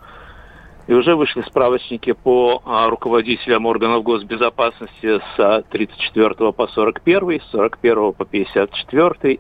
И 0.87 0.93
уже 0.93 1.15
вышли 1.15 1.43
справочники 1.43 2.13
по 2.13 2.63
а, 2.65 2.89
руководителям 2.89 3.67
органов 3.67 4.03
госбезопасности 4.03 5.21
с 5.37 5.65
34 5.71 6.53
по 6.53 6.67
41, 6.67 7.41
с 7.41 7.51
41 7.51 8.13
по 8.13 8.25
54, 8.25 9.39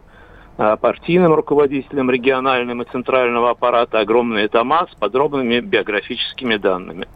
а, 0.58 0.76
партийным 0.76 1.34
руководителям 1.34 2.10
региональным 2.10 2.82
и 2.82 2.90
центрального 2.90 3.50
аппарата 3.50 3.98
огромные 3.98 4.48
тома 4.48 4.86
с 4.92 4.94
подробными 4.94 5.60
биографическими 5.60 6.56
данными. 6.56 7.08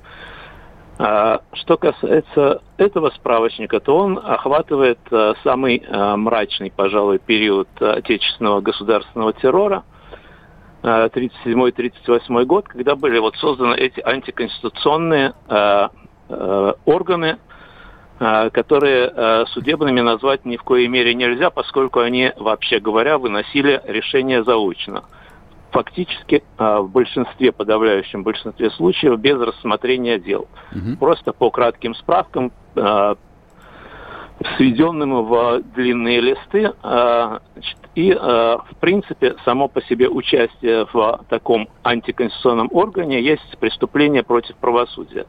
А, 0.97 1.41
Что 1.53 1.77
касается 1.77 2.63
этого 2.77 3.11
справочника, 3.11 3.81
то 3.81 3.97
он 3.97 4.19
охватывает 4.23 5.01
а, 5.11 5.35
самый 5.43 5.83
а, 5.89 6.17
мрачный, 6.17 6.71
пожалуй, 6.71 7.19
период 7.19 7.69
отечественного 7.81 8.61
государственного 8.61 9.33
террора, 9.33 9.83
а, 10.83 11.09
37-38 11.09 12.45
год, 12.45 12.69
когда 12.69 12.95
были 12.95 13.19
вот 13.19 13.37
созданы 13.37 13.75
эти 13.75 14.01
антиконституционные 14.01 15.35
органы, 16.87 17.39
которые 18.19 19.47
судебными 19.49 20.01
назвать 20.01 20.47
ни 20.47 20.57
в 20.57 20.63
коей 20.63 20.89
мере 20.89 21.15
нельзя, 21.15 21.51
поскольку 21.51 22.01
они, 22.01 22.33
вообще 22.37 22.81
говоря, 22.81 23.19
выносили 23.19 23.83
решения 23.87 24.43
заочно 24.43 25.05
фактически 25.75 26.45
а, 26.57 26.81
в 26.81 26.91
большинстве, 26.91 27.51
подавляющем 27.51 28.23
большинстве 28.23 28.71
случаев, 28.71 29.19
без 29.19 29.37
рассмотрения 29.41 30.21
дел. 30.21 30.47
Мгм. 30.73 30.97
Просто 30.97 31.33
по 31.33 31.51
кратким 31.51 31.97
справкам, 31.97 32.53
а, 32.77 33.17
сведенным 34.57 35.25
в 35.25 35.63
длинные 35.75 36.21
листы. 36.21 36.73
а, 36.83 37.41
значит, 37.55 37.77
И, 37.97 38.13
в 38.13 38.77
принципе, 38.81 39.37
само 39.45 39.69
по 39.69 39.81
себе 39.83 40.09
участие 40.09 40.87
в 40.93 41.25
таком 41.29 41.69
антиконституционном 41.85 42.69
органе 42.73 43.23
есть 43.23 43.59
преступление 43.61 44.25
против 44.25 44.57
правосудия. 44.57 45.27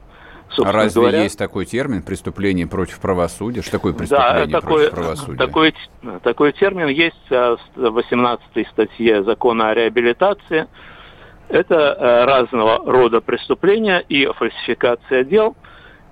А 0.47 0.53
Собственно 0.55 0.83
разве 0.83 1.01
говоря, 1.01 1.23
есть 1.23 1.37
такой 1.37 1.65
термин 1.65 2.01
преступление 2.01 2.67
против 2.67 2.99
правосудия? 2.99 3.61
Что 3.61 3.71
такое 3.71 3.93
да, 3.93 3.97
преступление 3.97 4.47
такой, 4.47 4.89
против 4.89 4.91
правосудия? 4.91 5.37
такой, 5.37 5.75
такой 6.23 6.51
термин 6.53 6.87
есть 6.87 7.31
а, 7.31 7.57
в 7.75 7.89
18 7.89 8.67
статье 8.71 9.23
закона 9.23 9.69
о 9.69 9.73
реабилитации. 9.73 10.67
Это 11.47 11.75
э, 11.75 12.25
разного 12.25 12.91
рода 12.91 13.21
преступления 13.21 13.99
и 13.99 14.25
фальсификация 14.25 15.23
дел, 15.23 15.55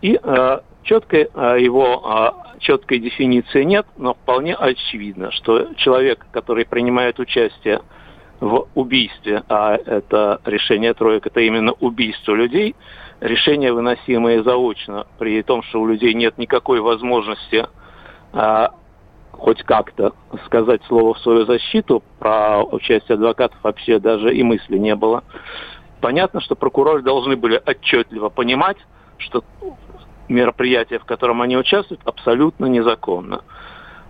и 0.01 0.19
э, 0.21 0.59
четкой 0.83 1.21
его 1.59 2.35
четкой 2.59 2.99
дефиниции 2.99 3.63
нет, 3.63 3.85
но 3.97 4.13
вполне 4.13 4.55
очевидно, 4.55 5.31
что 5.31 5.73
человек, 5.75 6.25
который 6.31 6.65
принимает 6.65 7.19
участие 7.19 7.81
в 8.39 8.67
убийстве, 8.73 9.43
а 9.47 9.75
это 9.75 10.41
решение 10.45 10.93
троек, 10.93 11.27
это 11.27 11.39
именно 11.41 11.73
убийство 11.73 12.33
людей, 12.33 12.75
решения, 13.23 13.71
выносимые 13.71 14.43
заочно, 14.43 15.07
при 15.17 15.41
том, 15.43 15.63
что 15.63 15.81
у 15.81 15.87
людей 15.87 16.13
нет 16.13 16.37
никакой 16.37 16.81
возможности 16.81 17.65
а, 18.33 18.71
хоть 19.31 19.63
как-то 19.63 20.13
сказать 20.45 20.81
слово 20.87 21.13
в 21.13 21.19
свою 21.19 21.45
защиту, 21.45 22.03
про 22.19 22.63
участие 22.63 23.15
адвокатов 23.15 23.57
вообще 23.63 23.99
даже 23.99 24.35
и 24.35 24.43
мысли 24.43 24.77
не 24.77 24.95
было. 24.95 25.23
Понятно, 26.01 26.41
что 26.41 26.55
прокуроры 26.55 27.01
должны 27.01 27.37
были 27.37 27.61
отчетливо 27.65 28.27
понимать, 28.27 28.77
что 29.17 29.43
мероприятие, 30.27 30.99
в 30.99 31.05
котором 31.05 31.41
они 31.41 31.55
участвуют, 31.55 32.01
абсолютно 32.05 32.65
незаконно. 32.65 33.41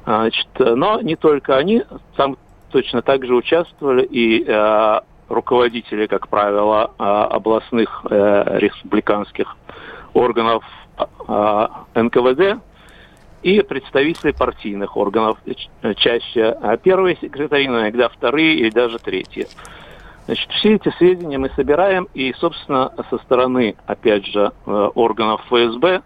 Значит, 0.06 0.48
но 0.58 1.00
не 1.02 1.16
только 1.16 1.56
они, 1.56 1.84
там 2.16 2.38
точно 2.72 3.04
так 3.04 3.26
же 3.26 3.36
участвовали 3.36 4.04
и 4.04 4.44
э, 4.44 5.00
руководители, 5.30 6.08
как 6.08 6.28
правило, 6.28 6.92
э, 6.98 7.04
областных 7.04 8.06
э, 8.10 8.60
республиканских 8.60 9.56
органов 10.14 10.64
э, 10.98 11.68
НКВД 11.96 12.62
и 13.42 13.62
представители 13.62 14.32
партийных 14.32 14.96
органов, 14.96 15.38
чаще 15.98 16.58
э, 16.62 16.78
первые 16.82 17.18
секретари, 17.18 17.68
но 17.68 17.82
иногда 17.82 18.10
вторые 18.10 18.56
или 18.56 18.70
даже 18.70 19.00
третьи. 19.00 19.48
Значит, 20.26 20.50
все 20.52 20.76
эти 20.76 20.90
сведения 20.98 21.38
мы 21.38 21.50
собираем, 21.50 22.08
и, 22.14 22.34
собственно, 22.34 22.94
со 23.10 23.18
стороны, 23.20 23.76
опять 23.86 24.26
же, 24.26 24.52
э, 24.66 24.90
органов 24.96 25.42
ФСБ, 25.48 26.02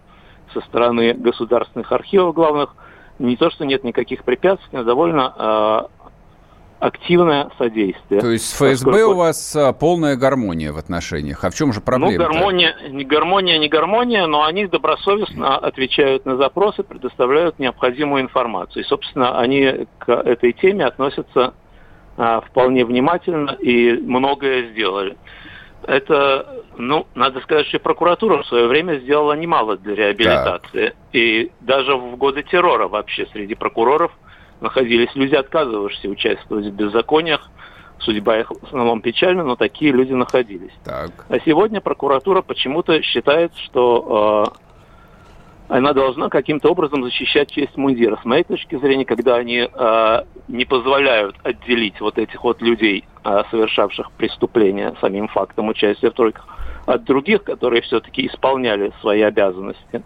со 0.54 0.62
стороны 0.62 1.14
государственных 1.14 1.92
архивов 1.92 2.34
главных, 2.34 2.76
не 3.20 3.36
то, 3.36 3.50
что 3.50 3.66
нет 3.66 3.84
никаких 3.84 4.24
препятствий, 4.24 4.70
но 4.78 4.84
довольно 4.84 5.34
э, 5.36 5.82
активное 6.80 7.50
содействие. 7.58 8.22
То 8.22 8.30
есть 8.30 8.46
с 8.46 8.54
ФСБ 8.54 8.92
Поскольку- 8.92 9.12
у 9.12 9.16
вас 9.16 9.56
а, 9.56 9.74
полная 9.74 10.16
гармония 10.16 10.72
в 10.72 10.78
отношениях. 10.78 11.44
А 11.44 11.50
в 11.50 11.56
чем 11.56 11.74
же 11.74 11.82
проблема? 11.82 12.12
Ну, 12.12 12.20
гармония, 12.20 12.76
не 12.90 13.04
гармония, 13.04 13.58
не 13.58 13.68
гармония, 13.68 14.28
но 14.28 14.44
они 14.44 14.68
добросовестно 14.68 15.58
отвечают 15.58 16.26
на 16.26 16.38
запросы, 16.38 16.84
предоставляют 16.84 17.58
необходимую 17.60 18.22
информацию. 18.22 18.84
И, 18.84 18.88
собственно, 18.88 19.40
они 19.40 19.88
к 19.98 20.12
этой 20.12 20.54
теме 20.54 20.86
относятся 20.86 21.54
а, 22.16 22.42
вполне 22.42 22.86
внимательно 22.86 23.52
и 23.60 23.94
многое 23.94 24.70
сделали. 24.72 25.18
Это, 25.84 26.64
ну, 26.78 27.08
надо 27.16 27.40
сказать, 27.42 27.66
что 27.68 27.78
и 27.78 27.80
прокуратура 27.80 28.42
в 28.42 28.48
свое 28.48 28.68
время 28.68 29.00
сделала 29.00 29.34
немало 29.34 29.78
для 29.78 29.96
реабилитации. 29.96 30.94
И 31.14 31.52
даже 31.62 31.96
в 31.96 32.18
годы 32.18 32.44
террора 32.44 32.88
вообще 32.88 33.26
среди 33.32 33.56
прокуроров 33.56 34.12
находились 34.62 35.14
люди, 35.16 35.36
отказывавшиеся 35.36 36.10
участвовать 36.10 36.66
в 36.68 36.74
беззакониях. 36.74 37.50
Судьба 38.00 38.40
их 38.40 38.52
в 38.52 38.64
основном 38.64 39.02
печальна, 39.02 39.44
но 39.44 39.56
такие 39.56 39.92
люди 39.92 40.14
находились. 40.14 40.74
Так. 40.84 41.26
А 41.30 41.40
сегодня 41.40 41.82
прокуратура 41.82 42.44
почему-то 42.44 43.02
считает, 43.02 43.52
что 43.58 44.54
э, 44.56 44.68
она 45.70 45.94
должна 45.94 46.30
каким-то 46.30 46.70
образом 46.70 47.04
защищать 47.04 47.52
честь 47.52 47.76
мундира. 47.76 48.18
С 48.22 48.26
моей 48.26 48.44
точки 48.44 48.78
зрения, 48.78 49.04
когда 49.04 49.36
они 49.36 49.68
э, 49.72 50.22
не 50.48 50.66
позволяют 50.66 51.36
отделить 51.44 52.00
вот 52.00 52.18
этих 52.18 52.44
вот 52.44 52.62
людей, 52.62 53.04
э, 53.24 53.44
совершавших 53.52 54.12
преступления 54.12 54.94
самим 55.02 55.28
фактом 55.28 55.68
участия 55.68 56.12
в 56.12 56.14
тройках, 56.14 56.48
от 56.86 57.04
других, 57.04 57.44
которые 57.44 57.82
все-таки 57.82 58.28
исполняли 58.28 58.94
свои 59.02 59.22
обязанности, 59.22 60.04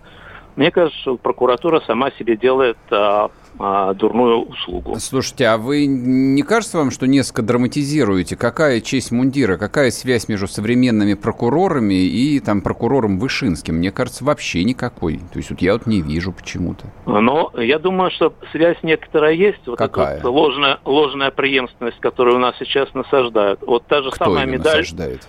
мне 0.56 0.72
кажется, 0.72 1.00
что 1.00 1.18
прокуратура 1.18 1.82
сама 1.86 2.12
себе 2.12 2.36
делает 2.36 2.78
э, 2.90 3.28
э, 3.60 3.94
дурную 3.96 4.42
услугу. 4.44 4.96
Слушайте, 5.00 5.48
а 5.48 5.58
вы 5.58 5.86
не 5.86 6.42
кажется 6.44 6.78
вам, 6.78 6.92
что 6.92 7.08
несколько 7.08 7.42
драматизируете? 7.42 8.36
Какая 8.36 8.82
честь 8.82 9.12
мундира, 9.12 9.58
какая 9.58 9.92
связь 9.92 10.28
между 10.28 10.48
современными 10.48 11.14
прокурорами 11.14 11.94
и 11.96 12.40
там 12.40 12.62
прокурором 12.62 13.20
Вышинским? 13.20 13.76
Мне 13.76 13.92
кажется, 13.92 14.24
вообще 14.24 14.64
никакой. 14.64 15.18
То 15.32 15.38
есть 15.38 15.50
вот 15.50 15.62
я 15.62 15.74
вот 15.74 15.86
не 15.86 16.02
вижу 16.02 16.32
почему-то. 16.32 16.86
Но 17.06 17.52
я 17.56 17.80
думаю, 17.80 18.12
что 18.12 18.34
связь 18.52 18.78
некоторая 18.84 19.34
есть. 19.34 19.66
Вот 19.66 19.78
Какая? 19.78 20.18
эта 20.18 20.30
вот 20.30 20.52
ложная, 20.52 20.80
ложная 20.86 21.32
преемственность, 21.32 22.00
которую 22.00 22.38
у 22.38 22.40
нас 22.40 22.56
сейчас 22.60 22.94
насаждают. 22.94 23.62
Вот 23.66 23.86
та 23.88 24.02
же 24.02 24.12
Кто 24.12 24.26
самая 24.26 24.46
медаль. 24.46 24.80
насаждает? 24.80 25.28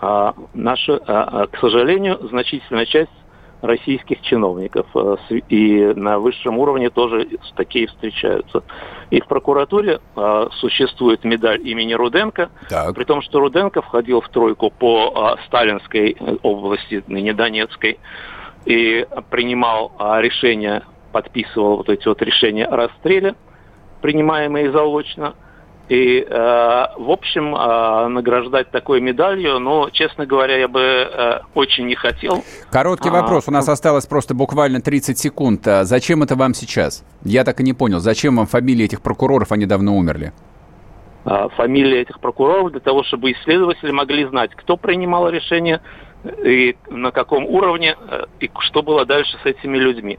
а, 0.00 0.34
наша, 0.54 1.00
а, 1.06 1.42
а, 1.42 1.46
к 1.46 1.58
сожалению, 1.58 2.18
значительная 2.28 2.86
часть 2.86 3.10
российских 3.62 4.20
чиновников. 4.22 4.86
с- 4.94 5.42
И 5.48 5.92
на 5.96 6.18
высшем 6.18 6.58
уровне 6.58 6.90
тоже 6.90 7.28
такие 7.56 7.86
встречаются. 7.88 8.62
И 9.10 9.20
в 9.20 9.26
прокуратуре 9.26 10.00
а, 10.16 10.48
существует 10.52 11.24
медаль 11.24 11.60
имени 11.66 11.94
Руденко, 11.94 12.50
Так. 12.68 12.94
при 12.94 13.04
том, 13.04 13.22
что 13.22 13.40
Руденко 13.40 13.82
входил 13.82 14.20
в 14.20 14.28
тройку 14.28 14.70
по 14.70 15.12
а, 15.14 15.36
Сталинской 15.46 16.16
э, 16.18 16.36
области, 16.42 17.02
ныне 17.08 17.32
Донецкой, 17.34 17.98
и 18.64 19.06
принимал 19.30 19.92
решения, 20.20 20.82
подписывал 21.12 21.78
вот 21.78 21.88
эти 21.88 22.06
вот 22.06 22.20
решения 22.22 22.66
о 22.66 22.76
расстреле, 22.76 23.34
принимаемые 24.02 24.70
заочно. 24.72 25.34
И, 25.88 26.20
э, 26.20 26.28
в 26.98 27.10
общем, 27.10 27.54
э, 27.56 28.08
награждать 28.08 28.70
такой 28.70 29.00
медалью, 29.00 29.58
ну, 29.58 29.88
честно 29.90 30.26
говоря, 30.26 30.56
я 30.58 30.68
бы 30.68 30.80
э, 30.80 31.40
очень 31.54 31.86
не 31.86 31.94
хотел. 31.94 32.44
Короткий 32.70 33.08
А, 33.08 33.12
вопрос. 33.12 33.48
У 33.48 33.50
нас 33.50 33.68
осталось 33.68 34.04
просто 34.06 34.34
буквально 34.34 34.80
30 34.82 35.18
секунд. 35.18 35.66
А 35.66 35.84
зачем 35.84 36.22
это 36.22 36.36
вам 36.36 36.52
сейчас? 36.52 37.04
Я 37.24 37.42
так 37.44 37.60
и 37.60 37.62
не 37.62 37.72
понял. 37.72 38.00
Зачем 38.00 38.36
вам 38.36 38.46
фамилии 38.46 38.84
этих 38.84 39.00
прокуроров? 39.00 39.50
Они 39.50 39.64
давно 39.64 39.96
умерли. 39.96 40.32
э, 41.24 41.48
фамилии 41.56 42.00
этих 42.00 42.20
прокуроров 42.20 42.70
для 42.72 42.80
того, 42.80 43.02
чтобы 43.04 43.32
исследователи 43.32 43.90
могли 43.90 44.24
знать, 44.26 44.50
кто 44.54 44.76
принимал 44.76 45.28
решение 45.30 45.80
и 46.44 46.76
на 46.90 47.10
каком 47.12 47.44
уровне, 47.46 47.96
э, 48.10 48.24
и 48.40 48.50
что 48.60 48.82
было 48.82 49.04
дальше 49.06 49.36
с 49.42 49.46
этими 49.46 49.78
людьми. 49.78 50.18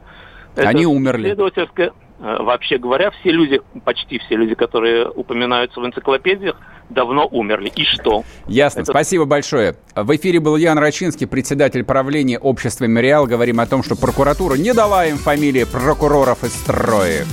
Они 0.56 0.84
умерли. 0.86 1.22
Исследовательское, 1.28 1.88
э, 1.88 1.90
вообще 2.20 2.78
говоря, 2.78 3.10
все 3.10 3.30
люди, 3.30 3.60
почти 3.84 4.18
все 4.18 4.36
люди, 4.36 4.54
которые 4.54 5.08
упоминаются 5.08 5.80
в 5.80 5.86
энциклопедиях, 5.86 6.56
давно 6.90 7.26
умерли. 7.30 7.72
И 7.74 7.84
что? 7.84 8.24
Ясно. 8.46 8.80
Это- 8.80 8.92
Спасибо 8.92 9.24
большое. 9.24 9.76
В 9.94 10.14
эфире 10.16 10.40
был 10.40 10.56
Ян 10.56 10.78
Рачинский, 10.78 11.26
председатель 11.26 11.84
правления 11.84 12.38
общества 12.38 12.84
«Мемориал». 12.84 13.26
Говорим 13.26 13.60
о 13.60 13.66
том, 13.66 13.82
что 13.82 13.96
прокуратура 13.96 14.54
не 14.56 14.72
дала 14.72 15.06
им 15.06 15.16
фамилии 15.16 15.64
прокуроров 15.64 16.44
из 16.44 16.52
троек. 16.62 17.26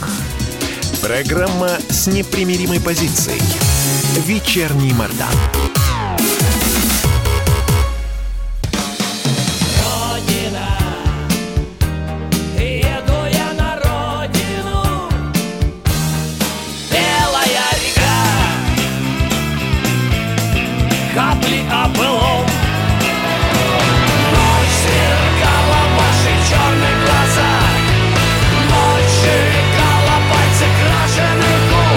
Программа 1.01 1.69
с 1.89 2.07
непримиримой 2.07 2.79
позицией. 2.81 3.39
Вечерний 4.25 4.93
Мордан. 4.93 5.76